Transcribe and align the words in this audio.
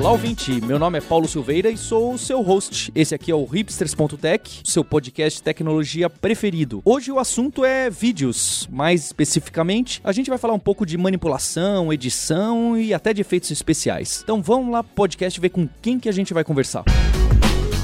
Olá, 0.00 0.12
ouvinte. 0.12 0.62
Meu 0.62 0.78
nome 0.78 0.96
é 0.96 1.00
Paulo 1.02 1.28
Silveira 1.28 1.70
e 1.70 1.76
sou 1.76 2.14
o 2.14 2.18
seu 2.18 2.40
host. 2.40 2.90
Esse 2.94 3.14
aqui 3.14 3.30
é 3.30 3.34
o 3.34 3.44
hipsters.tech, 3.44 4.62
seu 4.64 4.82
podcast 4.82 5.38
de 5.38 5.42
tecnologia 5.42 6.08
preferido. 6.08 6.80
Hoje 6.86 7.12
o 7.12 7.18
assunto 7.18 7.66
é 7.66 7.90
vídeos. 7.90 8.66
Mais 8.72 9.04
especificamente, 9.04 10.00
a 10.02 10.10
gente 10.10 10.30
vai 10.30 10.38
falar 10.38 10.54
um 10.54 10.58
pouco 10.58 10.86
de 10.86 10.96
manipulação, 10.96 11.92
edição 11.92 12.78
e 12.78 12.94
até 12.94 13.12
de 13.12 13.20
efeitos 13.20 13.50
especiais. 13.50 14.22
Então 14.24 14.40
vamos 14.40 14.72
lá 14.72 14.82
pro 14.82 14.94
podcast 14.94 15.38
ver 15.38 15.50
com 15.50 15.68
quem 15.82 16.00
que 16.00 16.08
a 16.08 16.12
gente 16.12 16.32
vai 16.32 16.44
conversar. 16.44 16.82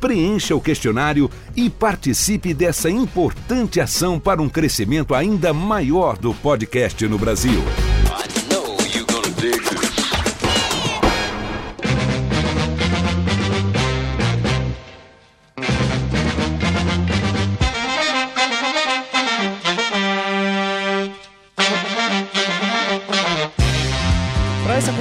preencha 0.00 0.54
o 0.54 0.60
questionário 0.60 1.30
e 1.56 1.68
participe 1.70 2.52
dessa 2.54 2.90
importante 2.90 3.80
ação 3.80 4.18
para 4.18 4.42
um 4.42 4.48
crescimento 4.48 5.14
ainda 5.14 5.52
maior 5.52 6.16
do 6.18 6.34
podcast 6.34 7.06
no 7.06 7.18
Brasil. 7.18 7.62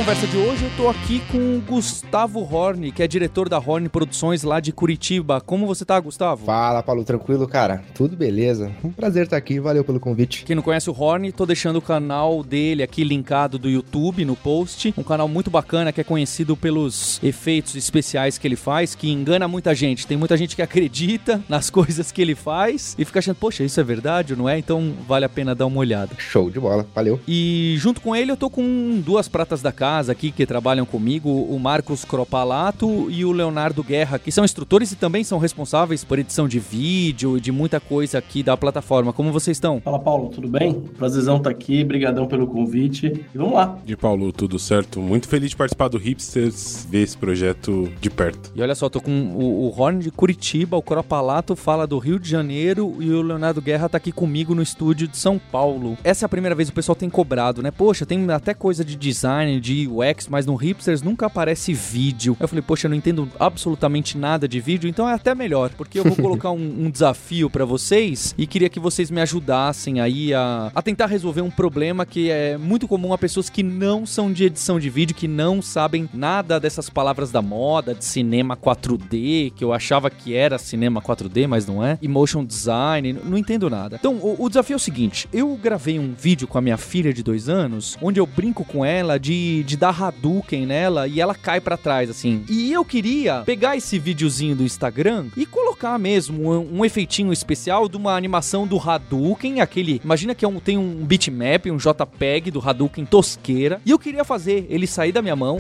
Conversa 0.08 0.28
de 0.28 0.38
hoje, 0.38 0.64
eu 0.64 0.72
tô 0.78 0.88
aqui 0.88 1.22
com 1.30 1.58
o 1.58 1.60
Gustavo 1.60 2.40
Horn, 2.40 2.94
que 2.94 3.04
é 3.04 3.08
diretor 3.10 3.50
da 3.50 3.60
Horn 3.60 3.90
Produções 3.90 4.42
lá 4.42 4.62
de 4.62 4.72
Curitiba. 4.72 5.42
Como 5.42 5.68
você 5.68 5.84
tá, 5.84 6.00
Gustavo? 6.00 6.46
Fala, 6.46 6.82
Paulo, 6.82 7.04
tranquilo, 7.04 7.46
cara? 7.46 7.84
Tudo 7.94 8.16
beleza? 8.16 8.72
Um 8.82 8.90
prazer 8.90 9.26
estar 9.26 9.36
aqui, 9.36 9.60
valeu 9.60 9.84
pelo 9.84 10.00
convite. 10.00 10.46
Quem 10.46 10.56
não 10.56 10.64
conhece 10.64 10.90
o 10.90 10.96
Horn, 10.98 11.30
tô 11.34 11.46
deixando 11.46 11.76
o 11.76 11.82
canal 11.82 12.42
dele 12.42 12.84
aqui 12.84 13.04
linkado 13.04 13.60
do 13.60 13.70
YouTube 13.70 14.24
no 14.24 14.38
post. 14.38 14.94
Um 14.98 15.04
canal 15.04 15.28
muito 15.28 15.52
bacana 15.52 15.92
que 15.92 16.00
é 16.00 16.06
conhecido 16.06 16.56
pelos 16.56 17.20
efeitos 17.22 17.76
especiais 17.76 18.38
que 18.38 18.48
ele 18.48 18.56
faz, 18.56 18.96
que 18.96 19.12
engana 19.12 19.46
muita 19.46 19.76
gente. 19.76 20.08
Tem 20.08 20.16
muita 20.16 20.38
gente 20.38 20.56
que 20.56 20.62
acredita 20.62 21.42
nas 21.50 21.70
coisas 21.70 22.14
que 22.14 22.22
ele 22.22 22.34
faz 22.34 22.96
e 22.98 23.04
fica 23.04 23.20
achando, 23.20 23.36
poxa, 23.36 23.62
isso 23.62 23.78
é 23.78 23.84
verdade 23.84 24.32
ou 24.32 24.40
não 24.40 24.48
é? 24.48 24.58
Então 24.58 24.94
vale 25.06 25.26
a 25.26 25.30
pena 25.30 25.54
dar 25.54 25.66
uma 25.66 25.80
olhada. 25.80 26.16
Show 26.18 26.50
de 26.50 26.62
bola, 26.62 26.88
valeu. 26.96 27.20
E 27.28 27.76
junto 27.78 28.00
com 28.00 28.16
ele 28.16 28.32
eu 28.32 28.38
tô 28.38 28.50
com 28.50 29.02
duas 29.06 29.28
pratas 29.28 29.62
da 29.62 29.74
casa 29.74 29.97
aqui 29.98 30.32
que 30.32 30.46
trabalham 30.46 30.86
comigo, 30.86 31.30
o 31.30 31.60
Marcos 31.60 32.06
Cropalato 32.06 33.10
e 33.10 33.26
o 33.26 33.32
Leonardo 33.32 33.84
Guerra, 33.84 34.20
que 34.20 34.32
são 34.32 34.46
instrutores 34.46 34.92
e 34.92 34.96
também 34.96 35.24
são 35.24 35.40
responsáveis 35.40 36.04
por 36.04 36.20
edição 36.20 36.48
de 36.48 36.60
vídeo 36.60 37.38
e 37.38 37.42
de 37.42 37.52
muita 37.52 37.80
coisa 37.80 38.20
aqui 38.20 38.44
da 38.44 38.56
plataforma. 38.56 39.12
Como 39.12 39.32
vocês 39.32 39.58
estão? 39.58 39.82
Fala 39.82 40.00
Paulo, 40.00 40.30
tudo 40.30 40.48
bem? 40.48 40.74
Prazerzão 40.98 41.38
estar 41.38 41.50
aqui, 41.50 41.84
brigadão 41.84 42.28
pelo 42.28 42.46
convite 42.46 43.08
e 43.34 43.38
vamos 43.38 43.54
lá. 43.54 43.78
De 43.84 43.98
Paulo, 43.98 44.32
tudo 44.32 44.60
certo? 44.60 45.02
Muito 45.02 45.28
feliz 45.28 45.50
de 45.50 45.58
participar 45.58 45.88
do 45.88 45.98
Hipsters, 45.98 46.88
ver 46.90 47.02
esse 47.02 47.18
projeto 47.18 47.92
de 48.00 48.10
perto. 48.10 48.52
E 48.56 48.62
olha 48.62 48.76
só, 48.76 48.88
tô 48.90 49.02
com 49.02 49.12
o, 49.12 49.68
o 49.68 49.82
Horn 49.82 50.00
de 50.00 50.12
Curitiba, 50.12 50.78
o 50.78 50.82
Cropalato 50.82 51.56
fala 51.56 51.88
do 51.88 51.98
Rio 51.98 52.20
de 52.20 52.30
Janeiro 52.30 52.96
e 53.00 53.10
o 53.10 53.22
Leonardo 53.22 53.62
Guerra 53.62 53.90
tá 53.90 53.98
aqui 53.98 54.12
comigo 54.12 54.54
no 54.54 54.62
estúdio 54.62 55.08
de 55.08 55.18
São 55.18 55.40
Paulo. 55.52 55.98
Essa 56.04 56.26
é 56.26 56.28
a 56.28 56.30
primeira 56.30 56.56
vez 56.56 56.70
que 56.70 56.74
o 56.74 56.76
pessoal 56.76 56.96
tem 56.96 57.10
cobrado, 57.10 57.64
né? 57.64 57.72
Poxa, 57.72 58.06
tem 58.06 58.30
até 58.32 58.54
coisa 58.54 58.84
de 58.84 58.96
design, 58.96 59.60
de 59.60 59.87
UX, 59.88 60.28
mas 60.28 60.46
no 60.46 60.56
Hipsters 60.56 61.02
nunca 61.02 61.26
aparece 61.26 61.74
vídeo. 61.74 62.36
Eu 62.40 62.48
falei, 62.48 62.62
poxa, 62.62 62.88
eu 62.88 62.90
não 62.90 62.98
entendo 62.98 63.30
absolutamente 63.40 64.18
nada 64.18 64.48
de 64.48 64.60
vídeo, 64.60 64.90
então 64.90 65.08
é 65.08 65.14
até 65.14 65.34
melhor, 65.34 65.70
porque 65.78 66.00
eu 66.00 66.04
vou 66.04 66.16
colocar 66.18 66.52
um, 66.52 66.86
um 66.86 66.90
desafio 66.90 67.50
para 67.50 67.66
vocês 67.66 68.36
e 68.38 68.46
queria 68.46 68.70
que 68.70 68.80
vocês 68.80 69.10
me 69.10 69.22
ajudassem 69.22 70.00
aí 70.00 70.34
a, 70.34 70.72
a 70.74 70.82
tentar 70.82 71.08
resolver 71.08 71.42
um 71.42 71.50
problema 71.50 72.06
que 72.06 72.30
é 72.30 72.58
muito 72.58 72.88
comum 72.88 73.14
a 73.14 73.18
pessoas 73.18 73.50
que 73.50 73.64
não 73.64 74.06
são 74.06 74.32
de 74.32 74.44
edição 74.46 74.80
de 74.80 74.90
vídeo, 74.90 75.16
que 75.16 75.28
não 75.28 75.62
sabem 75.62 76.10
nada 76.14 76.60
dessas 76.60 76.90
palavras 76.90 77.32
da 77.32 77.42
moda, 77.42 77.94
de 77.94 78.04
cinema 78.04 78.58
4D, 78.58 79.54
que 79.56 79.64
eu 79.64 79.74
achava 79.74 80.10
que 80.10 80.34
era 80.34 80.58
cinema 80.58 81.02
4D, 81.02 81.48
mas 81.48 81.66
não 81.66 81.84
é, 81.84 81.98
e 82.02 82.08
motion 82.08 82.44
design, 82.44 83.14
não 83.14 83.38
entendo 83.38 83.70
nada. 83.70 83.98
Então, 84.00 84.16
o, 84.16 84.44
o 84.44 84.50
desafio 84.50 84.74
é 84.74 84.78
o 84.78 84.80
seguinte: 84.80 85.28
eu 85.32 85.56
gravei 85.56 86.00
um 86.00 86.14
vídeo 86.14 86.48
com 86.48 86.58
a 86.58 86.62
minha 86.62 86.78
filha 86.78 87.14
de 87.14 87.24
dois 87.24 87.48
anos, 87.48 87.98
onde 88.02 88.20
eu 88.20 88.26
brinco 88.26 88.66
com 88.66 88.84
ela 88.84 89.18
de, 89.18 89.64
de 89.64 89.77
dar 89.78 90.02
Hadouken 90.02 90.66
nela 90.66 91.08
e 91.08 91.22
ela 91.22 91.34
cai 91.34 91.62
para 91.62 91.78
trás, 91.78 92.10
assim. 92.10 92.44
E 92.50 92.72
eu 92.74 92.84
queria 92.84 93.44
pegar 93.46 93.78
esse 93.78 93.98
videozinho 93.98 94.56
do 94.56 94.64
Instagram 94.64 95.28
e 95.38 95.46
colocar 95.46 95.98
mesmo 95.98 96.52
um, 96.52 96.80
um 96.80 96.86
efeitinho 96.86 97.32
especial 97.32 97.88
de 97.88 97.96
uma 97.96 98.16
animação 98.16 98.68
do 98.68 98.78
Hadouken, 98.78 99.62
aquele. 99.62 100.02
Imagina 100.04 100.36
que 100.36 100.44
é 100.44 100.48
um, 100.48 100.60
tem 100.60 100.78
um 100.78 101.06
bitmap, 101.06 101.68
um 101.68 101.78
JPEG 101.78 102.52
do 102.52 102.62
Hadouken 102.68 103.06
tosqueira. 103.06 103.80
E 103.86 103.92
eu 103.92 104.00
queria 104.00 104.24
fazer 104.24 104.66
ele 104.70 104.88
sair 104.88 105.12
da 105.12 105.22
minha 105.22 105.36
mão. 105.36 105.58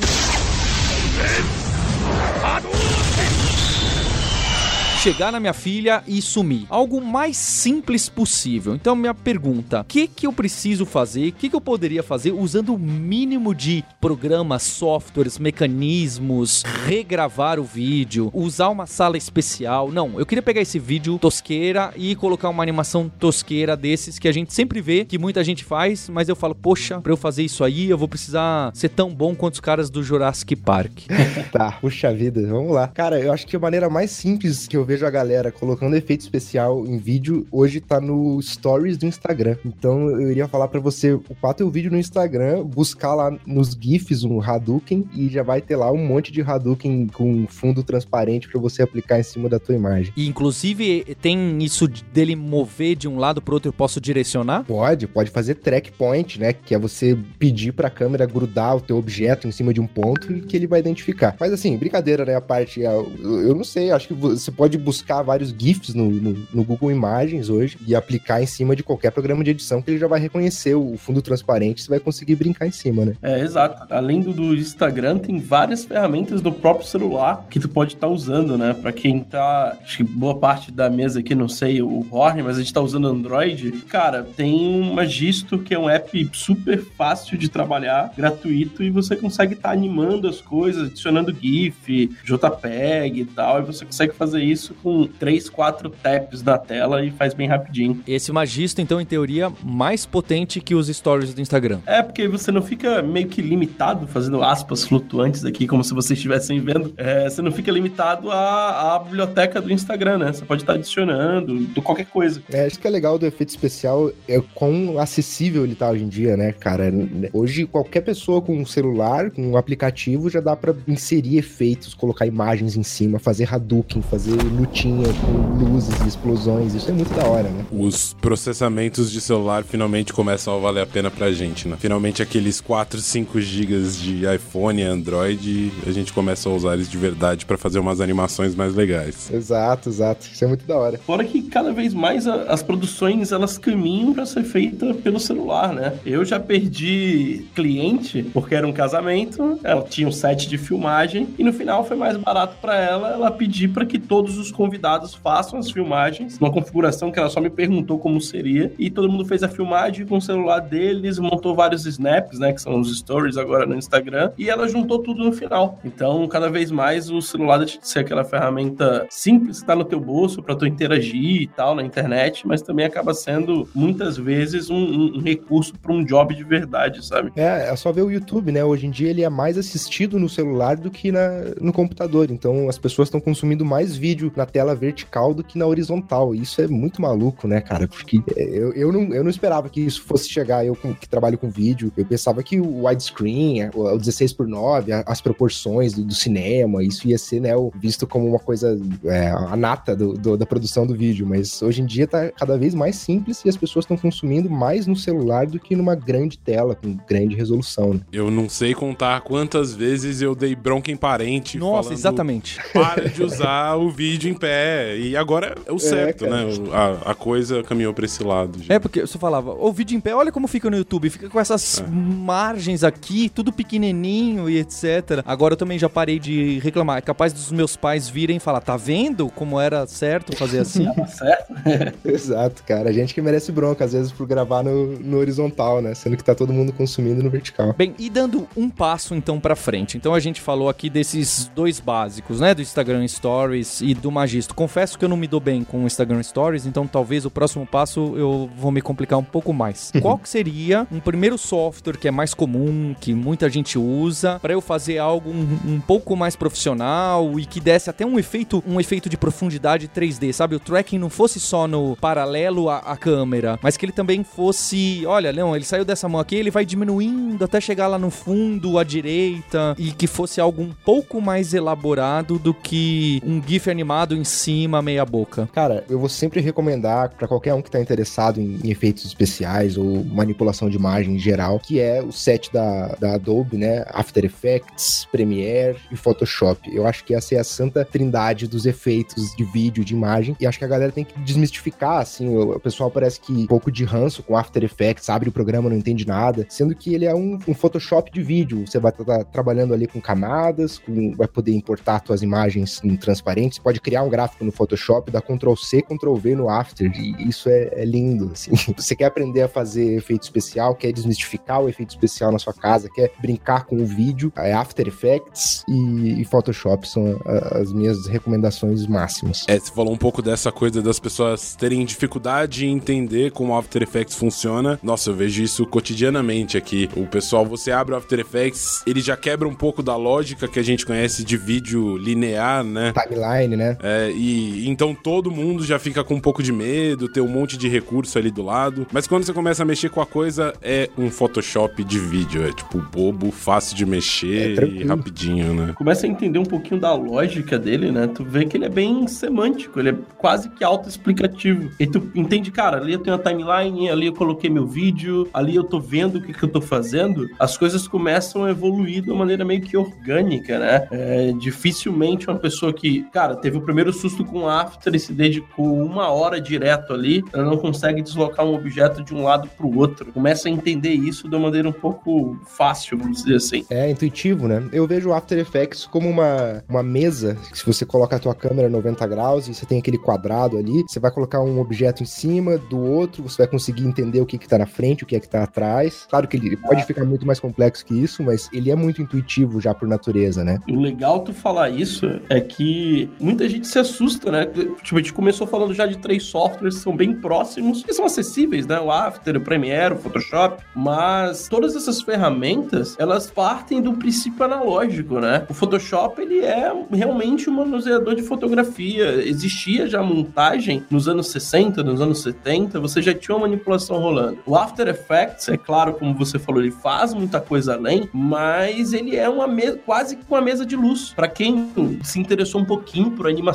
Chegar 5.07 5.31
na 5.31 5.39
minha 5.39 5.53
filha 5.53 6.03
e 6.05 6.21
sumir. 6.21 6.65
Algo 6.69 6.99
mais 6.99 7.37
simples 7.37 8.09
possível. 8.09 8.75
Então, 8.75 8.93
minha 8.93 9.13
pergunta: 9.13 9.79
o 9.79 9.83
que, 9.85 10.05
que 10.05 10.27
eu 10.27 10.33
preciso 10.33 10.85
fazer? 10.85 11.29
O 11.29 11.31
que, 11.31 11.49
que 11.49 11.55
eu 11.55 11.61
poderia 11.61 12.03
fazer 12.03 12.33
usando 12.33 12.75
o 12.75 12.77
mínimo 12.77 13.55
de 13.55 13.85
programas, 14.01 14.63
softwares, 14.63 15.39
mecanismos, 15.39 16.61
regravar 16.85 17.57
o 17.57 17.63
vídeo, 17.63 18.29
usar 18.33 18.67
uma 18.67 18.85
sala 18.85 19.15
especial? 19.15 19.93
Não, 19.93 20.19
eu 20.19 20.25
queria 20.25 20.41
pegar 20.41 20.59
esse 20.59 20.77
vídeo 20.77 21.17
tosqueira 21.17 21.93
e 21.95 22.13
colocar 22.13 22.49
uma 22.49 22.61
animação 22.61 23.07
tosqueira 23.07 23.77
desses 23.77 24.19
que 24.19 24.27
a 24.27 24.31
gente 24.33 24.53
sempre 24.53 24.81
vê, 24.81 25.05
que 25.05 25.17
muita 25.17 25.41
gente 25.41 25.63
faz, 25.63 26.09
mas 26.09 26.27
eu 26.27 26.35
falo, 26.35 26.53
poxa, 26.53 26.99
pra 26.99 27.13
eu 27.13 27.17
fazer 27.17 27.43
isso 27.43 27.63
aí, 27.63 27.89
eu 27.89 27.97
vou 27.97 28.09
precisar 28.09 28.71
ser 28.73 28.89
tão 28.89 29.13
bom 29.13 29.33
quanto 29.33 29.53
os 29.53 29.61
caras 29.61 29.89
do 29.89 30.03
Jurassic 30.03 30.53
Park. 30.57 31.03
tá, 31.49 31.71
puxa 31.79 32.13
vida, 32.13 32.45
vamos 32.45 32.73
lá. 32.73 32.89
Cara, 32.89 33.17
eu 33.21 33.31
acho 33.31 33.47
que 33.47 33.55
a 33.55 33.59
maneira 33.59 33.89
mais 33.89 34.11
simples 34.11 34.67
que 34.67 34.75
eu 34.75 34.83
vejo 34.83 34.96
a 35.05 35.09
galera 35.09 35.51
colocando 35.51 35.95
efeito 35.95 36.21
especial 36.21 36.85
em 36.85 36.97
vídeo 36.97 37.45
hoje 37.51 37.79
tá 37.79 37.99
no 37.99 38.41
Stories 38.41 38.97
do 38.97 39.05
Instagram. 39.05 39.57
Então 39.65 40.09
eu 40.09 40.31
iria 40.31 40.47
falar 40.47 40.67
para 40.67 40.79
você 40.79 41.13
upar 41.13 41.53
teu 41.53 41.69
vídeo 41.69 41.91
no 41.91 41.97
Instagram, 41.97 42.63
buscar 42.63 43.13
lá 43.13 43.37
nos 43.45 43.77
GIFs 43.79 44.23
um 44.23 44.41
Hadouken 44.41 45.05
e 45.13 45.29
já 45.29 45.43
vai 45.43 45.61
ter 45.61 45.75
lá 45.75 45.91
um 45.91 46.05
monte 46.05 46.31
de 46.31 46.41
Hadouken 46.41 47.07
com 47.07 47.47
fundo 47.47 47.83
transparente 47.83 48.47
para 48.47 48.59
você 48.59 48.81
aplicar 48.81 49.19
em 49.19 49.23
cima 49.23 49.49
da 49.49 49.59
tua 49.59 49.75
imagem. 49.75 50.13
E 50.15 50.27
inclusive 50.27 51.15
tem 51.21 51.57
isso 51.63 51.87
dele 51.87 52.35
mover 52.35 52.95
de 52.95 53.07
um 53.07 53.17
lado 53.17 53.41
pro 53.41 53.55
outro, 53.55 53.69
eu 53.69 53.73
posso 53.73 53.99
direcionar? 53.99 54.63
Pode, 54.63 55.07
pode 55.07 55.29
fazer 55.29 55.55
track 55.55 55.91
point, 55.91 56.39
né? 56.39 56.53
Que 56.53 56.75
é 56.75 56.79
você 56.79 57.17
pedir 57.37 57.73
pra 57.73 57.89
câmera 57.89 58.25
grudar 58.25 58.75
o 58.75 58.81
teu 58.81 58.97
objeto 58.97 59.47
em 59.47 59.51
cima 59.51 59.73
de 59.73 59.81
um 59.81 59.87
ponto 59.87 60.31
e 60.31 60.41
que 60.41 60.55
ele 60.55 60.67
vai 60.67 60.79
identificar. 60.79 61.35
Mas 61.39 61.51
assim, 61.53 61.77
brincadeira, 61.77 62.25
né? 62.25 62.35
A 62.35 62.41
parte. 62.41 62.81
Eu 62.81 63.55
não 63.55 63.63
sei, 63.63 63.91
acho 63.91 64.07
que 64.07 64.13
você 64.13 64.51
pode 64.51 64.77
buscar 64.87 65.21
vários 65.21 65.49
GIFs 65.49 65.93
no, 65.93 66.09
no, 66.09 66.47
no, 66.53 66.63
Google 66.63 66.89
Imagens 66.89 67.49
hoje 67.49 67.77
e 67.85 67.93
aplicar 67.93 68.41
em 68.41 68.45
cima 68.45 68.73
de 68.73 68.83
qualquer 68.83 69.11
programa 69.11 69.43
de 69.43 69.51
edição 69.51 69.81
que 69.81 69.91
ele 69.91 69.97
já 69.97 70.07
vai 70.07 70.17
reconhecer 70.17 70.75
o 70.75 70.95
fundo 70.95 71.21
transparente, 71.21 71.81
você 71.81 71.89
vai 71.89 71.99
conseguir 71.99 72.35
brincar 72.35 72.65
em 72.65 72.71
cima, 72.71 73.03
né? 73.03 73.13
É, 73.21 73.41
exato. 73.41 73.93
Além 73.93 74.21
do, 74.21 74.31
do 74.31 74.55
Instagram, 74.55 75.17
tem 75.17 75.41
várias 75.41 75.83
ferramentas 75.83 76.39
do 76.39 76.53
próprio 76.53 76.87
celular 76.87 77.45
que 77.49 77.59
tu 77.59 77.67
pode 77.67 77.95
estar 77.95 78.07
tá 78.07 78.13
usando, 78.13 78.57
né? 78.57 78.73
Pra 78.73 78.93
quem 78.93 79.19
tá. 79.19 79.77
Acho 79.81 79.97
que 79.97 80.03
boa 80.05 80.37
parte 80.37 80.71
da 80.71 80.89
mesa 80.89 81.19
aqui, 81.19 81.35
não 81.35 81.49
sei 81.49 81.81
o 81.81 82.07
Horn, 82.09 82.43
mas 82.43 82.55
a 82.55 82.61
gente 82.61 82.73
tá 82.73 82.79
usando 82.79 83.09
Android. 83.09 83.73
Cara, 83.89 84.23
tem 84.23 84.79
uma 84.79 85.05
Gisto 85.05 85.59
que 85.59 85.73
é 85.73 85.79
um 85.79 85.89
app 85.89 86.29
super 86.31 86.81
fácil 86.97 87.37
de 87.37 87.49
trabalhar, 87.49 88.13
gratuito, 88.15 88.81
e 88.81 88.89
você 88.89 89.17
consegue 89.17 89.53
estar 89.53 89.69
tá 89.69 89.75
animando 89.75 90.29
as 90.29 90.39
coisas, 90.39 90.87
adicionando 90.87 91.35
GIF, 91.35 92.09
JPEG 92.23 93.19
e 93.19 93.25
tal, 93.25 93.59
e 93.59 93.65
você 93.65 93.83
consegue 93.83 94.13
fazer 94.13 94.41
isso 94.41 94.66
isso 94.67 94.73
com 94.83 95.07
3, 95.07 95.49
4 95.49 95.89
taps 95.89 96.43
na 96.43 96.57
tela 96.57 97.03
e 97.03 97.11
faz 97.11 97.33
bem 97.33 97.47
rapidinho. 97.47 98.01
Esse 98.07 98.31
Magisto, 98.31 98.81
então, 98.81 98.99
em 98.99 99.05
teoria, 99.05 99.51
mais 99.63 100.05
potente 100.05 100.59
que 100.59 100.75
os 100.75 100.87
stories 100.87 101.33
do 101.33 101.41
Instagram. 101.41 101.79
É, 101.85 102.01
porque 102.03 102.27
você 102.27 102.51
não 102.51 102.61
fica 102.61 103.01
meio 103.01 103.27
que 103.27 103.41
limitado, 103.41 104.07
fazendo 104.07 104.43
aspas 104.43 104.83
flutuantes 104.83 105.45
aqui, 105.45 105.67
como 105.67 105.83
se 105.83 105.93
vocês 105.93 106.17
estivessem 106.17 106.59
vendo. 106.59 106.93
É, 106.97 107.29
você 107.29 107.41
não 107.41 107.51
fica 107.51 107.71
limitado 107.71 108.31
à, 108.31 108.95
à 108.95 108.99
biblioteca 108.99 109.61
do 109.61 109.71
Instagram, 109.71 110.17
né? 110.19 110.33
Você 110.33 110.45
pode 110.45 110.63
estar 110.63 110.73
adicionando 110.73 111.59
do 111.59 111.81
qualquer 111.81 112.05
coisa. 112.05 112.41
É, 112.51 112.65
acho 112.65 112.79
que 112.79 112.87
é 112.87 112.89
legal 112.89 113.17
do 113.17 113.25
efeito 113.25 113.49
especial 113.49 114.11
é 114.27 114.41
quão 114.53 114.99
acessível 114.99 115.63
ele 115.63 115.75
tá 115.75 115.89
hoje 115.89 116.03
em 116.03 116.09
dia, 116.09 116.35
né, 116.35 116.51
cara? 116.51 116.91
Hoje, 117.31 117.65
qualquer 117.65 118.01
pessoa 118.01 118.41
com 118.41 118.57
um 118.57 118.65
celular, 118.65 119.31
com 119.31 119.51
um 119.51 119.57
aplicativo, 119.57 120.29
já 120.29 120.39
dá 120.39 120.55
para 120.55 120.75
inserir 120.87 121.37
efeitos, 121.37 121.93
colocar 121.93 122.25
imagens 122.25 122.75
em 122.75 122.83
cima, 122.83 123.19
fazer 123.19 123.53
Hadouken, 123.53 124.01
fazer 124.01 124.35
lutinha 124.57 125.07
com 125.13 125.65
luzes 125.65 125.99
e 126.01 126.07
explosões. 126.07 126.73
Isso 126.73 126.89
é 126.89 126.93
muito 126.93 127.13
da 127.13 127.25
hora, 127.27 127.49
né? 127.49 127.65
Os 127.71 128.13
processamentos 128.13 129.11
de 129.11 129.21
celular 129.21 129.63
finalmente 129.63 130.11
começam 130.11 130.55
a 130.55 130.59
valer 130.59 130.81
a 130.81 130.85
pena 130.85 131.11
pra 131.11 131.31
gente, 131.31 131.67
né? 131.67 131.77
Finalmente 131.79 132.21
aqueles 132.21 132.59
4, 132.59 132.99
5 132.99 133.39
gigas 133.41 133.97
de 133.97 134.23
iPhone 134.33 134.81
e 134.81 134.85
Android, 134.85 135.71
a 135.85 135.91
gente 135.91 136.11
começa 136.13 136.49
a 136.49 136.53
usar 136.53 136.73
eles 136.73 136.89
de 136.89 136.97
verdade 136.97 137.45
para 137.45 137.57
fazer 137.57 137.79
umas 137.79 138.01
animações 138.01 138.55
mais 138.55 138.73
legais. 138.73 139.29
Exato, 139.31 139.89
exato. 139.89 140.27
Isso 140.31 140.43
é 140.43 140.47
muito 140.47 140.65
da 140.65 140.77
hora. 140.77 140.97
Fora 140.97 141.23
que 141.23 141.41
cada 141.43 141.71
vez 141.71 141.93
mais 141.93 142.27
a, 142.27 142.43
as 142.43 142.63
produções 142.63 143.31
elas 143.31 143.57
caminham 143.57 144.13
para 144.13 144.25
ser 144.25 144.43
feita 144.43 144.93
pelo 144.95 145.19
celular, 145.19 145.73
né? 145.73 145.93
Eu 146.05 146.25
já 146.25 146.39
perdi 146.39 147.45
cliente 147.55 148.23
porque 148.33 148.55
era 148.55 148.67
um 148.67 148.73
casamento, 148.73 149.59
ela 149.63 149.83
tinha 149.83 150.07
um 150.07 150.11
set 150.11 150.47
de 150.47 150.57
filmagem 150.57 151.27
e 151.37 151.43
no 151.43 151.53
final 151.53 151.85
foi 151.85 151.97
mais 151.97 152.17
barato 152.17 152.55
para 152.61 152.75
ela 152.75 153.09
ela 153.09 153.31
pedir 153.31 153.69
para 153.69 153.85
que 153.85 153.99
todos 153.99 154.37
os 154.37 154.46
convidados 154.51 155.13
façam 155.13 155.59
as 155.59 155.69
filmagens 155.69 156.39
numa 156.39 156.51
configuração 156.51 157.11
que 157.11 157.19
ela 157.19 157.29
só 157.29 157.39
me 157.39 157.49
perguntou 157.49 157.99
como 157.99 158.19
seria 158.21 158.71
e 158.77 158.89
todo 158.89 159.09
mundo 159.09 159.25
fez 159.25 159.43
a 159.43 159.49
filmagem 159.49 160.05
com 160.05 160.17
o 160.17 160.21
celular 160.21 160.59
deles, 160.59 161.19
montou 161.19 161.55
vários 161.55 161.85
snaps, 161.85 162.39
né, 162.39 162.53
que 162.53 162.61
são 162.61 162.79
os 162.79 162.97
stories 162.97 163.37
agora 163.37 163.65
no 163.65 163.75
Instagram 163.75 164.31
e 164.37 164.49
ela 164.49 164.67
juntou 164.67 164.99
tudo 164.99 165.23
no 165.23 165.31
final. 165.31 165.79
Então, 165.83 166.27
cada 166.27 166.49
vez 166.49 166.71
mais 166.71 167.09
o 167.09 167.21
celular 167.21 167.57
deixa 167.57 167.79
de 167.79 167.87
ser 167.87 167.99
aquela 167.99 168.23
ferramenta 168.23 169.05
simples 169.09 169.57
que 169.57 169.63
está 169.63 169.75
no 169.75 169.85
teu 169.85 169.99
bolso 169.99 170.41
para 170.41 170.55
tu 170.55 170.65
interagir 170.65 171.41
e 171.41 171.47
tal 171.47 171.75
na 171.75 171.83
internet, 171.83 172.47
mas 172.47 172.61
também 172.61 172.85
acaba 172.85 173.13
sendo 173.13 173.67
muitas 173.73 174.17
vezes 174.17 174.69
um, 174.69 175.15
um 175.15 175.21
recurso 175.21 175.73
para 175.79 175.93
um 175.93 176.03
job 176.03 176.35
de 176.35 176.43
verdade, 176.43 177.05
sabe? 177.05 177.31
É, 177.35 177.69
é 177.69 177.75
só 177.75 177.91
ver 177.91 178.01
o 178.01 178.11
YouTube, 178.11 178.51
né? 178.51 178.63
Hoje 178.63 178.87
em 178.87 178.91
dia 178.91 179.09
ele 179.09 179.23
é 179.23 179.29
mais 179.29 179.57
assistido 179.57 180.19
no 180.19 180.29
celular 180.29 180.77
do 180.77 180.89
que 180.89 181.11
na, 181.11 181.29
no 181.59 181.73
computador. 181.73 182.29
Então 182.31 182.69
as 182.69 182.77
pessoas 182.77 183.07
estão 183.07 183.19
consumindo 183.19 183.65
mais 183.65 183.95
vídeo 183.95 184.31
na 184.37 184.45
tela 184.45 184.75
vertical 184.75 185.33
do 185.33 185.43
que 185.43 185.57
na 185.57 185.65
horizontal. 185.65 186.33
E 186.33 186.41
isso 186.41 186.61
é 186.61 186.67
muito 186.67 187.01
maluco, 187.01 187.47
né, 187.47 187.59
cara? 187.59 187.87
Porque 187.87 188.21
é, 188.35 188.43
eu, 188.43 188.71
eu, 188.73 188.91
não, 188.91 189.13
eu 189.13 189.23
não 189.23 189.29
esperava 189.29 189.69
que 189.69 189.81
isso 189.81 190.01
fosse 190.03 190.29
chegar. 190.29 190.65
Eu 190.65 190.75
que 190.75 191.09
trabalho 191.09 191.37
com 191.37 191.49
vídeo, 191.49 191.91
eu 191.97 192.05
pensava 192.05 192.43
que 192.43 192.59
o 192.59 192.85
widescreen, 192.85 193.69
o 193.73 193.97
16 193.97 194.33
por 194.33 194.47
9, 194.47 194.91
as 195.05 195.19
proporções 195.19 195.93
do, 195.93 196.03
do 196.03 196.13
cinema, 196.13 196.83
isso 196.83 197.07
ia 197.07 197.17
ser, 197.17 197.41
né, 197.41 197.51
visto 197.75 198.05
como 198.05 198.27
uma 198.27 198.39
coisa 198.39 198.79
é, 199.05 199.29
a 199.29 199.55
nata 199.55 199.95
do, 199.95 200.13
do, 200.13 200.37
da 200.37 200.45
produção 200.45 200.85
do 200.85 200.95
vídeo. 200.95 201.25
Mas 201.25 201.61
hoje 201.61 201.81
em 201.81 201.85
dia 201.85 202.07
tá 202.07 202.31
cada 202.31 202.57
vez 202.57 202.75
mais 202.75 202.95
simples 202.95 203.43
e 203.43 203.49
as 203.49 203.57
pessoas 203.57 203.83
estão 203.83 203.97
consumindo 203.97 204.49
mais 204.49 204.85
no 204.85 204.95
celular 204.95 205.47
do 205.47 205.59
que 205.59 205.75
numa 205.75 205.95
grande 205.95 206.37
tela 206.37 206.75
com 206.75 206.95
grande 207.07 207.35
resolução. 207.35 207.95
Né? 207.95 208.01
Eu 208.11 208.29
não 208.29 208.47
sei 208.47 208.73
contar 208.73 209.21
quantas 209.21 209.73
vezes 209.73 210.21
eu 210.21 210.35
dei 210.35 210.55
bronca 210.55 210.91
em 210.91 210.97
parente. 210.97 211.57
Nossa, 211.57 211.83
falando, 211.83 211.97
exatamente. 211.97 212.59
Para 212.73 213.09
de 213.09 213.23
usar 213.23 213.75
o 213.75 213.89
vídeo 213.89 214.26
em 214.27 214.33
pé. 214.33 214.97
E 214.97 215.15
agora 215.15 215.55
é 215.65 215.71
o 215.71 215.79
certo, 215.79 216.25
é, 216.25 216.29
né? 216.29 216.45
A, 216.71 217.11
a, 217.11 217.15
coisa 217.15 217.63
caminhou 217.63 217.93
pra 217.93 218.05
esse 218.05 218.23
lado. 218.23 218.59
É, 218.69 218.79
porque 218.79 219.01
você 219.01 219.17
falava, 219.17 219.51
o 219.53 219.71
vídeo 219.71 219.95
em 219.95 219.99
pé, 219.99 220.15
olha 220.15 220.31
como 220.31 220.47
fica 220.47 220.69
no 220.69 220.77
YouTube. 220.77 221.09
Fica 221.09 221.29
com 221.29 221.39
essas 221.39 221.79
é. 221.79 221.83
margens 221.87 222.83
aqui, 222.83 223.29
tudo 223.29 223.51
pequenininho 223.51 224.49
e 224.49 224.57
etc. 224.57 225.23
Agora 225.25 225.53
eu 225.53 225.57
também 225.57 225.79
já 225.79 225.89
parei 225.89 226.19
de 226.19 226.59
reclamar. 226.59 226.97
É 226.97 227.01
capaz 227.01 227.33
dos 227.33 227.51
meus 227.51 227.75
pais 227.75 228.09
virem 228.09 228.37
e 228.37 228.39
falar, 228.39 228.61
tá 228.61 228.77
vendo 228.77 229.29
como 229.29 229.59
era 229.59 229.85
certo 229.87 230.35
fazer 230.35 230.59
assim? 230.59 230.87
certo. 231.07 231.53
Exato, 232.05 232.63
cara. 232.63 232.89
A 232.89 232.93
gente 232.93 233.13
que 233.13 233.21
merece 233.21 233.51
bronca, 233.51 233.85
às 233.85 233.93
vezes, 233.93 234.11
por 234.11 234.27
gravar 234.27 234.63
no, 234.63 234.97
no 234.99 235.17
horizontal, 235.17 235.81
né? 235.81 235.93
Sendo 235.93 236.17
que 236.17 236.23
tá 236.23 236.35
todo 236.35 236.53
mundo 236.53 236.71
consumindo 236.73 237.23
no 237.23 237.29
vertical. 237.29 237.73
Bem, 237.77 237.93
e 237.97 238.09
dando 238.09 238.47
um 238.55 238.69
passo 238.69 239.15
então 239.15 239.39
para 239.39 239.55
frente. 239.55 239.97
Então 239.97 240.13
a 240.13 240.19
gente 240.19 240.41
falou 240.41 240.69
aqui 240.69 240.89
desses 240.89 241.49
dois 241.53 241.79
básicos, 241.79 242.39
né? 242.39 242.53
Do 242.53 242.61
Instagram 242.61 243.07
Stories 243.07 243.81
e 243.81 243.93
do 243.93 244.11
Magisto. 244.17 244.55
Confesso 244.55 244.97
que 244.97 245.05
eu 245.05 245.09
não 245.09 245.15
me 245.15 245.27
dou 245.27 245.39
bem 245.39 245.63
com 245.63 245.83
o 245.83 245.85
Instagram 245.85 246.23
Stories, 246.23 246.65
então 246.65 246.87
talvez 246.87 247.23
o 247.23 247.29
próximo 247.29 247.67
passo 247.67 248.15
eu 248.17 248.49
vou 248.57 248.71
me 248.71 248.81
complicar 248.81 249.19
um 249.19 249.23
pouco 249.23 249.53
mais. 249.53 249.91
Qual 250.01 250.17
que 250.17 250.27
seria 250.27 250.87
um 250.91 250.99
primeiro 250.99 251.37
software 251.37 251.97
que 251.97 252.07
é 252.07 252.11
mais 252.11 252.33
comum, 252.33 252.95
que 252.99 253.13
muita 253.13 253.47
gente 253.47 253.77
usa, 253.77 254.39
para 254.39 254.53
eu 254.53 254.61
fazer 254.61 254.97
algo 254.97 255.29
um, 255.29 255.59
um, 255.65 255.79
pouco 255.79 256.15
mais 256.15 256.35
profissional 256.35 257.39
e 257.39 257.45
que 257.45 257.59
desse 257.59 257.91
até 257.91 258.05
um 258.05 258.17
efeito, 258.17 258.63
um 258.65 258.79
efeito 258.79 259.07
de 259.07 259.15
profundidade 259.15 259.87
3D, 259.87 260.33
sabe? 260.33 260.55
O 260.55 260.59
tracking 260.59 260.97
não 260.97 261.11
fosse 261.11 261.39
só 261.39 261.67
no 261.67 261.95
paralelo 261.97 262.69
à, 262.69 262.79
à 262.79 262.97
câmera, 262.97 263.59
mas 263.61 263.77
que 263.77 263.85
ele 263.85 263.91
também 263.91 264.23
fosse, 264.23 265.03
olha, 265.05 265.31
Leon, 265.31 265.55
ele 265.55 265.65
saiu 265.65 265.85
dessa 265.85 266.09
mão 266.09 266.19
aqui, 266.19 266.35
ele 266.35 266.49
vai 266.49 266.65
diminuindo 266.65 267.45
até 267.45 267.61
chegar 267.61 267.87
lá 267.87 267.99
no 267.99 268.09
fundo, 268.09 268.79
à 268.79 268.83
direita, 268.83 269.75
e 269.77 269.91
que 269.91 270.07
fosse 270.07 270.41
algo 270.41 270.63
um 270.63 270.71
pouco 270.83 271.21
mais 271.21 271.53
elaborado 271.53 272.39
do 272.39 272.53
que 272.53 273.21
um 273.23 273.41
GIF 273.45 273.69
animado 273.69 274.06
em 274.15 274.23
cima, 274.23 274.81
meia 274.81 275.05
boca. 275.05 275.49
Cara, 275.53 275.83
eu 275.89 275.99
vou 275.99 276.09
sempre 276.09 276.41
recomendar 276.41 277.09
para 277.09 277.27
qualquer 277.27 277.53
um 277.53 277.61
que 277.61 277.71
tá 277.71 277.79
interessado 277.79 278.39
em, 278.39 278.59
em, 278.63 278.71
efeitos 278.71 279.05
especiais 279.05 279.77
ou 279.77 280.03
manipulação 280.03 280.69
de 280.69 280.77
imagem 280.77 281.15
em 281.15 281.19
geral, 281.19 281.59
que 281.59 281.79
é 281.79 282.01
o 282.01 282.11
set 282.11 282.51
da, 282.51 282.95
da 282.99 283.15
Adobe, 283.15 283.57
né? 283.57 283.85
After 283.89 284.23
Effects, 284.23 285.07
Premiere 285.11 285.77
e 285.91 285.95
Photoshop. 285.95 286.73
Eu 286.73 286.85
acho 286.85 287.03
que 287.03 287.13
essa 287.13 287.35
é 287.35 287.39
a 287.39 287.43
santa 287.43 287.83
trindade 287.83 288.47
dos 288.47 288.65
efeitos 288.65 289.35
de 289.35 289.43
vídeo, 289.43 289.83
de 289.83 289.93
imagem, 289.93 290.35
e 290.39 290.45
acho 290.45 290.57
que 290.57 290.65
a 290.65 290.67
galera 290.67 290.91
tem 290.91 291.03
que 291.03 291.17
desmistificar, 291.19 292.01
assim, 292.01 292.27
o, 292.27 292.55
o 292.55 292.59
pessoal 292.59 292.91
parece 292.91 293.19
que 293.19 293.31
um 293.31 293.47
pouco 293.47 293.71
de 293.71 293.83
ranço 293.83 294.23
com 294.23 294.37
After 294.37 294.63
Effects, 294.63 295.09
abre 295.09 295.29
o 295.29 295.31
programa, 295.31 295.69
não 295.69 295.77
entende 295.77 296.05
nada, 296.05 296.45
sendo 296.49 296.75
que 296.75 296.93
ele 296.93 297.05
é 297.05 297.13
um, 297.13 297.39
um 297.47 297.53
Photoshop 297.53 298.11
de 298.11 298.21
vídeo. 298.21 298.65
Você 298.65 298.79
vai 298.79 298.91
estar 298.91 299.03
tá 299.03 299.23
trabalhando 299.23 299.73
ali 299.73 299.87
com 299.87 299.99
camadas, 299.99 300.77
com, 300.77 301.13
vai 301.13 301.27
poder 301.27 301.53
importar 301.53 302.01
suas 302.05 302.21
imagens 302.21 302.81
em 302.83 302.95
transparentes, 302.95 303.59
pode 303.59 303.79
criar 303.79 303.96
um 304.03 304.09
gráfico 304.09 304.43
no 304.43 304.51
Photoshop, 304.51 305.11
dar 305.11 305.21
Ctrl 305.21 305.55
C, 305.55 305.81
Ctrl 305.81 306.15
V 306.15 306.35
no 306.35 306.49
After, 306.49 306.91
e 306.95 307.27
isso 307.27 307.49
é, 307.49 307.69
é 307.73 307.85
lindo, 307.85 308.31
assim. 308.33 308.51
Você 308.75 308.95
quer 308.95 309.05
aprender 309.05 309.43
a 309.43 309.47
fazer 309.47 309.95
efeito 309.95 310.23
especial, 310.23 310.75
quer 310.75 310.91
desmistificar 310.91 311.61
o 311.61 311.69
efeito 311.69 311.89
especial 311.89 312.31
na 312.31 312.39
sua 312.39 312.53
casa, 312.53 312.89
quer 312.93 313.11
brincar 313.21 313.65
com 313.65 313.77
o 313.77 313.85
vídeo, 313.85 314.31
é 314.35 314.53
After 314.53 314.87
Effects 314.87 315.63
e, 315.67 316.21
e 316.21 316.25
Photoshop 316.25 316.87
são 316.87 317.19
a, 317.25 317.59
as 317.59 317.71
minhas 317.71 318.07
recomendações 318.07 318.85
máximas. 318.87 319.45
É, 319.47 319.59
você 319.59 319.71
falou 319.71 319.93
um 319.93 319.97
pouco 319.97 320.21
dessa 320.21 320.51
coisa 320.51 320.81
das 320.81 320.99
pessoas 320.99 321.55
terem 321.55 321.83
dificuldade 321.85 322.65
em 322.65 322.75
entender 322.75 323.31
como 323.31 323.53
o 323.53 323.57
After 323.57 323.81
Effects 323.81 324.15
funciona. 324.15 324.79
Nossa, 324.81 325.09
eu 325.09 325.15
vejo 325.15 325.41
isso 325.41 325.65
cotidianamente 325.65 326.57
aqui. 326.57 326.89
O 326.95 327.05
pessoal, 327.05 327.45
você 327.45 327.71
abre 327.71 327.93
o 327.93 327.97
After 327.97 328.19
Effects, 328.19 328.83
ele 328.85 329.01
já 329.01 329.15
quebra 329.15 329.47
um 329.47 329.55
pouco 329.55 329.81
da 329.81 329.95
lógica 329.95 330.47
que 330.47 330.59
a 330.59 330.63
gente 330.63 330.85
conhece 330.85 331.23
de 331.23 331.37
vídeo 331.37 331.97
linear, 331.97 332.63
né? 332.63 332.93
Timeline, 332.93 333.55
né? 333.55 333.76
É, 333.81 334.11
e 334.11 334.67
então 334.67 334.93
todo 334.93 335.31
mundo 335.31 335.63
já 335.63 335.79
fica 335.79 336.03
com 336.03 336.15
um 336.15 336.19
pouco 336.19 336.41
de 336.41 336.51
medo, 336.51 337.07
ter 337.07 337.21
um 337.21 337.27
monte 337.27 337.57
de 337.57 337.67
recurso 337.67 338.17
ali 338.17 338.31
do 338.31 338.41
lado. 338.41 338.87
Mas 338.91 339.07
quando 339.07 339.23
você 339.23 339.33
começa 339.33 339.63
a 339.63 339.65
mexer 339.65 339.89
com 339.89 340.01
a 340.01 340.05
coisa, 340.05 340.53
é 340.61 340.89
um 340.97 341.09
Photoshop 341.09 341.83
de 341.83 341.99
vídeo. 341.99 342.45
É 342.45 342.51
tipo 342.51 342.79
bobo, 342.79 343.31
fácil 343.31 343.75
de 343.75 343.85
mexer 343.85 344.59
é 344.59 344.65
e 344.65 344.83
rapidinho, 344.83 345.53
né? 345.53 345.73
Começa 345.75 346.05
a 346.05 346.09
entender 346.09 346.39
um 346.39 346.45
pouquinho 346.45 346.79
da 346.79 346.93
lógica 346.93 347.57
dele, 347.57 347.91
né? 347.91 348.07
Tu 348.07 348.23
vê 348.23 348.45
que 348.45 348.57
ele 348.57 348.65
é 348.65 348.69
bem 348.69 349.07
semântico, 349.07 349.79
ele 349.79 349.89
é 349.89 349.95
quase 350.17 350.49
que 350.49 350.63
autoexplicativo. 350.63 351.71
E 351.79 351.87
tu 351.87 352.11
entende, 352.15 352.51
cara, 352.51 352.77
ali 352.77 352.93
eu 352.93 352.99
tenho 352.99 353.15
a 353.15 353.19
timeline, 353.19 353.89
ali 353.89 354.07
eu 354.07 354.13
coloquei 354.13 354.49
meu 354.49 354.65
vídeo, 354.65 355.27
ali 355.33 355.55
eu 355.55 355.63
tô 355.63 355.79
vendo 355.79 356.17
o 356.17 356.21
que, 356.21 356.33
que 356.33 356.43
eu 356.43 356.49
tô 356.49 356.61
fazendo. 356.61 357.27
As 357.39 357.57
coisas 357.57 357.87
começam 357.87 358.43
a 358.43 358.51
evoluir 358.51 359.01
de 359.01 359.09
uma 359.09 359.19
maneira 359.19 359.45
meio 359.45 359.61
que 359.61 359.77
orgânica, 359.77 360.59
né? 360.59 360.87
É, 360.91 361.31
dificilmente 361.33 362.27
uma 362.27 362.37
pessoa 362.37 362.73
que, 362.73 363.03
cara, 363.11 363.35
teve 363.35 363.57
o 363.57 363.61
primeiro 363.67 363.91
susto 363.91 364.23
com 364.23 364.47
After 364.47 364.95
e 364.95 364.99
se 364.99 365.11
dedicou 365.11 365.83
uma 365.83 366.09
hora 366.09 366.39
direto 366.39 366.93
ali, 366.93 367.21
ela 367.33 367.43
não 367.43 367.57
consegue 367.57 368.01
deslocar 368.01 368.45
um 368.45 368.55
objeto 368.55 369.03
de 369.03 369.13
um 369.13 369.23
lado 369.23 369.49
pro 369.57 369.77
outro. 369.77 370.13
Começa 370.13 370.47
a 370.47 370.51
entender 370.51 370.93
isso 370.93 371.27
de 371.27 371.35
uma 371.35 371.47
maneira 371.47 371.67
um 371.67 371.73
pouco 371.73 372.39
fácil, 372.47 372.97
vamos 372.97 373.23
dizer 373.23 373.35
assim. 373.35 373.65
É 373.69 373.91
intuitivo, 373.91 374.47
né? 374.47 374.63
Eu 374.71 374.87
vejo 374.87 375.09
o 375.09 375.13
After 375.13 375.37
Effects 375.37 375.85
como 375.85 376.07
uma, 376.09 376.63
uma 376.69 376.81
mesa 376.81 377.35
que 377.51 377.59
se 377.59 377.65
você 377.65 377.85
coloca 377.85 378.15
a 378.15 378.19
tua 378.19 378.33
câmera 378.33 378.69
90 378.69 379.05
graus 379.05 379.49
e 379.49 379.53
você 379.53 379.65
tem 379.65 379.79
aquele 379.79 379.97
quadrado 379.97 380.57
ali, 380.57 380.83
você 380.87 380.99
vai 380.99 381.11
colocar 381.11 381.41
um 381.41 381.59
objeto 381.59 382.01
em 382.01 382.05
cima 382.05 382.57
do 382.57 382.79
outro, 382.79 383.21
você 383.21 383.39
vai 383.39 383.47
conseguir 383.47 383.85
entender 383.85 384.21
o 384.21 384.25
que 384.25 384.37
que 384.37 384.47
tá 384.47 384.57
na 384.57 384.65
frente, 384.65 385.03
o 385.03 385.05
que 385.05 385.15
é 385.17 385.19
que 385.19 385.27
tá 385.27 385.43
atrás. 385.43 386.07
Claro 386.09 386.25
que 386.25 386.37
ele 386.37 386.55
pode 386.55 386.85
ficar 386.85 387.03
muito 387.03 387.27
mais 387.27 387.41
complexo 387.41 387.85
que 387.85 387.93
isso, 387.93 388.23
mas 388.23 388.49
ele 388.53 388.71
é 388.71 388.75
muito 388.75 389.01
intuitivo 389.01 389.59
já 389.59 389.73
por 389.73 389.89
natureza, 389.89 390.41
né? 390.41 390.57
O 390.69 390.79
legal 390.79 391.19
tu 391.19 391.33
falar 391.33 391.69
isso 391.69 392.21
é 392.29 392.39
que 392.39 393.09
muita 393.19 393.49
gente 393.49 393.56
gente 393.57 393.67
se 393.67 393.79
assusta, 393.79 394.31
né? 394.31 394.45
Tipo, 394.45 394.95
a 394.95 395.01
gente 395.01 395.13
começou 395.13 395.45
falando 395.45 395.73
já 395.73 395.85
de 395.85 395.97
três 395.97 396.23
softwares 396.23 396.75
que 396.75 396.81
são 396.81 396.95
bem 396.95 397.13
próximos, 397.13 397.83
que 397.83 397.93
são 397.93 398.05
acessíveis, 398.05 398.65
né? 398.65 398.79
O 398.79 398.91
After, 398.91 399.35
o 399.35 399.41
Premiere, 399.41 399.93
o 399.93 399.97
Photoshop, 399.97 400.63
mas 400.75 401.47
todas 401.47 401.75
essas 401.75 402.01
ferramentas, 402.01 402.95
elas 402.99 403.29
partem 403.29 403.81
do 403.81 403.93
princípio 403.93 404.43
analógico, 404.43 405.19
né? 405.19 405.45
O 405.49 405.53
Photoshop, 405.53 406.21
ele 406.21 406.39
é 406.39 406.71
realmente 406.91 407.49
um 407.49 407.53
manuseador 407.53 408.15
de 408.15 408.23
fotografia. 408.23 409.27
Existia 409.27 409.87
já 409.87 410.01
montagem 410.01 410.85
nos 410.89 411.07
anos 411.07 411.27
60, 411.27 411.83
nos 411.83 412.01
anos 412.01 412.21
70, 412.21 412.79
você 412.79 413.01
já 413.01 413.13
tinha 413.13 413.35
uma 413.35 413.47
manipulação 413.47 413.97
rolando. 413.99 414.39
O 414.45 414.55
After 414.55 414.87
Effects, 414.87 415.49
é 415.49 415.57
claro, 415.57 415.93
como 415.93 416.13
você 416.13 416.39
falou, 416.39 416.61
ele 416.61 416.71
faz 416.71 417.13
muita 417.13 417.41
coisa 417.41 417.73
além, 417.73 418.09
mas 418.13 418.93
ele 418.93 419.15
é 419.15 419.27
uma 419.27 419.47
mesa, 419.47 419.79
quase 419.85 420.17
uma 420.29 420.41
mesa 420.41 420.65
de 420.65 420.75
luz. 420.75 421.13
Para 421.15 421.27
quem 421.27 421.71
se 422.03 422.19
interessou 422.19 422.61
um 422.61 422.65
pouquinho 422.65 423.11
por 423.11 423.27
animação, 423.27 423.46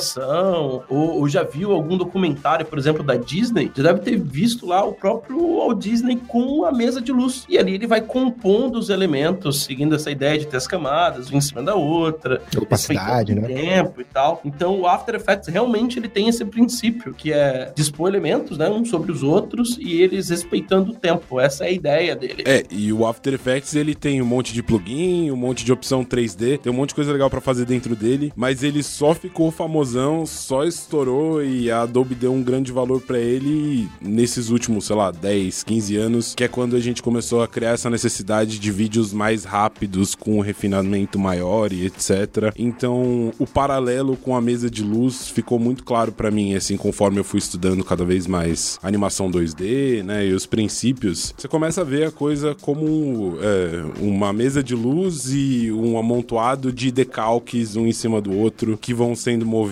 ou, 0.88 1.20
ou, 1.20 1.28
já 1.28 1.42
viu 1.42 1.72
algum 1.72 1.96
documentário, 1.96 2.64
por 2.66 2.78
exemplo, 2.78 3.02
da 3.02 3.16
Disney, 3.16 3.70
já 3.74 3.82
deve 3.82 4.00
ter 4.00 4.18
visto 4.18 4.66
lá 4.66 4.84
o 4.84 4.92
próprio 4.92 5.38
Walt 5.56 5.78
Disney 5.78 6.16
com 6.28 6.64
a 6.64 6.72
mesa 6.72 7.00
de 7.00 7.12
luz. 7.12 7.44
E 7.48 7.58
ali 7.58 7.74
ele 7.74 7.86
vai 7.86 8.00
compondo 8.00 8.78
os 8.78 8.90
elementos, 8.90 9.64
seguindo 9.64 9.94
essa 9.94 10.10
ideia 10.10 10.38
de 10.38 10.46
ter 10.46 10.56
as 10.56 10.66
camadas, 10.66 11.28
uma 11.28 11.38
em 11.38 11.40
cima 11.40 11.62
da 11.62 11.74
outra. 11.74 12.42
Opacidade, 12.56 13.34
né? 13.34 13.46
Tempo 13.46 14.00
e 14.00 14.04
tal. 14.04 14.40
Então 14.44 14.80
o 14.80 14.86
After 14.86 15.14
Effects 15.14 15.48
realmente 15.48 15.98
ele 15.98 16.08
tem 16.08 16.28
esse 16.28 16.44
princípio, 16.44 17.14
que 17.14 17.32
é 17.32 17.72
dispor 17.74 18.08
elementos, 18.08 18.58
né, 18.58 18.68
uns 18.68 18.88
sobre 18.88 19.10
os 19.10 19.22
outros, 19.22 19.78
e 19.80 20.00
eles 20.00 20.28
respeitando 20.28 20.92
o 20.92 20.94
tempo. 20.94 21.40
Essa 21.40 21.64
é 21.64 21.68
a 21.68 21.70
ideia 21.70 22.16
dele. 22.16 22.44
É, 22.46 22.64
e 22.70 22.92
o 22.92 23.06
After 23.06 23.32
Effects 23.34 23.74
ele 23.74 23.94
tem 23.94 24.20
um 24.20 24.26
monte 24.26 24.52
de 24.52 24.62
plugin, 24.62 25.30
um 25.30 25.36
monte 25.36 25.64
de 25.64 25.72
opção 25.72 26.04
3D, 26.04 26.58
tem 26.58 26.72
um 26.72 26.76
monte 26.76 26.90
de 26.90 26.94
coisa 26.94 27.12
legal 27.12 27.30
para 27.30 27.40
fazer 27.40 27.64
dentro 27.64 27.96
dele, 27.96 28.32
mas 28.36 28.62
ele 28.62 28.82
só 28.82 29.14
ficou 29.14 29.50
famosão, 29.82 30.24
só 30.24 30.64
estourou 30.64 31.42
e 31.42 31.70
a 31.70 31.82
Adobe 31.82 32.14
deu 32.14 32.32
um 32.32 32.42
grande 32.42 32.70
valor 32.70 33.00
para 33.00 33.18
ele 33.18 33.88
nesses 34.00 34.48
últimos, 34.48 34.86
sei 34.86 34.94
lá, 34.94 35.10
10, 35.10 35.64
15 35.64 35.96
anos, 35.96 36.34
que 36.36 36.44
é 36.44 36.48
quando 36.48 36.76
a 36.76 36.80
gente 36.80 37.02
começou 37.02 37.42
a 37.42 37.48
criar 37.48 37.70
essa 37.70 37.90
necessidade 37.90 38.58
de 38.58 38.70
vídeos 38.70 39.12
mais 39.12 39.44
rápidos, 39.44 40.14
com 40.14 40.38
um 40.38 40.40
refinamento 40.40 41.18
maior 41.18 41.72
e 41.72 41.86
etc. 41.86 42.52
Então, 42.56 43.32
o 43.38 43.46
paralelo 43.46 44.16
com 44.16 44.36
a 44.36 44.40
mesa 44.40 44.70
de 44.70 44.84
luz 44.84 45.28
ficou 45.28 45.58
muito 45.58 45.82
claro 45.82 46.12
para 46.12 46.30
mim, 46.30 46.54
assim, 46.54 46.76
conforme 46.76 47.18
eu 47.18 47.24
fui 47.24 47.38
estudando 47.38 47.82
cada 47.82 48.04
vez 48.04 48.26
mais 48.26 48.78
animação 48.82 49.30
2D, 49.30 50.02
né, 50.04 50.26
e 50.26 50.32
os 50.32 50.46
princípios. 50.46 51.34
Você 51.36 51.48
começa 51.48 51.80
a 51.80 51.84
ver 51.84 52.06
a 52.06 52.10
coisa 52.12 52.54
como 52.60 53.36
é, 53.40 54.00
uma 54.00 54.32
mesa 54.32 54.62
de 54.62 54.76
luz 54.76 55.32
e 55.32 55.72
um 55.72 55.98
amontoado 55.98 56.72
de 56.72 56.92
decalques 56.92 57.74
um 57.74 57.86
em 57.86 57.92
cima 57.92 58.20
do 58.20 58.36
outro 58.36 58.78
que 58.78 58.94
vão 58.94 59.16
sendo 59.16 59.44
movidos. 59.44 59.71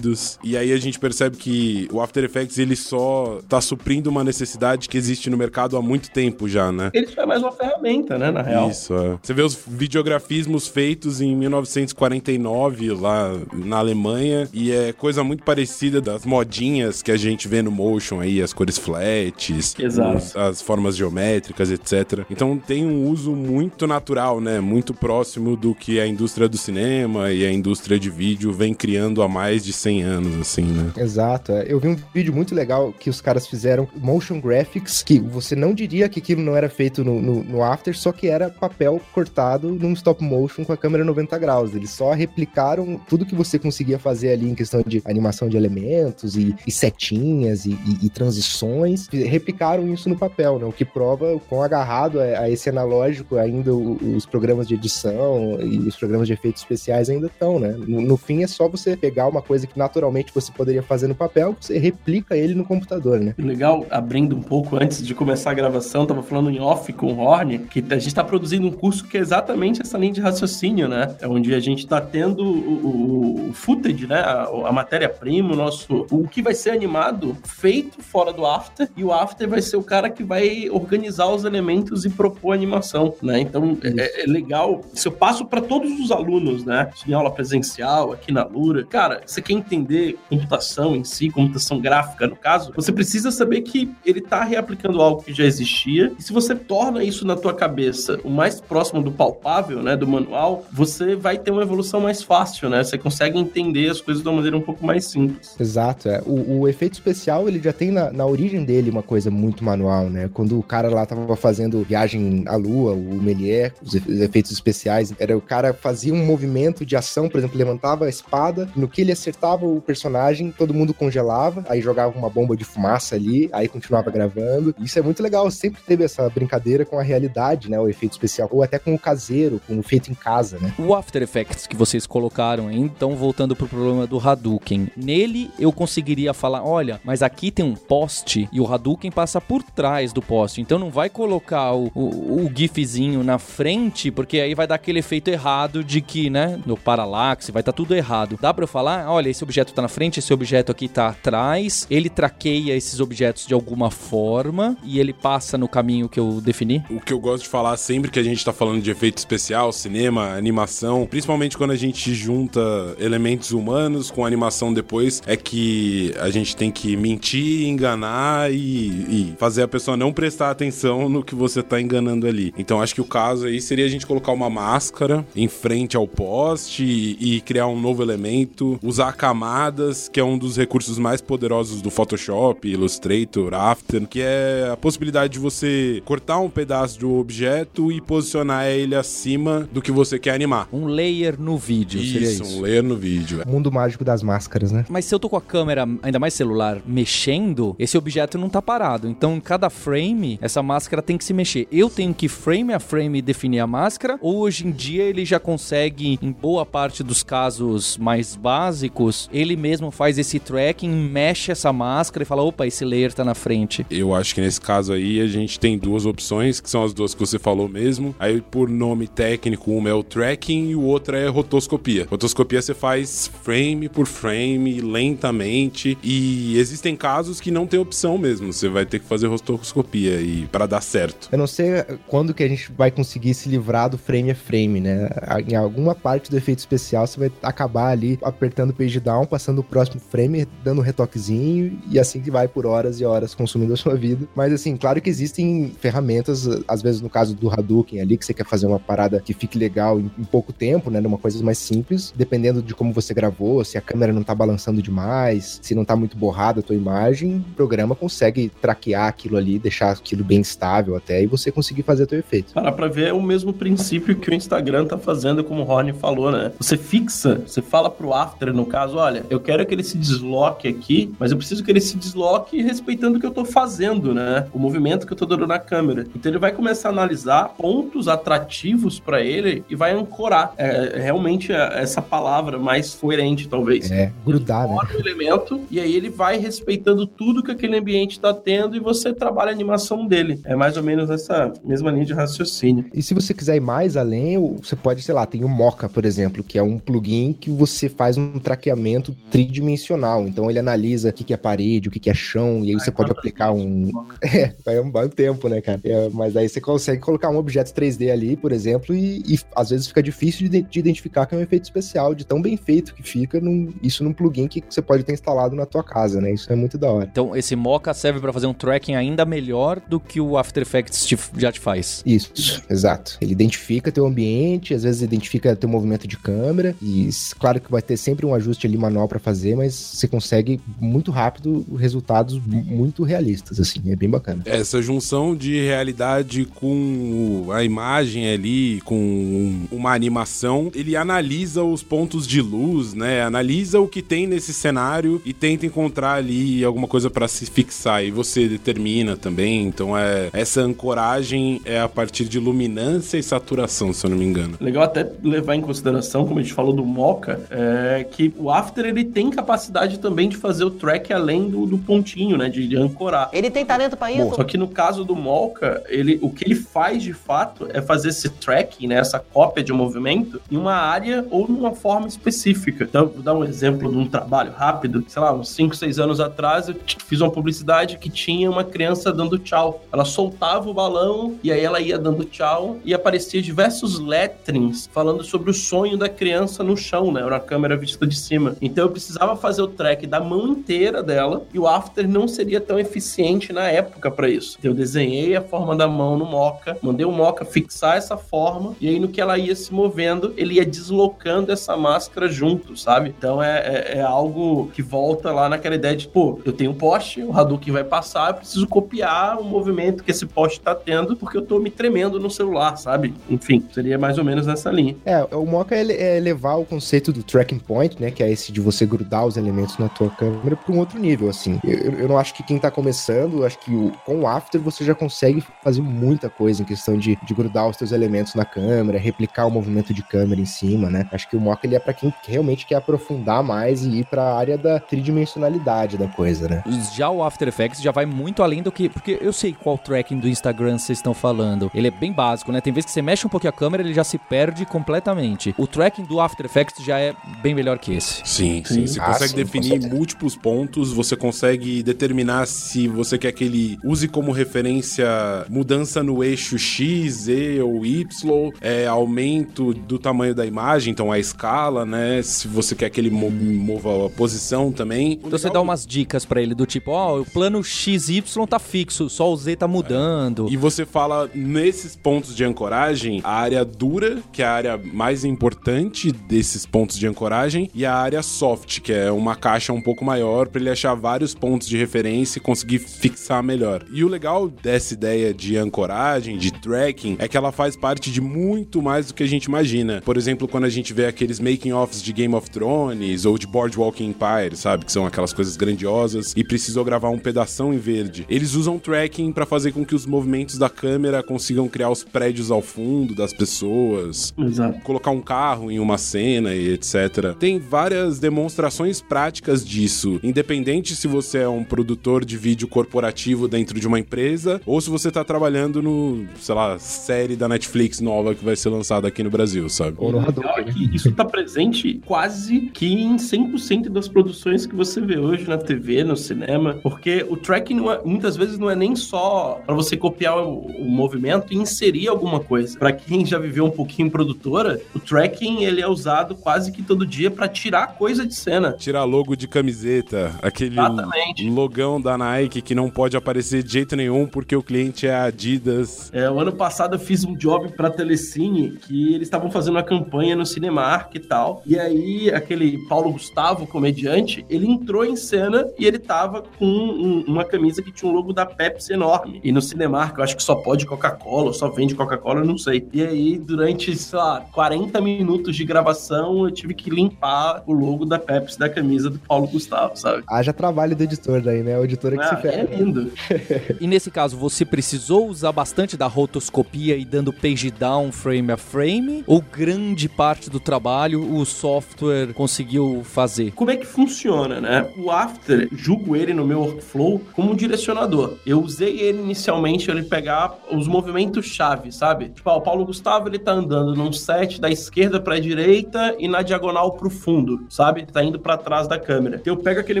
E 0.42 0.56
aí 0.56 0.72
a 0.72 0.76
gente 0.76 0.98
percebe 0.98 1.36
que 1.36 1.88
o 1.92 2.00
After 2.00 2.24
Effects 2.24 2.58
ele 2.58 2.76
só 2.76 3.40
tá 3.48 3.60
suprindo 3.60 4.10
uma 4.10 4.24
necessidade 4.24 4.88
que 4.88 4.96
existe 4.96 5.28
no 5.30 5.36
mercado 5.36 5.76
há 5.76 5.82
muito 5.82 6.10
tempo 6.10 6.48
já, 6.48 6.70
né? 6.70 6.90
Ele 6.92 7.06
só 7.06 7.22
é 7.22 7.26
mais 7.26 7.42
uma 7.42 7.52
ferramenta, 7.52 8.18
né, 8.18 8.30
na 8.30 8.42
real. 8.42 8.70
Isso, 8.70 8.94
é. 8.94 9.18
Você 9.22 9.34
vê 9.34 9.42
os 9.42 9.58
videografismos 9.66 10.68
feitos 10.68 11.20
em 11.20 11.34
1949 11.34 12.90
lá 12.90 13.32
na 13.52 13.78
Alemanha 13.78 14.48
e 14.52 14.72
é 14.72 14.92
coisa 14.92 15.24
muito 15.24 15.42
parecida 15.42 16.00
das 16.00 16.24
modinhas 16.24 17.02
que 17.02 17.10
a 17.10 17.16
gente 17.16 17.48
vê 17.48 17.62
no 17.62 17.70
motion 17.70 18.20
aí, 18.20 18.42
as 18.42 18.52
cores 18.52 18.78
flats, 18.78 19.74
os, 20.16 20.36
as 20.36 20.62
formas 20.62 20.96
geométricas, 20.96 21.70
etc. 21.70 22.24
Então 22.30 22.56
tem 22.58 22.86
um 22.86 23.08
uso 23.08 23.32
muito 23.32 23.86
natural, 23.86 24.40
né? 24.40 24.60
Muito 24.60 24.94
próximo 24.94 25.56
do 25.56 25.74
que 25.74 26.00
a 26.00 26.06
indústria 26.06 26.48
do 26.48 26.56
cinema 26.56 27.32
e 27.32 27.44
a 27.44 27.52
indústria 27.52 27.98
de 27.98 28.10
vídeo 28.10 28.52
vem 28.52 28.74
criando 28.74 29.22
há 29.22 29.28
mais 29.28 29.63
de 29.64 29.72
100 29.72 30.02
anos, 30.02 30.40
assim, 30.40 30.62
né? 30.62 30.92
Exato. 30.96 31.52
É. 31.52 31.64
Eu 31.68 31.80
vi 31.80 31.88
um 31.88 31.96
vídeo 32.12 32.32
muito 32.32 32.54
legal 32.54 32.92
que 32.92 33.10
os 33.10 33.20
caras 33.20 33.46
fizeram 33.46 33.88
motion 33.96 34.40
graphics, 34.40 35.02
que 35.02 35.18
você 35.18 35.56
não 35.56 35.74
diria 35.74 36.08
que 36.08 36.20
aquilo 36.20 36.42
não 36.42 36.56
era 36.56 36.68
feito 36.68 37.04
no, 37.04 37.20
no, 37.20 37.42
no 37.42 37.62
After, 37.62 37.96
só 37.96 38.12
que 38.12 38.28
era 38.28 38.50
papel 38.50 39.00
cortado 39.12 39.72
num 39.72 39.92
stop 39.92 40.22
motion 40.22 40.64
com 40.64 40.72
a 40.72 40.76
câmera 40.76 41.04
90 41.04 41.38
graus. 41.38 41.74
Eles 41.74 41.90
só 41.90 42.12
replicaram 42.12 43.00
tudo 43.08 43.26
que 43.26 43.34
você 43.34 43.58
conseguia 43.58 43.98
fazer 43.98 44.32
ali 44.32 44.48
em 44.48 44.54
questão 44.54 44.82
de 44.86 45.02
animação 45.04 45.48
de 45.48 45.56
elementos 45.56 46.36
e, 46.36 46.54
e 46.66 46.70
setinhas 46.70 47.64
e, 47.64 47.70
e, 47.70 48.06
e, 48.06 48.10
transições, 48.10 49.08
replicaram 49.08 49.92
isso 49.92 50.08
no 50.08 50.16
papel, 50.16 50.58
né? 50.58 50.64
O 50.64 50.72
que 50.72 50.84
prova 50.84 51.34
o 51.34 51.40
quão 51.40 51.62
agarrado 51.62 52.20
a, 52.20 52.24
a 52.40 52.50
esse 52.50 52.68
analógico 52.68 53.36
ainda 53.36 53.74
os 53.74 54.26
programas 54.26 54.66
de 54.68 54.74
edição 54.74 55.58
e 55.60 55.78
os 55.88 55.96
programas 55.96 56.26
de 56.26 56.34
efeitos 56.34 56.62
especiais 56.62 57.08
ainda 57.08 57.26
estão, 57.26 57.58
né? 57.58 57.72
No, 57.72 58.00
no, 58.00 58.16
fim 58.16 58.42
é 58.42 58.46
só 58.46 58.68
você 58.68 58.96
pegar 58.96 59.26
uma 59.28 59.42
coisa 59.42 59.53
que 59.62 59.78
naturalmente 59.78 60.32
você 60.34 60.50
poderia 60.52 60.82
fazer 60.82 61.06
no 61.06 61.14
papel, 61.14 61.56
você 61.60 61.78
replica 61.78 62.36
ele 62.36 62.54
no 62.54 62.64
computador, 62.64 63.20
né? 63.20 63.34
Legal, 63.38 63.86
abrindo 63.90 64.36
um 64.36 64.42
pouco 64.42 64.76
antes 64.76 65.04
de 65.04 65.14
começar 65.14 65.50
a 65.50 65.54
gravação, 65.54 66.06
tava 66.06 66.22
falando 66.22 66.50
em 66.50 66.60
off 66.60 66.92
com 66.92 67.12
o 67.12 67.18
Horn, 67.18 67.58
que 67.58 67.80
a 67.90 67.94
gente 67.94 68.08
está 68.08 68.24
produzindo 68.24 68.66
um 68.66 68.72
curso 68.72 69.06
que 69.06 69.16
é 69.16 69.20
exatamente 69.20 69.80
essa 69.80 69.98
linha 69.98 70.12
de 70.12 70.20
raciocínio, 70.20 70.88
né? 70.88 71.14
É 71.20 71.28
onde 71.28 71.54
a 71.54 71.60
gente 71.60 71.80
está 71.80 72.00
tendo 72.00 72.44
o, 72.44 72.86
o, 72.86 73.50
o, 73.50 73.52
footage, 73.52 74.06
né? 74.06 74.20
A, 74.20 74.48
a 74.66 74.72
matéria-prima, 74.72 75.52
o 75.52 75.56
nosso. 75.56 76.06
O 76.10 76.26
que 76.26 76.42
vai 76.42 76.54
ser 76.54 76.70
animado 76.70 77.36
feito 77.44 78.02
fora 78.02 78.32
do 78.32 78.46
After, 78.46 78.88
e 78.96 79.04
o 79.04 79.12
After 79.12 79.48
vai 79.48 79.62
ser 79.62 79.76
o 79.76 79.82
cara 79.82 80.10
que 80.10 80.22
vai 80.22 80.68
organizar 80.70 81.28
os 81.28 81.44
elementos 81.44 82.04
e 82.04 82.10
propor 82.10 82.52
a 82.52 82.54
animação, 82.54 83.14
né? 83.22 83.40
Então 83.40 83.76
é, 83.82 84.22
é, 84.22 84.26
legal. 84.26 84.80
Se 84.92 85.08
eu 85.08 85.12
passo 85.12 85.44
para 85.44 85.60
todos 85.60 85.90
os 86.00 86.10
alunos, 86.10 86.64
né? 86.64 86.90
Em 87.06 87.12
aula 87.12 87.30
presencial, 87.30 88.12
aqui 88.12 88.32
na 88.32 88.44
Lura, 88.44 88.84
cara, 88.84 89.22
você 89.24 89.40
quer 89.44 89.52
entender 89.52 90.18
computação 90.28 90.96
em 90.96 91.04
si, 91.04 91.30
computação 91.30 91.80
gráfica 91.80 92.26
no 92.26 92.36
caso, 92.36 92.72
você 92.74 92.92
precisa 92.92 93.30
saber 93.30 93.62
que 93.62 93.90
ele 94.04 94.18
está 94.18 94.42
reaplicando 94.44 95.00
algo 95.00 95.22
que 95.22 95.32
já 95.32 95.44
existia, 95.44 96.12
e 96.18 96.22
se 96.22 96.32
você 96.32 96.54
torna 96.54 97.04
isso 97.04 97.26
na 97.26 97.36
tua 97.36 97.54
cabeça 97.54 98.18
o 98.24 98.30
mais 98.30 98.60
próximo 98.60 99.02
do 99.02 99.12
palpável, 99.12 99.82
né, 99.82 99.96
do 99.96 100.06
manual, 100.06 100.64
você 100.72 101.14
vai 101.14 101.38
ter 101.38 101.50
uma 101.50 101.62
evolução 101.62 102.00
mais 102.00 102.22
fácil, 102.22 102.68
né? 102.68 102.82
Você 102.82 102.98
consegue 102.98 103.38
entender 103.38 103.90
as 103.90 104.00
coisas 104.00 104.22
de 104.22 104.28
uma 104.28 104.36
maneira 104.36 104.56
um 104.56 104.60
pouco 104.60 104.84
mais 104.84 105.04
simples. 105.06 105.54
Exato, 105.58 106.08
é. 106.08 106.22
O, 106.26 106.60
o 106.60 106.68
efeito 106.68 106.94
especial, 106.94 107.48
ele 107.48 107.60
já 107.60 107.72
tem 107.72 107.90
na, 107.90 108.10
na 108.12 108.26
origem 108.26 108.64
dele 108.64 108.90
uma 108.90 109.02
coisa 109.02 109.30
muito 109.30 109.64
manual, 109.64 110.08
né? 110.08 110.30
Quando 110.32 110.58
o 110.58 110.62
cara 110.62 110.88
lá 110.88 111.04
tava 111.04 111.36
fazendo 111.36 111.82
viagem 111.82 112.44
à 112.46 112.56
lua, 112.56 112.92
o 112.92 113.20
Melier, 113.22 113.74
os, 113.82 113.94
os 113.94 114.20
efeitos 114.20 114.52
especiais, 114.52 115.12
era 115.18 115.36
o 115.36 115.40
cara 115.40 115.74
fazia 115.74 116.12
um 116.12 116.24
movimento 116.24 116.84
de 116.84 116.96
ação, 116.96 117.28
por 117.28 117.38
exemplo, 117.38 117.58
levantava 117.58 118.06
a 118.06 118.08
espada, 118.08 118.68
no 118.76 118.88
que 118.88 119.00
ele 119.00 119.12
acertava 119.24 119.66
o 119.66 119.80
personagem, 119.80 120.50
todo 120.50 120.74
mundo 120.74 120.92
congelava, 120.92 121.64
aí 121.68 121.80
jogava 121.80 122.16
uma 122.16 122.28
bomba 122.28 122.56
de 122.56 122.64
fumaça 122.64 123.14
ali, 123.14 123.48
aí 123.52 123.68
continuava 123.68 124.10
gravando. 124.10 124.74
Isso 124.78 124.98
é 124.98 125.02
muito 125.02 125.22
legal, 125.22 125.50
sempre 125.50 125.80
teve 125.82 126.04
essa 126.04 126.28
brincadeira 126.28 126.84
com 126.84 126.98
a 126.98 127.02
realidade, 127.02 127.70
né? 127.70 127.80
O 127.80 127.88
efeito 127.88 128.12
especial, 128.12 128.48
ou 128.50 128.62
até 128.62 128.78
com 128.78 128.94
o 128.94 128.98
caseiro, 128.98 129.60
com 129.66 129.78
o 129.78 129.82
feito 129.82 130.10
em 130.10 130.14
casa, 130.14 130.58
né? 130.58 130.74
O 130.78 130.94
After 130.94 131.22
Effects 131.22 131.66
que 131.66 131.76
vocês 131.76 132.06
colocaram, 132.06 132.70
então 132.70 133.16
voltando 133.16 133.56
pro 133.56 133.66
problema 133.66 134.06
do 134.06 134.18
Hadouken, 134.18 134.88
nele 134.96 135.50
eu 135.58 135.72
conseguiria 135.72 136.34
falar, 136.34 136.64
olha, 136.64 137.00
mas 137.04 137.22
aqui 137.22 137.50
tem 137.50 137.64
um 137.64 137.74
poste 137.74 138.48
e 138.52 138.60
o 138.60 138.72
Hadouken 138.72 139.10
passa 139.10 139.40
por 139.40 139.62
trás 139.62 140.12
do 140.12 140.20
poste, 140.20 140.60
então 140.60 140.78
não 140.78 140.90
vai 140.90 141.08
colocar 141.08 141.72
o, 141.72 141.90
o, 141.94 142.44
o 142.44 142.50
gifzinho 142.54 143.24
na 143.24 143.38
frente, 143.38 144.10
porque 144.10 144.40
aí 144.40 144.54
vai 144.54 144.66
dar 144.66 144.74
aquele 144.74 144.98
efeito 144.98 145.28
errado 145.28 145.82
de 145.82 146.00
que, 146.00 146.28
né, 146.28 146.60
no 146.66 146.76
paralaxe 146.76 147.50
vai 147.50 147.60
estar 147.60 147.72
tá 147.72 147.76
tudo 147.76 147.94
errado. 147.94 148.38
Dá 148.40 148.52
para 148.52 148.64
eu 148.64 148.68
falar, 148.68 149.08
olha, 149.14 149.28
esse 149.28 149.42
objeto 149.42 149.72
tá 149.72 149.80
na 149.80 149.88
frente, 149.88 150.18
esse 150.18 150.32
objeto 150.32 150.70
aqui 150.72 150.88
tá 150.88 151.08
atrás, 151.08 151.86
ele 151.90 152.08
traqueia 152.08 152.74
esses 152.74 153.00
objetos 153.00 153.46
de 153.46 153.54
alguma 153.54 153.90
forma 153.90 154.76
e 154.84 154.98
ele 154.98 155.12
passa 155.12 155.56
no 155.56 155.68
caminho 155.68 156.08
que 156.08 156.18
eu 156.18 156.40
defini? 156.40 156.84
O 156.90 157.00
que 157.00 157.12
eu 157.12 157.18
gosto 157.18 157.44
de 157.44 157.48
falar 157.48 157.76
sempre 157.76 158.10
que 158.10 158.18
a 158.18 158.22
gente 158.22 158.44
tá 158.44 158.52
falando 158.52 158.82
de 158.82 158.90
efeito 158.90 159.18
especial, 159.18 159.72
cinema, 159.72 160.34
animação, 160.34 161.06
principalmente 161.06 161.56
quando 161.56 161.70
a 161.70 161.76
gente 161.76 162.14
junta 162.14 162.60
elementos 162.98 163.52
humanos 163.52 164.10
com 164.10 164.26
animação 164.26 164.72
depois, 164.72 165.22
é 165.26 165.36
que 165.36 166.12
a 166.18 166.30
gente 166.30 166.56
tem 166.56 166.70
que 166.70 166.96
mentir, 166.96 167.66
enganar 167.66 168.52
e, 168.52 168.56
e 168.56 169.34
fazer 169.38 169.62
a 169.62 169.68
pessoa 169.68 169.96
não 169.96 170.12
prestar 170.12 170.50
atenção 170.50 171.08
no 171.08 171.22
que 171.22 171.34
você 171.34 171.62
tá 171.62 171.80
enganando 171.80 172.26
ali. 172.26 172.52
Então 172.58 172.82
acho 172.82 172.94
que 172.94 173.00
o 173.00 173.04
caso 173.04 173.46
aí 173.46 173.60
seria 173.60 173.84
a 173.84 173.88
gente 173.88 174.06
colocar 174.06 174.32
uma 174.32 174.50
máscara 174.50 175.24
em 175.34 175.48
frente 175.48 175.96
ao 175.96 176.06
poste 176.06 176.84
e, 176.84 177.36
e 177.36 177.40
criar 177.40 177.66
um 177.66 177.80
novo 177.80 178.02
elemento, 178.02 178.78
usar 178.82 179.03
camadas, 179.12 180.08
que 180.08 180.18
é 180.18 180.24
um 180.24 180.38
dos 180.38 180.56
recursos 180.56 180.98
mais 180.98 181.20
poderosos 181.20 181.82
do 181.82 181.90
Photoshop, 181.90 182.68
Illustrator, 182.68 183.54
After, 183.54 184.06
que 184.06 184.20
é 184.20 184.70
a 184.72 184.76
possibilidade 184.76 185.34
de 185.34 185.38
você 185.38 186.02
cortar 186.04 186.38
um 186.38 186.50
pedaço 186.50 186.98
do 186.98 187.14
objeto 187.18 187.90
e 187.90 188.00
posicionar 188.00 188.66
ele 188.66 188.94
acima 188.94 189.68
do 189.72 189.82
que 189.82 189.92
você 189.92 190.18
quer 190.18 190.34
animar. 190.34 190.68
Um 190.72 190.86
layer 190.86 191.40
no 191.40 191.56
vídeo, 191.56 192.00
isso, 192.00 192.12
seria 192.12 192.30
isso? 192.30 192.58
um 192.58 192.60
layer 192.62 192.82
no 192.82 192.96
vídeo. 192.96 193.42
O 193.46 193.50
mundo 193.50 193.70
mágico 193.70 194.04
das 194.04 194.22
máscaras, 194.22 194.72
né? 194.72 194.84
Mas 194.88 195.04
se 195.04 195.14
eu 195.14 195.18
tô 195.18 195.28
com 195.28 195.36
a 195.36 195.42
câmera, 195.42 195.86
ainda 196.02 196.18
mais 196.18 196.34
celular, 196.34 196.80
mexendo, 196.86 197.74
esse 197.78 197.96
objeto 197.98 198.38
não 198.38 198.48
tá 198.48 198.62
parado. 198.62 199.08
Então, 199.08 199.36
em 199.36 199.40
cada 199.40 199.68
frame, 199.70 200.38
essa 200.40 200.62
máscara 200.62 201.02
tem 201.02 201.18
que 201.18 201.24
se 201.24 201.32
mexer. 201.32 201.66
Eu 201.70 201.90
tenho 201.90 202.14
que 202.14 202.28
frame 202.28 202.72
a 202.72 202.80
frame 202.80 203.20
definir 203.20 203.60
a 203.60 203.66
máscara, 203.66 204.18
ou 204.20 204.38
hoje 204.38 204.66
em 204.66 204.70
dia 204.70 205.02
ele 205.02 205.24
já 205.24 205.38
consegue, 205.38 206.18
em 206.20 206.32
boa 206.32 206.64
parte 206.64 207.02
dos 207.02 207.22
casos 207.22 207.96
mais 207.98 208.36
básicos, 208.36 208.93
físicos, 208.94 209.28
ele 209.32 209.56
mesmo 209.56 209.90
faz 209.90 210.18
esse 210.18 210.38
tracking, 210.38 210.88
mexe 210.88 211.50
essa 211.50 211.72
máscara 211.72 212.22
e 212.22 212.26
fala: 212.26 212.42
opa, 212.42 212.66
esse 212.66 212.84
layer 212.84 213.12
tá 213.12 213.24
na 213.24 213.34
frente. 213.34 213.84
Eu 213.90 214.14
acho 214.14 214.34
que 214.34 214.40
nesse 214.40 214.60
caso 214.60 214.92
aí 214.92 215.20
a 215.20 215.26
gente 215.26 215.58
tem 215.58 215.76
duas 215.76 216.06
opções, 216.06 216.60
que 216.60 216.70
são 216.70 216.84
as 216.84 216.94
duas 216.94 217.14
que 217.14 217.20
você 217.20 217.38
falou 217.38 217.68
mesmo. 217.68 218.14
Aí, 218.18 218.40
por 218.40 218.68
nome 218.68 219.08
técnico, 219.08 219.72
uma 219.72 219.88
é 219.88 219.92
o 219.92 220.02
tracking 220.02 220.70
e 220.70 220.76
o 220.76 220.82
outro 220.82 221.16
é 221.16 221.26
rotoscopia. 221.26 222.06
Rotoscopia 222.08 222.62
você 222.62 222.74
faz 222.74 223.30
frame 223.42 223.88
por 223.88 224.06
frame, 224.06 224.80
lentamente, 224.80 225.98
e 226.02 226.56
existem 226.58 226.94
casos 226.94 227.40
que 227.40 227.50
não 227.50 227.66
tem 227.66 227.80
opção 227.80 228.16
mesmo. 228.16 228.52
Você 228.52 228.68
vai 228.68 228.86
ter 228.86 229.00
que 229.00 229.06
fazer 229.06 229.26
rotoscopia 229.26 230.20
e 230.20 230.46
para 230.46 230.66
dar 230.66 230.80
certo. 230.80 231.28
Eu 231.32 231.38
não 231.38 231.46
sei 231.46 231.84
quando 232.06 232.32
que 232.32 232.42
a 232.42 232.48
gente 232.48 232.70
vai 232.72 232.90
conseguir 232.90 233.34
se 233.34 233.48
livrar 233.48 233.90
do 233.90 233.98
frame 233.98 234.30
a 234.30 234.34
frame, 234.34 234.80
né? 234.80 235.08
Em 235.48 235.56
alguma 235.56 235.94
parte 235.94 236.30
do 236.30 236.36
efeito 236.36 236.58
especial 236.58 237.06
você 237.06 237.18
vai 237.18 237.32
acabar 237.42 237.88
ali 237.88 238.18
apertando 238.22 238.70
o 238.70 238.74
page 238.84 239.00
down, 239.00 239.24
passando 239.24 239.60
o 239.60 239.64
próximo 239.64 240.00
frame, 240.00 240.46
dando 240.62 240.80
um 240.80 240.84
retoquezinho 240.84 241.78
e 241.90 241.98
assim 241.98 242.20
que 242.20 242.30
vai 242.30 242.46
por 242.46 242.66
horas 242.66 243.00
e 243.00 243.04
horas 243.04 243.34
consumindo 243.34 243.72
a 243.72 243.76
sua 243.76 243.94
vida. 243.94 244.28
Mas 244.34 244.52
assim, 244.52 244.76
claro 244.76 245.00
que 245.00 245.08
existem 245.08 245.72
ferramentas, 245.80 246.46
às 246.68 246.82
vezes 246.82 247.00
no 247.00 247.08
caso 247.08 247.34
do 247.34 247.50
Hadouken 247.50 248.00
ali, 248.00 248.16
que 248.16 248.24
você 248.24 248.34
quer 248.34 248.46
fazer 248.46 248.66
uma 248.66 248.78
parada 248.78 249.20
que 249.20 249.32
fique 249.32 249.58
legal 249.58 249.98
em, 249.98 250.10
em 250.18 250.24
pouco 250.24 250.52
tempo, 250.52 250.90
né? 250.90 251.00
Numa 251.00 251.18
coisa 251.18 251.42
mais 251.42 251.58
simples, 251.58 252.12
dependendo 252.14 252.62
de 252.62 252.74
como 252.74 252.92
você 252.92 253.14
gravou, 253.14 253.64
se 253.64 253.78
a 253.78 253.80
câmera 253.80 254.12
não 254.12 254.22
tá 254.22 254.34
balançando 254.34 254.82
demais, 254.82 255.58
se 255.62 255.74
não 255.74 255.84
tá 255.84 255.96
muito 255.96 256.16
borrada 256.16 256.60
a 256.60 256.62
tua 256.62 256.76
imagem, 256.76 257.44
o 257.52 257.54
programa 257.54 257.94
consegue 257.94 258.50
traquear 258.60 259.08
aquilo 259.08 259.36
ali, 259.36 259.58
deixar 259.58 259.90
aquilo 259.92 260.24
bem 260.24 260.40
estável 260.40 260.96
até 260.96 261.22
e 261.22 261.26
você 261.26 261.50
conseguir 261.50 261.82
fazer 261.82 262.06
teu 262.06 262.18
efeito. 262.18 262.52
Parar 262.52 262.72
pra 262.72 262.88
ver 262.88 263.08
é 263.08 263.12
o 263.12 263.22
mesmo 263.22 263.52
princípio 263.52 264.16
que 264.16 264.30
o 264.30 264.34
Instagram 264.34 264.86
tá 264.86 264.98
fazendo, 264.98 265.42
como 265.42 265.62
o 265.62 265.64
Rony 265.64 265.92
falou, 265.92 266.30
né? 266.30 266.52
Você 266.58 266.76
fixa, 266.76 267.42
você 267.46 267.62
fala 267.62 267.90
pro 267.90 268.12
After, 268.12 268.52
no 268.52 268.66
caso, 268.74 268.96
olha, 268.96 269.24
eu 269.30 269.38
quero 269.38 269.64
que 269.64 269.72
ele 269.72 269.84
se 269.84 269.96
desloque 269.96 270.66
aqui, 270.66 271.14
mas 271.16 271.30
eu 271.30 271.36
preciso 271.36 271.62
que 271.62 271.70
ele 271.70 271.80
se 271.80 271.96
desloque 271.96 272.60
respeitando 272.60 273.18
o 273.18 273.20
que 273.20 273.26
eu 273.26 273.30
tô 273.30 273.44
fazendo, 273.44 274.12
né? 274.12 274.48
O 274.52 274.58
movimento 274.58 275.06
que 275.06 275.12
eu 275.12 275.16
tô 275.16 275.24
dando 275.24 275.46
na 275.46 275.60
câmera. 275.60 276.06
Então 276.12 276.30
ele 276.30 276.40
vai 276.40 276.50
começar 276.50 276.88
a 276.88 276.92
analisar 276.92 277.50
pontos 277.50 278.08
atrativos 278.08 278.98
para 278.98 279.22
ele 279.22 279.64
e 279.70 279.76
vai 279.76 279.92
ancorar. 279.92 280.54
É, 280.58 281.00
realmente 281.00 281.52
é 281.52 281.82
essa 281.82 282.02
palavra 282.02 282.58
mais 282.58 282.94
coerente, 282.94 283.48
talvez. 283.48 283.92
É, 283.92 284.10
grudar, 284.26 284.66
né? 284.66 284.74
o 284.74 284.98
elemento 284.98 285.60
e 285.70 285.78
aí 285.78 285.94
ele 285.94 286.10
vai 286.10 286.36
respeitando 286.36 287.06
tudo 287.06 287.44
que 287.44 287.52
aquele 287.52 287.78
ambiente 287.78 288.18
tá 288.18 288.34
tendo 288.34 288.74
e 288.74 288.80
você 288.80 289.12
trabalha 289.12 289.50
a 289.50 289.54
animação 289.54 290.04
dele. 290.04 290.40
É 290.44 290.56
mais 290.56 290.76
ou 290.76 290.82
menos 290.82 291.10
essa 291.10 291.52
mesma 291.64 291.92
linha 291.92 292.06
de 292.06 292.12
raciocínio. 292.12 292.86
E 292.92 293.00
se 293.00 293.14
você 293.14 293.32
quiser 293.32 293.54
ir 293.54 293.60
mais 293.60 293.96
além, 293.96 294.36
você 294.60 294.74
pode, 294.74 295.00
sei 295.00 295.14
lá, 295.14 295.24
tem 295.26 295.44
o 295.44 295.48
Mocha, 295.48 295.88
por 295.88 296.04
exemplo, 296.04 296.42
que 296.42 296.58
é 296.58 296.62
um 296.62 296.76
plugin 296.76 297.32
que 297.32 297.50
você 297.50 297.88
faz 297.88 298.16
um 298.18 298.40
traqueamento 298.64 299.14
tridimensional. 299.30 300.26
Então 300.26 300.48
ele 300.48 300.58
analisa 300.58 301.10
o 301.10 301.12
que 301.12 301.32
é 301.34 301.36
parede, 301.36 301.88
o 301.88 301.90
que 301.90 302.08
é 302.08 302.14
chão, 302.14 302.64
e 302.64 302.70
aí 302.70 302.74
você 302.74 302.90
pode 302.90 303.10
aplicar 303.10 303.52
um. 303.52 303.90
É, 304.34 304.52
vai 304.64 304.80
um 304.80 304.90
bom 304.90 305.06
tempo, 305.06 305.48
né, 305.48 305.60
cara? 305.60 305.80
É, 305.84 306.08
mas 306.08 306.36
aí 306.36 306.48
você 306.48 306.60
consegue 306.60 307.00
colocar 307.00 307.28
um 307.28 307.36
objeto 307.36 307.72
3D 307.72 308.10
ali, 308.10 308.36
por 308.36 308.52
exemplo, 308.52 308.94
e, 308.94 309.22
e 309.26 309.38
às 309.54 309.70
vezes 309.70 309.86
fica 309.86 310.02
difícil 310.02 310.48
de, 310.48 310.62
de, 310.62 310.78
identificar 310.78 311.26
que 311.26 311.34
é 311.34 311.38
um 311.38 311.42
efeito 311.42 311.64
especial, 311.64 312.14
de 312.14 312.24
tão 312.24 312.40
bem 312.40 312.56
feito 312.56 312.94
que 312.94 313.02
fica 313.02 313.40
num, 313.40 313.72
isso 313.82 314.02
num 314.02 314.12
plugin 314.12 314.48
que 314.48 314.62
você 314.68 314.80
pode 314.80 315.04
ter 315.04 315.12
instalado 315.12 315.54
na 315.54 315.66
tua 315.66 315.84
casa, 315.84 316.20
né? 316.20 316.32
Isso 316.32 316.50
é 316.50 316.56
muito 316.56 316.78
da 316.78 316.90
hora. 316.90 317.08
Então 317.10 317.36
esse 317.36 317.54
Mocha 317.54 317.92
serve 317.92 318.18
para 318.18 318.32
fazer 318.32 318.46
um 318.46 318.54
tracking 318.54 318.94
ainda 318.94 319.24
melhor 319.24 319.80
do 319.88 320.00
que 320.00 320.20
o 320.20 320.38
After 320.38 320.62
Effects 320.62 321.04
te, 321.04 321.18
já 321.36 321.52
te 321.52 321.60
faz. 321.60 322.02
Isso, 322.06 322.62
exato. 322.68 323.18
Ele 323.20 323.32
identifica 323.32 323.92
teu 323.92 324.06
ambiente, 324.06 324.74
às 324.74 324.82
vezes 324.84 325.02
identifica 325.02 325.54
teu 325.54 325.68
movimento 325.68 326.08
de 326.08 326.16
câmera, 326.16 326.74
e 326.80 327.10
claro 327.38 327.60
que 327.60 327.70
vai 327.70 327.82
ter 327.82 327.96
sempre 327.96 328.24
um 328.26 328.34
ajuste 328.34 328.53
ali 328.66 328.76
manual 328.76 329.08
para 329.08 329.18
fazer, 329.18 329.56
mas 329.56 329.74
você 329.74 330.06
consegue 330.06 330.60
muito 330.80 331.10
rápido 331.10 331.64
resultados 331.76 332.40
muito 332.46 333.02
realistas, 333.02 333.60
assim, 333.60 333.80
é 333.90 333.96
bem 333.96 334.08
bacana. 334.08 334.42
Essa 334.44 334.80
junção 334.80 335.34
de 335.34 335.60
realidade 335.60 336.44
com 336.44 337.48
a 337.52 337.64
imagem 337.64 338.28
ali, 338.28 338.80
com 338.84 339.66
uma 339.70 339.92
animação, 339.92 340.70
ele 340.74 340.96
analisa 340.96 341.62
os 341.62 341.82
pontos 341.82 342.26
de 342.26 342.40
luz, 342.40 342.94
né? 342.94 343.22
Analisa 343.22 343.80
o 343.80 343.88
que 343.88 344.02
tem 344.02 344.26
nesse 344.26 344.52
cenário 344.52 345.20
e 345.24 345.32
tenta 345.32 345.66
encontrar 345.66 346.14
ali 346.14 346.64
alguma 346.64 346.88
coisa 346.88 347.10
para 347.10 347.28
se 347.28 347.46
fixar 347.46 348.04
e 348.04 348.10
você 348.10 348.48
determina 348.48 349.16
também. 349.16 349.66
Então 349.66 349.96
é 349.96 350.30
essa 350.32 350.60
ancoragem 350.60 351.60
é 351.64 351.80
a 351.80 351.88
partir 351.88 352.24
de 352.24 352.38
luminância 352.38 353.18
e 353.18 353.22
saturação, 353.22 353.92
se 353.92 354.04
eu 354.04 354.10
não 354.10 354.16
me 354.16 354.24
engano. 354.24 354.56
Legal 354.60 354.84
até 354.84 355.10
levar 355.22 355.54
em 355.54 355.60
consideração, 355.60 356.26
como 356.26 356.38
a 356.38 356.42
gente 356.42 356.54
falou 356.54 356.72
do 356.72 356.84
Mocha, 356.84 357.40
é 357.50 358.04
que 358.10 358.33
o 358.36 358.50
After 358.50 358.84
ele 358.84 359.04
tem 359.04 359.30
capacidade 359.30 359.98
também 359.98 360.28
de 360.28 360.36
fazer 360.36 360.64
o 360.64 360.70
track 360.70 361.12
além 361.12 361.48
do, 361.48 361.66
do 361.66 361.78
pontinho, 361.78 362.36
né? 362.36 362.48
De, 362.48 362.66
de 362.66 362.76
ancorar. 362.76 363.28
Ele 363.32 363.50
tem 363.50 363.64
talento 363.64 363.96
para 363.96 364.12
isso? 364.12 364.24
Bom, 364.24 364.34
só 364.34 364.44
que 364.44 364.56
no 364.56 364.68
caso 364.68 365.04
do 365.04 365.14
Mocha, 365.14 365.82
ele, 365.88 366.18
o 366.22 366.30
que 366.30 366.44
ele 366.44 366.54
faz 366.54 367.02
de 367.02 367.12
fato 367.12 367.68
é 367.70 367.80
fazer 367.80 368.08
esse 368.08 368.28
tracking, 368.28 368.88
né? 368.88 368.96
Essa 368.96 369.18
cópia 369.18 369.62
de 369.62 369.72
movimento 369.72 370.40
em 370.50 370.56
uma 370.56 370.74
área 370.74 371.26
ou 371.30 371.48
numa 371.48 371.72
forma 371.72 372.06
específica. 372.06 372.84
Então, 372.84 373.06
vou 373.06 373.22
dar 373.22 373.34
um 373.34 373.44
exemplo 373.44 373.90
de 373.90 373.96
um 373.96 374.06
trabalho 374.06 374.52
rápido. 374.52 375.04
Sei 375.08 375.20
lá, 375.20 375.32
uns 375.32 375.48
5, 375.50 375.76
6 375.76 375.98
anos 375.98 376.20
atrás, 376.20 376.68
eu 376.68 376.76
fiz 377.06 377.20
uma 377.20 377.30
publicidade 377.30 377.98
que 377.98 378.10
tinha 378.10 378.50
uma 378.50 378.64
criança 378.64 379.12
dando 379.12 379.38
tchau. 379.38 379.84
Ela 379.92 380.04
soltava 380.04 380.68
o 380.68 380.74
balão 380.74 381.36
e 381.42 381.52
aí 381.52 381.60
ela 381.60 381.80
ia 381.80 381.98
dando 381.98 382.24
tchau 382.24 382.78
e 382.84 382.94
aparecia 382.94 383.40
diversos 383.42 383.98
letterings 383.98 384.88
falando 384.92 385.22
sobre 385.22 385.50
o 385.50 385.54
sonho 385.54 385.96
da 385.96 386.08
criança 386.08 386.62
no 386.62 386.76
chão, 386.76 387.12
né? 387.12 387.20
Era 387.20 387.36
a 387.36 387.40
câmera 387.40 387.76
vista 387.76 388.06
de 388.06 388.16
cima. 388.24 388.56
Então 388.60 388.84
eu 388.84 388.90
precisava 388.90 389.36
fazer 389.36 389.62
o 389.62 389.68
track 389.68 390.06
da 390.06 390.20
mão 390.20 390.48
inteira 390.48 391.02
dela 391.02 391.42
e 391.52 391.58
o 391.58 391.66
after 391.66 392.08
não 392.08 392.26
seria 392.26 392.60
tão 392.60 392.78
eficiente 392.78 393.52
na 393.52 393.68
época 393.68 394.10
para 394.10 394.28
isso. 394.28 394.56
Então 394.58 394.70
eu 394.70 394.76
desenhei 394.76 395.36
a 395.36 395.42
forma 395.42 395.76
da 395.76 395.86
mão 395.86 396.16
no 396.16 396.24
Mocha, 396.24 396.76
mandei 396.82 397.04
o 397.04 397.12
Mocha 397.12 397.44
fixar 397.44 397.96
essa 397.96 398.16
forma 398.16 398.74
e 398.80 398.88
aí 398.88 398.98
no 398.98 399.08
que 399.08 399.20
ela 399.20 399.38
ia 399.38 399.54
se 399.54 399.72
movendo, 399.72 400.32
ele 400.36 400.54
ia 400.54 400.64
deslocando 400.64 401.52
essa 401.52 401.76
máscara 401.76 402.28
junto, 402.28 402.76
sabe? 402.76 403.14
Então 403.16 403.42
é, 403.42 403.58
é, 403.58 403.98
é 403.98 404.02
algo 404.02 404.68
que 404.74 404.82
volta 404.82 405.30
lá 405.30 405.48
naquela 405.48 405.74
ideia 405.74 405.96
de, 405.96 406.08
pô, 406.08 406.40
eu 406.44 406.52
tenho 406.52 406.70
um 406.70 406.74
poste, 406.74 407.22
o 407.22 407.32
Hadouken 407.32 407.72
vai 407.72 407.84
passar, 407.84 408.30
eu 408.30 408.34
preciso 408.34 408.66
copiar 408.66 409.38
o 409.38 409.44
movimento 409.44 410.02
que 410.02 410.10
esse 410.10 410.26
poste 410.26 410.60
tá 410.60 410.74
tendo 410.74 411.16
porque 411.16 411.36
eu 411.36 411.42
tô 411.42 411.58
me 411.58 411.70
tremendo 411.70 412.18
no 412.18 412.30
celular, 412.30 412.76
sabe? 412.76 413.14
Enfim, 413.28 413.64
seria 413.72 413.98
mais 413.98 414.18
ou 414.18 414.24
menos 414.24 414.46
nessa 414.46 414.70
linha. 414.70 414.96
É, 415.04 415.22
o 415.34 415.44
Mocha 415.44 415.74
é, 415.74 416.16
é 416.16 416.20
levar 416.20 416.56
o 416.56 416.64
conceito 416.64 417.12
do 417.12 417.22
tracking 417.22 417.58
point, 417.58 418.00
né, 418.00 418.10
que 418.14 418.22
é 418.22 418.30
esse 418.30 418.52
de 418.52 418.60
você 418.60 418.86
grudar 418.86 419.26
os 419.26 419.36
elementos 419.36 419.76
na 419.78 419.88
tua 419.88 420.10
câmera 420.10 420.56
para 420.56 420.72
um 420.72 420.78
outro 420.78 420.98
nível, 420.98 421.28
assim. 421.28 421.60
Eu, 421.64 421.98
eu 421.98 422.08
não 422.08 422.18
acho 422.18 422.32
que 422.34 422.42
quem 422.42 422.58
tá 422.58 422.70
começando, 422.70 423.44
acho 423.44 423.58
que 423.58 423.74
o, 423.74 423.92
com 424.04 424.20
o 424.20 424.26
After 424.26 424.60
você 424.60 424.84
já 424.84 424.94
consegue 424.94 425.42
fazer 425.62 425.82
muita 425.82 426.30
coisa 426.30 426.62
em 426.62 426.64
questão 426.64 426.96
de, 426.96 427.18
de 427.22 427.34
grudar 427.34 427.68
os 427.68 427.76
teus 427.76 427.92
elementos 427.92 428.34
na 428.34 428.44
câmera, 428.44 428.98
replicar 428.98 429.46
o 429.46 429.50
movimento 429.50 429.92
de 429.92 430.02
câmera 430.02 430.40
em 430.40 430.46
cima, 430.46 430.88
né? 430.88 431.06
Acho 431.12 431.28
que 431.28 431.36
o 431.36 431.40
Mocha 431.40 431.60
ele 431.64 431.74
é 431.74 431.78
para 431.78 431.92
quem 431.92 432.12
realmente 432.26 432.66
quer 432.66 432.76
aprofundar 432.76 433.42
mais 433.42 433.84
e 433.84 434.00
ir 434.00 434.04
para 434.06 434.22
a 434.22 434.38
área 434.38 434.56
da 434.56 434.78
tridimensionalidade 434.78 435.96
da 435.96 436.08
coisa, 436.08 436.48
né? 436.48 436.62
Já 436.94 437.10
o 437.10 437.22
After 437.22 437.48
Effects 437.48 437.82
já 437.82 437.90
vai 437.90 438.06
muito 438.06 438.42
além 438.42 438.62
do 438.62 438.70
que, 438.70 438.88
porque 438.88 439.18
eu 439.20 439.32
sei 439.32 439.52
qual 439.52 439.78
tracking 439.78 440.18
do 440.18 440.28
Instagram 440.28 440.78
vocês 440.78 440.98
estão 440.98 441.14
falando. 441.14 441.70
Ele 441.74 441.88
é 441.88 441.90
bem 441.90 442.12
básico, 442.12 442.52
né? 442.52 442.60
Tem 442.60 442.72
vezes 442.72 442.86
que 442.86 442.92
você 442.92 443.02
mexe 443.02 443.26
um 443.26 443.30
pouquinho 443.30 443.50
a 443.50 443.52
câmera, 443.56 443.82
ele 443.82 443.94
já 443.94 444.04
se 444.04 444.18
perde 444.18 444.64
completamente. 444.66 445.54
O 445.58 445.66
tracking 445.66 446.04
do 446.04 446.20
After 446.20 446.46
Effects 446.46 446.84
já 446.84 446.98
é 446.98 447.14
bem 447.42 447.54
melhor 447.54 447.78
que 447.78 447.94
esse. 447.94 448.03
Sim, 448.24 448.62
sim. 448.66 448.86
Você 448.86 449.00
Ah, 449.00 449.06
consegue 449.06 449.30
sim, 449.30 449.36
definir 449.36 449.80
múltiplos 449.80 450.36
pontos, 450.36 450.92
você 450.92 451.16
consegue 451.16 451.82
determinar 451.82 452.46
se 452.46 452.86
você 452.88 453.16
quer 453.18 453.32
que 453.32 453.44
ele 453.44 453.78
use 453.84 454.08
como 454.08 454.32
referência 454.32 455.06
mudança 455.48 456.02
no 456.02 456.22
eixo 456.22 456.58
X, 456.58 457.12
Z 457.24 457.60
ou 457.62 457.84
Y, 457.84 458.50
é, 458.60 458.86
aumento 458.86 459.72
do 459.74 459.98
tamanho 459.98 460.34
da 460.34 460.44
imagem, 460.46 460.90
então 460.92 461.10
a 461.12 461.18
escala, 461.18 461.84
né? 461.84 462.22
Se 462.22 462.48
você 462.48 462.74
quer 462.74 462.90
que 462.90 463.00
ele 463.00 463.10
mo- 463.10 463.30
mova 463.30 464.06
a 464.06 464.10
posição 464.10 464.72
também. 464.72 465.12
Então 465.24 465.30
você 465.38 465.50
dá 465.50 465.60
umas 465.60 465.86
dicas 465.86 466.24
pra 466.24 466.40
ele 466.42 466.54
do 466.54 466.66
tipo, 466.66 466.90
ó, 466.90 467.20
o 467.20 467.24
plano 467.24 467.62
XY 467.62 468.22
tá 468.48 468.58
fixo, 468.58 469.08
só 469.08 469.32
o 469.32 469.36
Z 469.36 469.56
tá 469.56 469.68
mudando. 469.68 470.46
E 470.50 470.56
você 470.56 470.84
fala 470.84 471.30
nesses 471.34 471.94
pontos 471.96 472.34
de 472.34 472.44
ancoragem, 472.44 473.20
a 473.24 473.32
área 473.34 473.64
dura, 473.64 474.18
que 474.32 474.42
é 474.42 474.46
a 474.46 474.52
área 474.52 474.80
mais 474.92 475.24
importante 475.24 476.10
desses 476.12 476.66
pontos 476.66 476.98
de 476.98 477.06
ancoragem, 477.06 477.70
e 477.74 477.84
a 477.84 477.93
área 477.96 478.22
soft, 478.22 478.80
que 478.80 478.92
é 478.92 479.10
uma 479.10 479.36
caixa 479.36 479.72
um 479.72 479.80
pouco 479.80 480.04
maior 480.04 480.48
para 480.48 480.60
ele 480.60 480.70
achar 480.70 480.94
vários 480.94 481.34
pontos 481.34 481.68
de 481.68 481.76
referência 481.76 482.38
e 482.38 482.42
conseguir 482.42 482.78
fixar 482.78 483.42
melhor. 483.42 483.84
E 483.92 484.04
o 484.04 484.08
legal 484.08 484.48
dessa 484.48 484.94
ideia 484.94 485.32
de 485.32 485.56
ancoragem, 485.56 486.38
de 486.38 486.52
tracking, 486.52 487.16
é 487.18 487.28
que 487.28 487.36
ela 487.36 487.52
faz 487.52 487.76
parte 487.76 488.10
de 488.10 488.20
muito 488.20 488.82
mais 488.82 489.06
do 489.06 489.14
que 489.14 489.22
a 489.22 489.28
gente 489.28 489.44
imagina. 489.44 490.02
Por 490.04 490.16
exemplo, 490.16 490.48
quando 490.48 490.64
a 490.64 490.70
gente 490.70 490.92
vê 490.92 491.06
aqueles 491.06 491.40
making-offs 491.40 492.02
de 492.02 492.12
Game 492.12 492.34
of 492.34 492.50
Thrones 492.50 493.24
ou 493.24 493.38
de 493.38 493.46
Boardwalk 493.46 494.02
Empire, 494.02 494.56
sabe? 494.56 494.84
Que 494.84 494.92
são 494.92 495.06
aquelas 495.06 495.32
coisas 495.32 495.56
grandiosas 495.56 496.32
e 496.36 496.44
precisou 496.44 496.84
gravar 496.84 497.10
um 497.10 497.18
pedação 497.18 497.72
em 497.72 497.78
verde. 497.78 498.24
Eles 498.28 498.54
usam 498.54 498.78
tracking 498.78 499.32
para 499.32 499.46
fazer 499.46 499.72
com 499.72 499.84
que 499.84 499.94
os 499.94 500.06
movimentos 500.06 500.58
da 500.58 500.68
câmera 500.68 501.22
consigam 501.22 501.68
criar 501.68 501.90
os 501.90 502.04
prédios 502.04 502.50
ao 502.50 502.62
fundo 502.62 503.14
das 503.14 503.32
pessoas, 503.32 504.32
Exato. 504.38 504.80
colocar 504.80 505.10
um 505.10 505.20
carro 505.20 505.70
em 505.70 505.78
uma 505.78 505.98
cena 505.98 506.54
e 506.54 506.72
etc. 506.72 507.34
Tem 507.38 507.58
várias 507.84 508.18
demonstrações 508.18 509.02
práticas 509.02 509.62
disso, 509.62 510.18
independente 510.22 510.96
se 510.96 511.06
você 511.06 511.40
é 511.40 511.48
um 511.48 511.62
produtor 511.62 512.24
de 512.24 512.34
vídeo 512.34 512.66
corporativo 512.66 513.46
dentro 513.46 513.78
de 513.78 513.86
uma 513.86 514.00
empresa 514.00 514.58
ou 514.64 514.80
se 514.80 514.88
você 514.88 515.10
tá 515.10 515.22
trabalhando 515.22 515.82
no, 515.82 516.24
sei 516.40 516.54
lá, 516.54 516.78
série 516.78 517.36
da 517.36 517.46
Netflix 517.46 518.00
nova 518.00 518.34
que 518.34 518.42
vai 518.42 518.56
ser 518.56 518.70
lançada 518.70 519.06
aqui 519.06 519.22
no 519.22 519.28
Brasil, 519.28 519.68
sabe? 519.68 519.98
No 520.00 520.18
Hadouken, 520.18 520.64
é 520.66 520.72
que 520.72 520.96
isso 520.96 521.12
tá 521.12 521.26
presente 521.26 522.00
quase 522.06 522.70
que 522.72 522.86
em 522.86 523.16
100% 523.16 523.90
das 523.90 524.08
produções 524.08 524.64
que 524.64 524.74
você 524.74 524.98
vê 525.02 525.18
hoje 525.18 525.46
na 525.46 525.58
TV, 525.58 526.04
no 526.04 526.16
cinema, 526.16 526.80
porque 526.82 527.26
o 527.28 527.36
tracking 527.36 527.86
é, 527.90 528.00
muitas 528.02 528.34
vezes 528.34 528.58
não 528.58 528.70
é 528.70 528.74
nem 528.74 528.96
só 528.96 529.60
para 529.66 529.74
você 529.74 529.94
copiar 529.94 530.38
o, 530.38 530.60
o, 530.60 530.88
movimento 530.88 531.52
e 531.52 531.56
inserir 531.58 532.08
alguma 532.08 532.40
coisa. 532.40 532.78
Para 532.78 532.92
quem 532.92 533.26
já 533.26 533.38
viveu 533.38 533.66
um 533.66 533.70
pouquinho 533.70 534.10
produtora, 534.10 534.80
o 534.94 534.98
tracking 534.98 535.64
ele 535.64 535.82
é 535.82 535.86
usado 535.86 536.34
quase 536.34 536.72
que 536.72 536.82
todo 536.82 537.04
dia 537.04 537.30
para 537.30 537.46
tirar 537.46 537.73
coisa 537.82 538.26
de 538.26 538.34
cena. 538.34 538.72
Tirar 538.72 539.04
logo 539.04 539.36
de 539.36 539.48
camiseta, 539.48 540.34
aquele 540.42 540.74
Exatamente. 540.74 541.48
logão 541.48 542.00
da 542.00 542.16
Nike 542.16 542.62
que 542.62 542.74
não 542.74 542.90
pode 542.90 543.16
aparecer 543.16 543.62
de 543.62 543.72
jeito 543.72 543.96
nenhum 543.96 544.26
porque 544.26 544.54
o 544.54 544.62
cliente 544.62 545.06
é 545.06 545.14
Adidas. 545.14 546.10
É, 546.12 546.30
o 546.30 546.38
ano 546.38 546.52
passado 546.52 546.94
eu 546.94 546.98
fiz 546.98 547.24
um 547.24 547.34
job 547.34 547.72
para 547.72 547.90
Telecine 547.90 548.78
que 548.78 549.14
eles 549.14 549.26
estavam 549.26 549.50
fazendo 549.50 549.74
uma 549.74 549.82
campanha 549.82 550.36
no 550.36 550.46
Cinemark 550.46 551.14
e 551.14 551.20
tal. 551.20 551.62
E 551.66 551.78
aí 551.78 552.30
aquele 552.30 552.78
Paulo 552.88 553.12
Gustavo, 553.12 553.66
comediante, 553.66 554.44
ele 554.48 554.66
entrou 554.66 555.04
em 555.04 555.16
cena 555.16 555.66
e 555.78 555.86
ele 555.86 555.98
tava 555.98 556.42
com 556.58 556.66
um, 556.66 557.24
uma 557.26 557.44
camisa 557.44 557.82
que 557.82 557.92
tinha 557.92 558.10
um 558.10 558.14
logo 558.14 558.32
da 558.32 558.46
Pepsi 558.46 558.92
enorme. 558.92 559.40
E 559.42 559.50
no 559.50 559.60
Cinemark, 559.60 560.16
eu 560.16 560.24
acho 560.24 560.36
que 560.36 560.42
só 560.42 560.54
pode 560.54 560.86
Coca-Cola, 560.86 561.52
só 561.52 561.68
vende 561.68 561.94
Coca-Cola, 561.94 562.44
não 562.44 562.58
sei. 562.58 562.86
E 562.92 563.02
aí, 563.02 563.38
durante, 563.38 563.94
sei 563.96 564.18
lá, 564.18 564.44
40 564.52 565.00
minutos 565.00 565.56
de 565.56 565.64
gravação, 565.64 566.44
eu 566.44 566.50
tive 566.50 566.74
que 566.74 566.90
limpar 566.90 567.63
o 567.66 567.72
logo 567.72 568.04
da 568.04 568.18
Pepsi 568.18 568.58
da 568.58 568.68
camisa 568.68 569.10
do 569.10 569.18
Paulo 569.18 569.46
Gustavo, 569.46 569.96
sabe? 569.96 570.24
Haja 570.28 570.52
trabalho 570.52 570.96
do 570.96 571.02
editor 571.02 571.40
daí, 571.40 571.62
né? 571.62 571.78
O 571.78 571.84
editor 571.84 572.14
é 572.14 572.16
que 572.16 572.22
ah, 572.22 572.36
se 572.36 572.42
ferra. 572.42 572.68
É 572.70 572.76
lindo. 572.76 573.12
e 573.80 573.86
nesse 573.86 574.10
caso, 574.10 574.36
você 574.36 574.64
precisou 574.64 575.28
usar 575.28 575.52
bastante 575.52 575.96
da 575.96 576.06
rotoscopia 576.06 576.96
e 576.96 577.04
dando 577.04 577.32
page 577.32 577.70
down 577.70 578.12
frame 578.12 578.52
a 578.52 578.56
frame? 578.56 579.24
Ou 579.26 579.42
grande 579.42 580.08
parte 580.08 580.50
do 580.50 580.60
trabalho 580.60 581.34
o 581.34 581.44
software 581.44 582.32
conseguiu 582.34 583.02
fazer? 583.04 583.52
Como 583.52 583.70
é 583.70 583.76
que 583.76 583.86
funciona, 583.86 584.60
né? 584.60 584.86
O 584.96 585.10
After, 585.10 585.68
julgo 585.72 586.16
ele 586.16 586.32
no 586.32 586.46
meu 586.46 586.60
workflow 586.60 587.20
como 587.32 587.52
um 587.52 587.54
direcionador. 587.54 588.34
Eu 588.46 588.62
usei 588.62 589.00
ele 589.00 589.18
inicialmente, 589.18 589.90
ele 589.90 590.02
pegar 590.02 590.58
os 590.70 590.86
movimentos 590.86 591.46
chave, 591.46 591.92
sabe? 591.92 592.30
Tipo, 592.30 592.50
ó, 592.50 592.58
o 592.58 592.60
Paulo 592.60 592.84
Gustavo, 592.84 593.28
ele 593.28 593.38
tá 593.38 593.52
andando 593.52 593.94
num 593.94 594.12
set 594.12 594.60
da 594.60 594.70
esquerda 594.70 595.20
pra 595.20 595.38
direita 595.38 596.14
e 596.18 596.28
na 596.28 596.42
diagonal 596.42 596.92
pro 596.92 597.10
fundo, 597.10 597.43
sabe? 597.68 598.06
Tá 598.06 598.22
indo 598.22 598.38
para 598.38 598.56
trás 598.56 598.88
da 598.88 598.98
câmera. 598.98 599.36
Então 599.40 599.54
eu 599.54 599.60
pego 599.60 599.80
aquele 599.80 600.00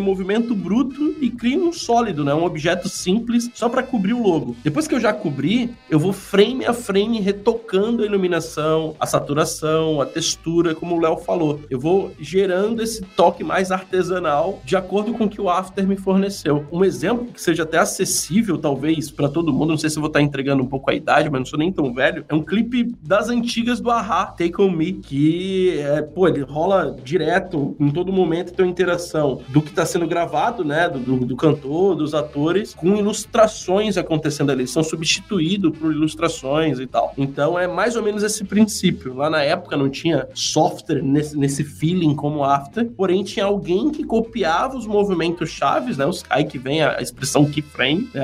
movimento 0.00 0.54
bruto 0.54 1.14
e 1.20 1.30
crio 1.30 1.68
um 1.68 1.72
sólido, 1.72 2.24
né? 2.24 2.34
Um 2.34 2.44
objeto 2.44 2.88
simples 2.88 3.50
só 3.54 3.68
para 3.68 3.82
cobrir 3.82 4.12
o 4.12 4.22
logo. 4.22 4.56
Depois 4.62 4.86
que 4.86 4.94
eu 4.94 5.00
já 5.00 5.12
cobri, 5.12 5.74
eu 5.88 5.98
vou 5.98 6.12
frame 6.12 6.64
a 6.64 6.72
frame 6.72 7.20
retocando 7.20 8.02
a 8.02 8.06
iluminação, 8.06 8.94
a 8.98 9.06
saturação, 9.06 10.00
a 10.00 10.06
textura, 10.06 10.74
como 10.74 10.96
o 10.96 11.00
Léo 11.00 11.16
falou. 11.18 11.60
Eu 11.70 11.78
vou 11.78 12.12
gerando 12.18 12.82
esse 12.82 13.02
toque 13.02 13.44
mais 13.44 13.70
artesanal 13.70 14.60
de 14.64 14.76
acordo 14.76 15.12
com 15.14 15.24
o 15.24 15.28
que 15.28 15.40
o 15.40 15.48
After 15.48 15.86
me 15.86 15.96
forneceu. 15.96 16.66
Um 16.72 16.84
exemplo 16.84 17.26
que 17.26 17.40
seja 17.40 17.62
até 17.62 17.78
acessível, 17.78 18.58
talvez, 18.58 19.10
para 19.10 19.28
todo 19.28 19.52
mundo, 19.52 19.70
não 19.70 19.78
sei 19.78 19.90
se 19.90 19.96
eu 19.96 20.00
vou 20.00 20.08
estar 20.08 20.20
entregando 20.20 20.62
um 20.62 20.66
pouco 20.66 20.90
a 20.90 20.94
idade, 20.94 21.30
mas 21.30 21.40
não 21.40 21.46
sou 21.46 21.58
nem 21.58 21.72
tão 21.72 21.92
velho, 21.92 22.24
é 22.28 22.34
um 22.34 22.42
clipe 22.42 22.94
das 23.02 23.28
antigas 23.28 23.80
do 23.80 23.90
Aha, 23.90 24.26
Take 24.26 24.60
On 24.60 24.70
Me, 24.70 24.94
que, 24.94 25.78
é, 25.78 26.02
pô, 26.02 26.28
ele 26.28 26.40
rola 26.40 26.96
direto, 27.04 27.33
em 27.80 27.90
todo 27.90 28.12
momento, 28.12 28.52
tem 28.52 28.64
uma 28.64 28.70
interação 28.70 29.40
do 29.48 29.62
que 29.62 29.70
está 29.70 29.84
sendo 29.86 30.06
gravado, 30.06 30.64
né, 30.64 30.88
do, 30.88 30.98
do, 30.98 31.26
do, 31.26 31.36
cantor, 31.36 31.96
dos 31.96 32.14
atores, 32.14 32.74
com 32.74 32.96
ilustrações 32.96 33.96
acontecendo 33.96 34.50
ali, 34.50 34.62
eles 34.62 34.70
são 34.70 34.82
substituídos 34.82 35.76
por 35.76 35.92
ilustrações 35.92 36.78
e 36.78 36.86
tal. 36.86 37.12
Então, 37.16 37.58
é 37.58 37.66
mais 37.66 37.96
ou 37.96 38.02
menos 38.02 38.22
esse 38.22 38.44
princípio. 38.44 39.14
Lá 39.14 39.28
na 39.28 39.42
época 39.42 39.76
não 39.76 39.88
tinha 39.88 40.28
software 40.34 41.02
nesse, 41.02 41.36
nesse 41.36 41.64
feeling 41.64 42.14
como 42.14 42.44
After, 42.44 42.88
porém 42.90 43.22
tinha 43.22 43.44
alguém 43.44 43.90
que 43.90 44.04
copiava 44.04 44.76
os 44.76 44.86
movimentos 44.86 45.50
chaves, 45.50 45.96
né, 45.98 46.06
os, 46.06 46.24
aí 46.28 46.44
que 46.44 46.58
vem 46.58 46.82
a, 46.82 47.00
expressão 47.00 47.44
keyframe, 47.44 48.08
né, 48.14 48.22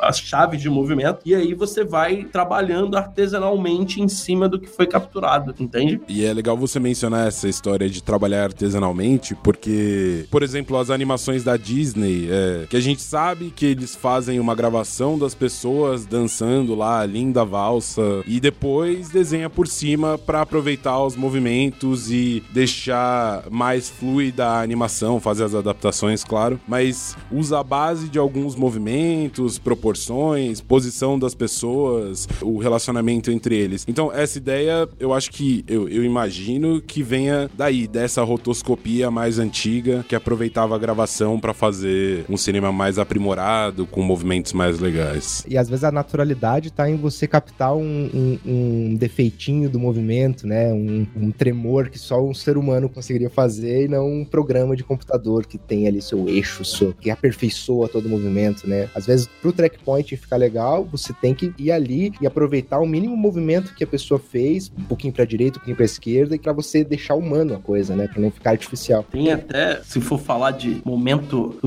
as 0.00 0.18
chaves 0.18 0.60
de 0.60 0.68
movimento, 0.68 1.20
e 1.24 1.34
aí 1.34 1.54
você 1.54 1.84
vai 1.84 2.24
trabalhando 2.24 2.96
artesanalmente 2.96 4.00
em 4.00 4.08
cima 4.08 4.48
do 4.48 4.58
que 4.58 4.68
foi 4.68 4.86
capturado, 4.86 5.54
entende? 5.58 6.00
E 6.08 6.24
é 6.24 6.32
legal 6.32 6.56
você 6.56 6.78
mencionar 6.78 7.26
essa 7.26 7.48
história 7.48 7.88
de 7.88 8.02
trabalhar 8.20 8.44
artesanalmente, 8.44 9.34
porque, 9.34 10.26
por 10.30 10.42
exemplo, 10.42 10.76
as 10.76 10.90
animações 10.90 11.42
da 11.42 11.56
Disney, 11.56 12.28
é, 12.30 12.66
que 12.68 12.76
a 12.76 12.80
gente 12.80 13.00
sabe 13.00 13.50
que 13.50 13.64
eles 13.64 13.96
fazem 13.96 14.38
uma 14.38 14.54
gravação 14.54 15.18
das 15.18 15.34
pessoas 15.34 16.04
dançando 16.04 16.74
lá, 16.74 17.06
linda 17.06 17.46
valsa, 17.46 18.02
e 18.26 18.38
depois 18.38 19.08
desenha 19.08 19.48
por 19.48 19.66
cima 19.66 20.18
para 20.18 20.42
aproveitar 20.42 21.02
os 21.02 21.16
movimentos 21.16 22.10
e 22.10 22.42
deixar 22.52 23.44
mais 23.50 23.88
fluida 23.88 24.46
a 24.46 24.60
animação, 24.60 25.18
fazer 25.18 25.44
as 25.44 25.54
adaptações, 25.54 26.22
claro, 26.22 26.60
mas 26.68 27.16
usa 27.32 27.60
a 27.60 27.64
base 27.64 28.10
de 28.10 28.18
alguns 28.18 28.54
movimentos, 28.54 29.58
proporções, 29.58 30.60
posição 30.60 31.18
das 31.18 31.34
pessoas, 31.34 32.28
o 32.42 32.58
relacionamento 32.58 33.30
entre 33.30 33.56
eles. 33.56 33.86
Então, 33.88 34.12
essa 34.12 34.36
ideia, 34.36 34.86
eu 34.98 35.14
acho 35.14 35.30
que, 35.30 35.64
eu, 35.66 35.88
eu 35.88 36.04
imagino 36.04 36.82
que 36.82 37.02
venha 37.02 37.50
daí, 37.56 37.88
dessa 37.88 38.09
rotoscopia 38.18 39.10
mais 39.10 39.38
antiga, 39.38 40.04
que 40.08 40.14
aproveitava 40.14 40.74
a 40.74 40.78
gravação 40.78 41.38
para 41.38 41.54
fazer 41.54 42.24
um 42.28 42.36
cinema 42.36 42.72
mais 42.72 42.98
aprimorado, 42.98 43.86
com 43.86 44.02
movimentos 44.02 44.52
mais 44.52 44.78
legais. 44.80 45.44
E 45.48 45.56
às 45.56 45.68
vezes 45.68 45.84
a 45.84 45.92
naturalidade 45.92 46.70
tá 46.72 46.88
em 46.88 46.96
você 46.96 47.26
captar 47.26 47.74
um, 47.74 48.10
um, 48.14 48.38
um 48.44 48.94
defeitinho 48.94 49.68
do 49.68 49.78
movimento, 49.78 50.46
né? 50.46 50.72
Um, 50.72 51.06
um, 51.16 51.30
tremor 51.30 51.88
que 51.88 51.98
só 51.98 52.22
um 52.22 52.34
ser 52.34 52.56
humano 52.56 52.88
conseguiria 52.88 53.30
fazer 53.30 53.84
e 53.84 53.88
não 53.88 54.06
um 54.06 54.24
programa 54.24 54.74
de 54.74 54.82
computador 54.82 55.46
que 55.46 55.58
tem 55.58 55.86
ali 55.86 56.02
seu 56.02 56.28
eixo, 56.28 56.64
seu, 56.64 56.92
que 56.92 57.10
aperfeiçoa 57.10 57.88
todo 57.88 58.06
o 58.06 58.08
movimento, 58.08 58.68
né? 58.68 58.88
Às 58.94 59.06
vezes, 59.06 59.28
pro 59.40 59.52
track 59.52 59.78
point 59.84 60.16
ficar 60.16 60.36
legal, 60.36 60.84
você 60.84 61.12
tem 61.12 61.34
que 61.34 61.52
ir 61.58 61.70
ali 61.70 62.12
e 62.20 62.26
aproveitar 62.26 62.80
o 62.80 62.86
mínimo 62.86 63.16
movimento 63.16 63.74
que 63.74 63.84
a 63.84 63.86
pessoa 63.86 64.18
fez, 64.18 64.70
um 64.76 64.84
pouquinho 64.84 65.12
pra 65.12 65.24
direita, 65.24 65.58
um 65.58 65.60
pouquinho 65.60 65.76
pra 65.76 65.84
esquerda, 65.84 66.34
e 66.34 66.38
pra 66.38 66.52
você 66.52 66.84
deixar 66.84 67.14
humano 67.14 67.54
a 67.54 67.58
coisa, 67.58 67.94
né? 67.94 67.99
Pra 68.08 68.20
não 68.20 68.30
ficar 68.30 68.50
artificial. 68.50 69.04
Tem 69.10 69.32
até, 69.32 69.80
se 69.82 70.00
for 70.00 70.18
falar 70.18 70.52
de 70.52 70.80
momento, 70.84 71.58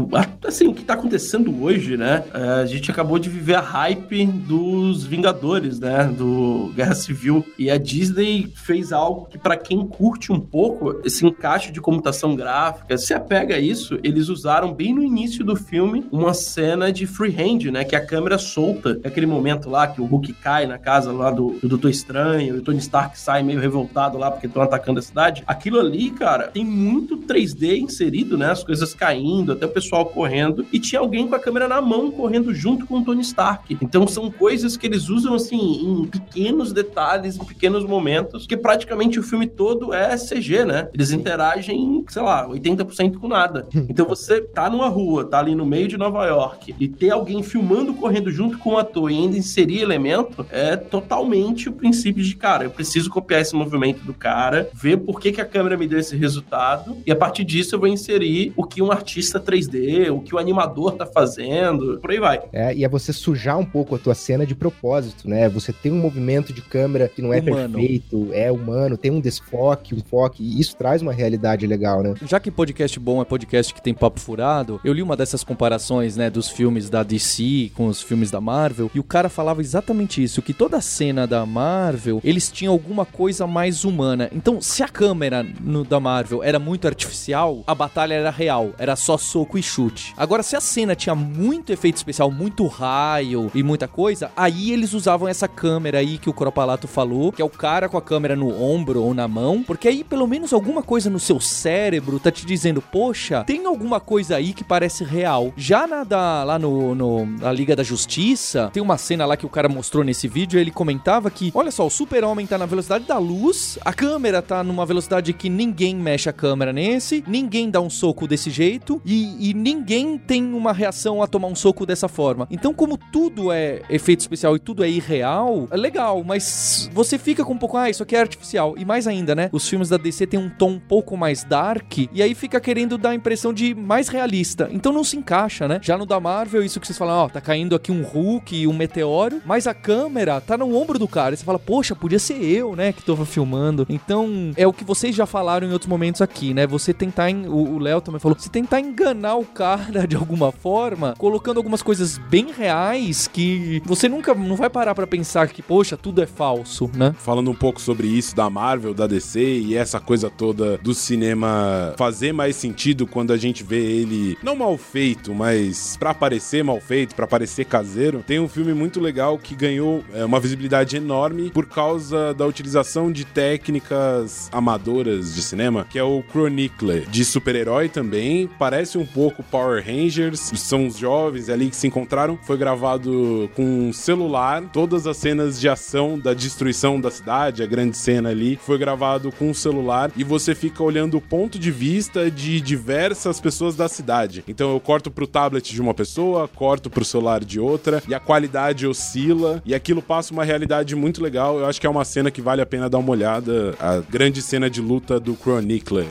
assim, 0.46 0.67
o 0.67 0.74
que 0.74 0.84
tá 0.84 0.93
acontecendo 0.93 1.63
hoje, 1.63 1.98
né? 1.98 2.24
É, 2.34 2.62
a 2.62 2.65
gente 2.65 2.89
acabou 2.89 3.19
de 3.19 3.30
viver 3.30 3.56
a 3.56 3.62
hype 3.62 4.26
dos 4.26 5.04
Vingadores, 5.06 5.80
né? 5.80 6.06
Do 6.06 6.72
Guerra 6.76 6.96
Civil. 6.96 7.46
E 7.58 7.69
a 7.69 7.78
Disney 7.78 8.52
fez 8.56 8.91
algo 8.91 9.26
que, 9.26 9.38
para 9.38 9.58
quem 9.58 9.86
curte 9.86 10.32
um 10.32 10.39
pouco 10.39 11.02
esse 11.06 11.26
encaixe 11.26 11.72
de 11.72 11.82
computação 11.82 12.36
gráfica, 12.36 12.98
se 12.98 13.13
apega 13.13 13.56
a 13.56 13.60
isso, 13.60 14.00
eles 14.04 14.30
usaram 14.30 14.74
bem 14.74 14.93
no 14.93 15.04
início 15.04 15.43
do 15.43 15.56
filme 15.56 16.06
uma 16.12 16.34
cena 16.34 16.91
de 16.91 17.06
freehand, 17.06 17.72
né? 17.72 17.84
Que 17.84 17.96
a 17.96 18.06
câmera 18.06 18.38
solta. 18.38 19.00
É 19.04 19.08
aquele 19.08 19.26
momento 19.26 19.69
lá 19.69 19.88
que 19.88 20.02
o 20.02 20.06
Hulk 20.06 20.34
cai 20.34 20.65
na 20.65 20.78
casa 20.78 21.12
lá 21.12 21.32
do, 21.32 21.58
do 21.62 21.67
Doutor 21.67 21.89
Estranho, 21.89 22.56
e 22.56 22.60
o 22.60 22.62
Tony 22.62 22.80
Stark 22.80 23.17
sai 23.17 23.43
meio 23.43 23.60
revoltado 23.60 24.17
lá 24.17 24.32
porque 24.32 24.48
estão 24.48 24.62
atacando 24.62 25.00
a 25.00 25.02
cidade. 25.02 25.43
Aquilo 25.46 25.80
ali, 25.80 26.12
cara, 26.12 26.22
tem 26.53 26.63
muito 26.63 27.17
3D 27.17 27.79
inserido, 27.79 28.38
né? 28.38 28.51
As 28.51 28.63
coisas 28.63 28.93
caindo, 28.93 29.53
até 29.53 29.65
o 29.65 29.69
pessoal 29.69 30.05
correndo. 30.05 30.65
E 30.71 30.79
tinha 30.79 30.99
alguém 30.99 31.27
com 31.27 31.36
a 31.36 31.39
câmera 31.39 31.67
na 31.67 31.81
mão 31.81 32.12
correndo 32.12 32.53
junto 32.53 32.86
com 32.86 32.99
o 32.99 33.03
Tony 33.03 33.21
Stark. 33.21 33.77
Então 33.81 34.07
são 34.07 34.29
coisas 34.29 34.77
que 34.77 34.86
eles 34.86 35.09
usam 35.09 35.33
assim 35.33 35.57
em 35.57 36.05
pequenos 36.05 36.71
detalhes, 36.71 37.38
em 37.38 37.43
pequenos 37.43 37.86
momentos, 37.86 38.45
que 38.45 38.57
praticamente 38.57 39.19
o 39.19 39.23
filme 39.23 39.47
todo 39.47 39.93
é 39.93 40.15
CG, 40.17 40.65
né? 40.65 40.89
Eles 40.93 41.12
interagem, 41.12 42.03
sei 42.09 42.21
lá, 42.21 42.47
80% 42.47 43.17
com 43.17 43.27
nada. 43.27 43.67
Então 43.93 44.07
você 44.07 44.41
tá 44.41 44.69
numa 44.69 44.88
rua, 44.88 45.25
tá 45.25 45.38
ali 45.39 45.53
no 45.53 45.65
meio 45.65 45.88
de 45.88 45.97
Nova 45.97 46.25
York 46.25 46.73
e 46.79 46.88
ter 46.88 47.12
alguém 47.12 47.43
filmando 47.43 47.93
correndo 47.93 48.31
junto 48.31 48.57
com 48.57 48.71
o 48.71 48.77
ator 48.77 49.12
e 49.12 49.15
ainda 49.15 49.38
inserir 49.38 49.81
elemento 49.81 50.45
é 50.49 50.75
totalmente 50.75 51.69
o 51.69 51.73
princípio 51.73 52.23
de, 52.23 52.36
cara, 52.36 52.63
eu 52.63 52.71
preciso 52.71 53.09
copiar 53.09 53.41
esse 53.41 53.55
movimento 53.55 54.03
do 54.03 54.13
cara, 54.13 54.69
ver 54.73 54.97
por 54.97 55.19
que, 55.19 55.31
que 55.31 55.41
a 55.41 55.45
câmera 55.45 55.77
me 55.77 55.88
deu 55.88 55.99
esse 55.99 56.12
resultado 56.17 56.97
e 57.06 57.12
a 57.12 57.15
partir 57.15 57.43
disso 57.43 57.76
eu 57.76 57.80
vou 57.80 57.88
inserir 57.88 58.54
o 58.56 58.63
que 58.63 58.82
um 58.82 58.91
artista 58.91 59.39
3D, 59.39 60.12
o 60.12 60.19
que 60.19 60.36
o 60.36 60.38
animador 60.38 60.93
tá 60.93 61.06
fazendo, 61.06 61.99
por 61.99 62.12
aí 62.12 62.19
vai. 62.19 62.41
É, 62.52 62.73
e 62.73 62.84
é 62.84 62.89
você 62.89 63.13
sujar 63.13 63.58
um 63.58 63.65
pouco 63.65 63.95
a 63.95 63.99
tua 63.99 64.15
cena 64.15 64.45
de 64.45 64.56
propósito, 64.56 65.28
né? 65.28 65.49
Você 65.49 65.71
tem 65.71 65.91
um 65.91 65.99
movimento 65.99 66.54
de 66.54 66.62
câmera 66.62 67.08
que 67.08 67.21
não 67.21 67.34
é 67.34 67.39
humano. 67.39 67.78
perfeito, 67.78 68.30
é 68.34 68.52
humano, 68.52 68.97
tem 68.97 69.12
um 69.12 69.19
desfoque, 69.19 69.95
um 69.95 70.02
foque, 70.02 70.43
e 70.43 70.60
isso 70.60 70.76
traz 70.76 71.02
uma 71.02 71.13
realidade 71.13 71.65
legal, 71.65 72.02
né? 72.02 72.13
Já 72.26 72.39
que 72.39 72.52
podcast 72.52 72.99
bom 72.99 73.21
é 73.21 73.26
podcast 73.26 73.73
que 73.73 73.82
tem 73.82 73.93
papo 73.93 74.19
furado, 74.19 74.80
eu 74.84 74.93
li 74.93 75.02
uma 75.02 75.15
dessas 75.15 75.43
comparações, 75.43 76.15
né, 76.15 76.30
dos 76.30 76.49
filmes 76.49 76.89
da 76.89 77.04
DC 77.04 77.71
com 77.73 77.88
os 77.88 78.02
filmes 78.02 78.32
da 78.32 78.41
Marvel, 78.41 78.89
e 78.93 78.99
o 78.99 79.04
cara 79.04 79.30
falava 79.30 79.62
exatamente 79.62 80.23
isso, 80.23 80.41
que 80.41 80.54
toda 80.54 80.82
cena 80.82 81.26
da 81.26 81.45
Marvel, 81.45 82.21
eles 82.23 82.52
tinham 82.52 82.73
alguma 82.73 83.06
coisa 83.06 83.45
mais 83.47 83.84
humana. 83.84 84.30
Então, 84.32 84.62
se 84.62 84.84
a 84.84 84.88
câmera 84.88 85.45
no, 85.62 85.84
da, 85.84 85.99
Marvel 86.04 86.44
era 86.44 86.60
muito 86.60 86.86
artificial, 86.86 87.63
a 87.66 87.74
batalha 87.74 88.13
era 88.13 88.30
real, 88.30 88.72
era 88.78 88.96
só 88.96 89.18
soco 89.18 89.58
e 89.58 89.63
chute. 89.63 90.13
Agora, 90.18 90.44
se 90.44 90.56
a 90.56 90.62
cena 90.62 90.96
tinha 90.96 91.16
muito 91.16 91.72
efeito 91.72 91.96
especial, 91.96 92.30
muito 92.30 92.68
raio 92.68 93.50
e 93.56 93.63
muita 93.63 93.88
coisa, 93.88 94.30
aí 94.36 94.72
eles 94.72 94.94
usavam 94.94 95.28
essa 95.28 95.48
câmera 95.48 96.00
aí 96.00 96.18
que 96.18 96.30
o 96.30 96.34
Cropalato 96.34 96.88
falou, 96.88 97.32
que 97.32 97.42
é 97.42 97.46
o 97.46 97.50
cara 97.50 97.88
com 97.88 97.98
a 97.98 98.02
câmera 98.02 98.36
no 98.36 98.62
ombro 98.62 99.02
ou 99.02 99.13
na 99.13 99.28
mão, 99.28 99.63
porque 99.63 99.88
aí 99.88 100.04
pelo 100.04 100.28
menos 100.28 100.52
alguma 100.52 100.84
coisa 100.84 101.10
no 101.10 101.20
seu 101.20 101.39
cérebro 101.39 102.20
tá 102.20 102.30
te 102.30 102.46
dizendo, 102.46 102.82
poxa, 102.82 103.44
tem 103.46 103.66
alguma 103.66 104.00
coisa 104.00 104.36
aí 104.36 104.52
que 104.52 104.63
parece 104.63 105.04
real. 105.06 105.54
Já 105.56 105.88
na 105.88 106.04
da, 106.04 106.44
lá 106.44 106.60
no, 106.60 106.94
no 106.94 107.26
na 107.26 107.52
Liga 107.52 107.76
da 107.76 107.84
Justiça, 107.84 108.70
tem 108.74 108.84
uma 108.84 108.98
cena 108.98 109.26
lá 109.26 109.38
que 109.38 109.46
o 109.46 109.50
cara 109.50 109.70
mostrou 109.70 110.04
nesse 110.04 110.28
vídeo, 110.28 110.60
ele 110.60 110.72
comentava 110.72 111.32
que, 111.32 111.52
olha 111.56 111.72
só, 111.72 111.86
o 111.86 111.89
super-homem 111.89 112.46
tá 112.46 112.58
na 112.58 112.66
velocidade 112.66 113.06
da 113.06 113.18
luz, 113.18 113.80
a 113.86 113.94
câmera 113.94 114.42
tá 114.42 114.63
numa 114.63 114.86
velocidade 114.86 115.32
que 115.32 115.50
ninguém 115.50 115.92
mexe 115.95 116.29
a 116.29 116.34
câmera 116.34 116.73
nesse, 116.73 117.23
ninguém 117.27 117.69
dá 117.69 117.82
um 117.82 117.89
soco 117.89 118.27
desse 118.27 118.49
jeito 118.49 119.01
e, 119.06 119.49
e 119.49 119.53
ninguém 119.53 120.17
tem 120.17 120.53
uma 120.53 120.73
reação 120.73 121.21
a 121.21 121.27
tomar 121.27 121.47
um 121.47 121.56
soco 121.56 121.86
dessa 121.86 122.08
forma. 122.08 122.47
Então, 122.49 122.73
como 122.73 122.97
tudo 122.97 123.51
é 123.51 123.82
efeito 123.89 124.21
especial 124.21 124.56
e 124.56 124.60
tudo 124.60 124.84
é 124.84 124.89
irreal, 124.89 125.67
é 125.71 125.77
legal, 125.77 126.23
mas 126.23 126.89
você 126.93 127.17
fica 127.17 127.43
com 127.43 127.53
um 127.53 127.58
pouco, 127.58 127.77
ah, 127.77 127.89
isso 127.89 128.03
aqui 128.03 128.15
é 128.15 128.19
artificial. 128.19 128.75
E 128.77 128.86
mais 128.86 129.08
ainda, 129.08 129.36
né? 129.36 129.49
Os 129.51 129.67
filmes 129.67 129.89
da 129.89 129.97
DC 129.97 130.27
têm 130.27 130.39
um 130.39 130.49
tom 130.49 130.71
um 130.71 130.79
pouco 130.79 131.15
mais 131.15 131.43
dark 131.43 131.97
e 132.12 132.21
aí 132.21 132.34
fica 132.34 132.60
querendo 132.60 132.97
dar 132.97 133.12
a 133.12 133.15
impressão 133.15 133.53
de 133.53 133.75
mais 133.75 134.08
realista. 134.08 134.69
Então 134.71 134.91
não 134.91 135.03
se 135.03 135.17
encaixa, 135.17 135.67
né? 135.67 135.79
Já 135.82 135.97
no 135.97 136.06
da 136.06 136.19
Marvel, 136.19 136.63
isso 136.63 136.79
que 136.79 136.88
vocês 136.88 136.97
falam, 136.97 137.25
ó, 137.25 137.29
tá 137.29 137.41
caindo 137.41 137.75
aqui 137.75 137.91
um 137.91 138.01
Hulk 138.01 138.56
e 138.56 138.67
um 138.67 138.73
meteoro, 138.73 139.41
mas 139.45 139.67
a 139.67 139.73
câmera 139.73 140.41
tá 140.41 140.58
no 140.58 140.75
ombro 140.75 140.97
do 140.97 141.08
cara. 141.08 141.34
E 141.34 141.38
você 141.38 141.43
fala, 141.43 141.60
poxa, 141.60 141.95
podia 141.95 142.19
ser 142.19 142.43
eu, 142.43 142.75
né, 142.75 142.91
que 142.91 143.03
tô 143.03 143.15
filmando. 143.25 143.86
Então, 143.89 144.51
é 144.56 144.65
o 144.67 144.73
que 144.73 144.84
vocês 144.84 145.15
já 145.15 145.25
falaram 145.25 145.67
em 145.67 145.72
outros 145.73 145.89
momentos 145.89 146.21
aqui, 146.21 146.53
né? 146.53 146.65
Você 146.67 146.93
tentar, 146.93 147.29
o 147.47 147.79
Léo 147.79 148.01
também 148.01 148.19
falou, 148.19 148.38
você 148.38 148.49
tentar 148.49 148.79
enganar 148.79 149.36
o 149.36 149.45
cara 149.45 150.05
de 150.07 150.15
alguma 150.15 150.51
forma, 150.51 151.13
colocando 151.17 151.57
algumas 151.57 151.81
coisas 151.81 152.17
bem 152.17 152.51
reais 152.51 153.27
que 153.27 153.81
você 153.86 154.07
nunca 154.07 154.33
não 154.33 154.55
vai 154.55 154.69
parar 154.69 154.95
para 154.95 155.07
pensar 155.07 155.47
que, 155.47 155.62
poxa, 155.62 155.97
tudo 155.97 156.21
é 156.21 156.25
falso, 156.25 156.89
né? 156.95 157.13
Falando 157.17 157.49
um 157.49 157.55
pouco 157.55 157.81
sobre 157.81 158.07
isso 158.07 158.36
da 158.36 158.49
Marvel, 158.49 158.93
da 158.93 159.07
DC 159.07 159.39
e 159.39 159.75
essa 159.75 159.99
coisa 159.99 160.29
toda 160.29 160.77
do 160.77 160.93
cinema 160.93 161.93
fazer 161.97 162.33
mais 162.33 162.55
sentido 162.55 163.05
quando 163.07 163.31
a 163.33 163.38
gente 163.38 163.63
vê 163.63 163.79
ele 163.79 164.38
não 164.43 164.55
mal 164.55 164.77
feito, 164.77 165.33
mas 165.33 165.97
para 165.97 166.13
parecer 166.13 166.63
mal 166.63 166.79
feito, 166.79 167.15
para 167.15 167.27
parecer 167.27 167.65
caseiro. 167.65 168.23
Tem 168.25 168.39
um 168.39 168.47
filme 168.47 168.73
muito 168.73 168.99
legal 168.99 169.38
que 169.38 169.55
ganhou 169.55 170.03
é, 170.13 170.23
uma 170.25 170.39
visibilidade 170.39 170.97
enorme 170.97 171.49
por 171.49 171.65
causa 171.65 172.33
da 172.33 172.45
utilização 172.45 173.12
de 173.12 173.25
técnicas 173.25 174.49
amadoras 174.51 175.33
de 175.33 175.41
cinema, 175.41 175.62
que 175.89 175.97
é 175.99 176.04
o 176.04 176.23
Chronicle, 176.32 177.06
de 177.10 177.23
super-herói 177.23 177.89
também. 177.89 178.49
Parece 178.60 178.97
um 178.97 179.06
pouco 179.06 179.43
Power 179.43 179.84
Rangers, 179.86 180.39
são 180.56 180.88
os 180.88 180.97
jovens 180.97 181.49
ali 181.49 181.69
que 181.69 181.76
se 181.76 181.88
encontraram. 181.88 182.38
Foi 182.43 182.58
gravado 182.58 183.49
com 183.56 183.63
um 183.63 183.93
celular, 183.93 184.63
todas 184.71 185.08
as 185.08 185.17
cenas 185.17 185.60
de 185.60 185.69
ação 185.69 186.17
da 186.17 186.34
destruição 186.34 186.99
da 186.99 187.12
cidade, 187.12 187.63
a 187.63 187.65
grande 187.65 187.97
cena 187.97 188.30
ali, 188.30 188.58
foi 188.62 188.78
gravado 188.78 189.32
com 189.32 189.49
um 189.49 189.54
celular 189.54 190.12
e 190.15 190.23
você 190.23 190.56
fica 190.56 190.84
olhando 190.84 191.17
o 191.17 191.21
ponto 191.21 191.58
de 191.60 191.71
vista 191.71 192.30
de 192.30 192.60
diversas 192.60 193.39
pessoas 193.39 193.76
da 193.76 193.88
cidade. 193.88 194.43
Então 194.47 194.71
eu 194.71 194.80
corto 194.80 195.12
pro 195.12 195.28
tablet 195.28 195.73
de 195.73 195.82
uma 195.82 195.93
pessoa, 195.93 196.47
corto 196.47 196.89
pro 196.89 197.06
celular 197.06 197.43
de 197.43 197.60
outra 197.60 198.02
e 198.08 198.13
a 198.13 198.19
qualidade 198.19 198.86
oscila 198.88 199.62
e 199.65 199.73
aquilo 199.73 200.02
passa 200.02 200.34
uma 200.34 200.43
realidade 200.43 200.95
muito 200.95 201.21
legal. 201.21 201.60
Eu 201.60 201.65
acho 201.65 201.80
que 201.80 201.88
é 201.88 201.89
uma 201.89 202.06
cena 202.06 202.32
que 202.32 202.41
vale 202.41 202.62
a 202.62 202.65
pena 202.65 202.89
dar 202.89 202.97
uma 202.97 203.12
olhada. 203.12 203.76
A 203.80 203.99
grande 203.99 204.41
cena 204.41 204.69
de 204.69 204.82
luta 204.82 205.19
do 205.19 205.36
Chronicle. 205.36 205.53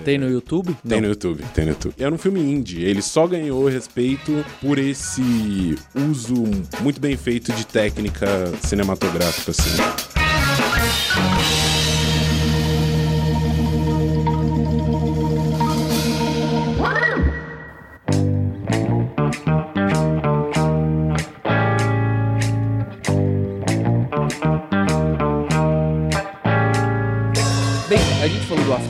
Tem 0.05 0.19
no 0.19 0.29
YouTube? 0.31 0.77
Tem 0.87 1.01
Não. 1.01 1.01
no 1.01 1.07
YouTube, 1.09 1.45
tem 1.55 1.65
no 1.65 1.71
YouTube. 1.73 1.95
Era 1.99 2.15
um 2.15 2.19
filme 2.19 2.41
indie. 2.41 2.83
Ele 2.85 3.03
só 3.03 3.27
ganhou 3.27 3.67
respeito 3.69 4.45
por 4.61 4.79
esse 4.79 5.77
uso 5.95 6.35
muito 6.81 7.01
bem 7.01 7.17
feito 7.17 7.53
de 7.53 7.67
técnica 7.67 8.53
cinematográfica, 8.63 9.51
assim. 9.51 9.71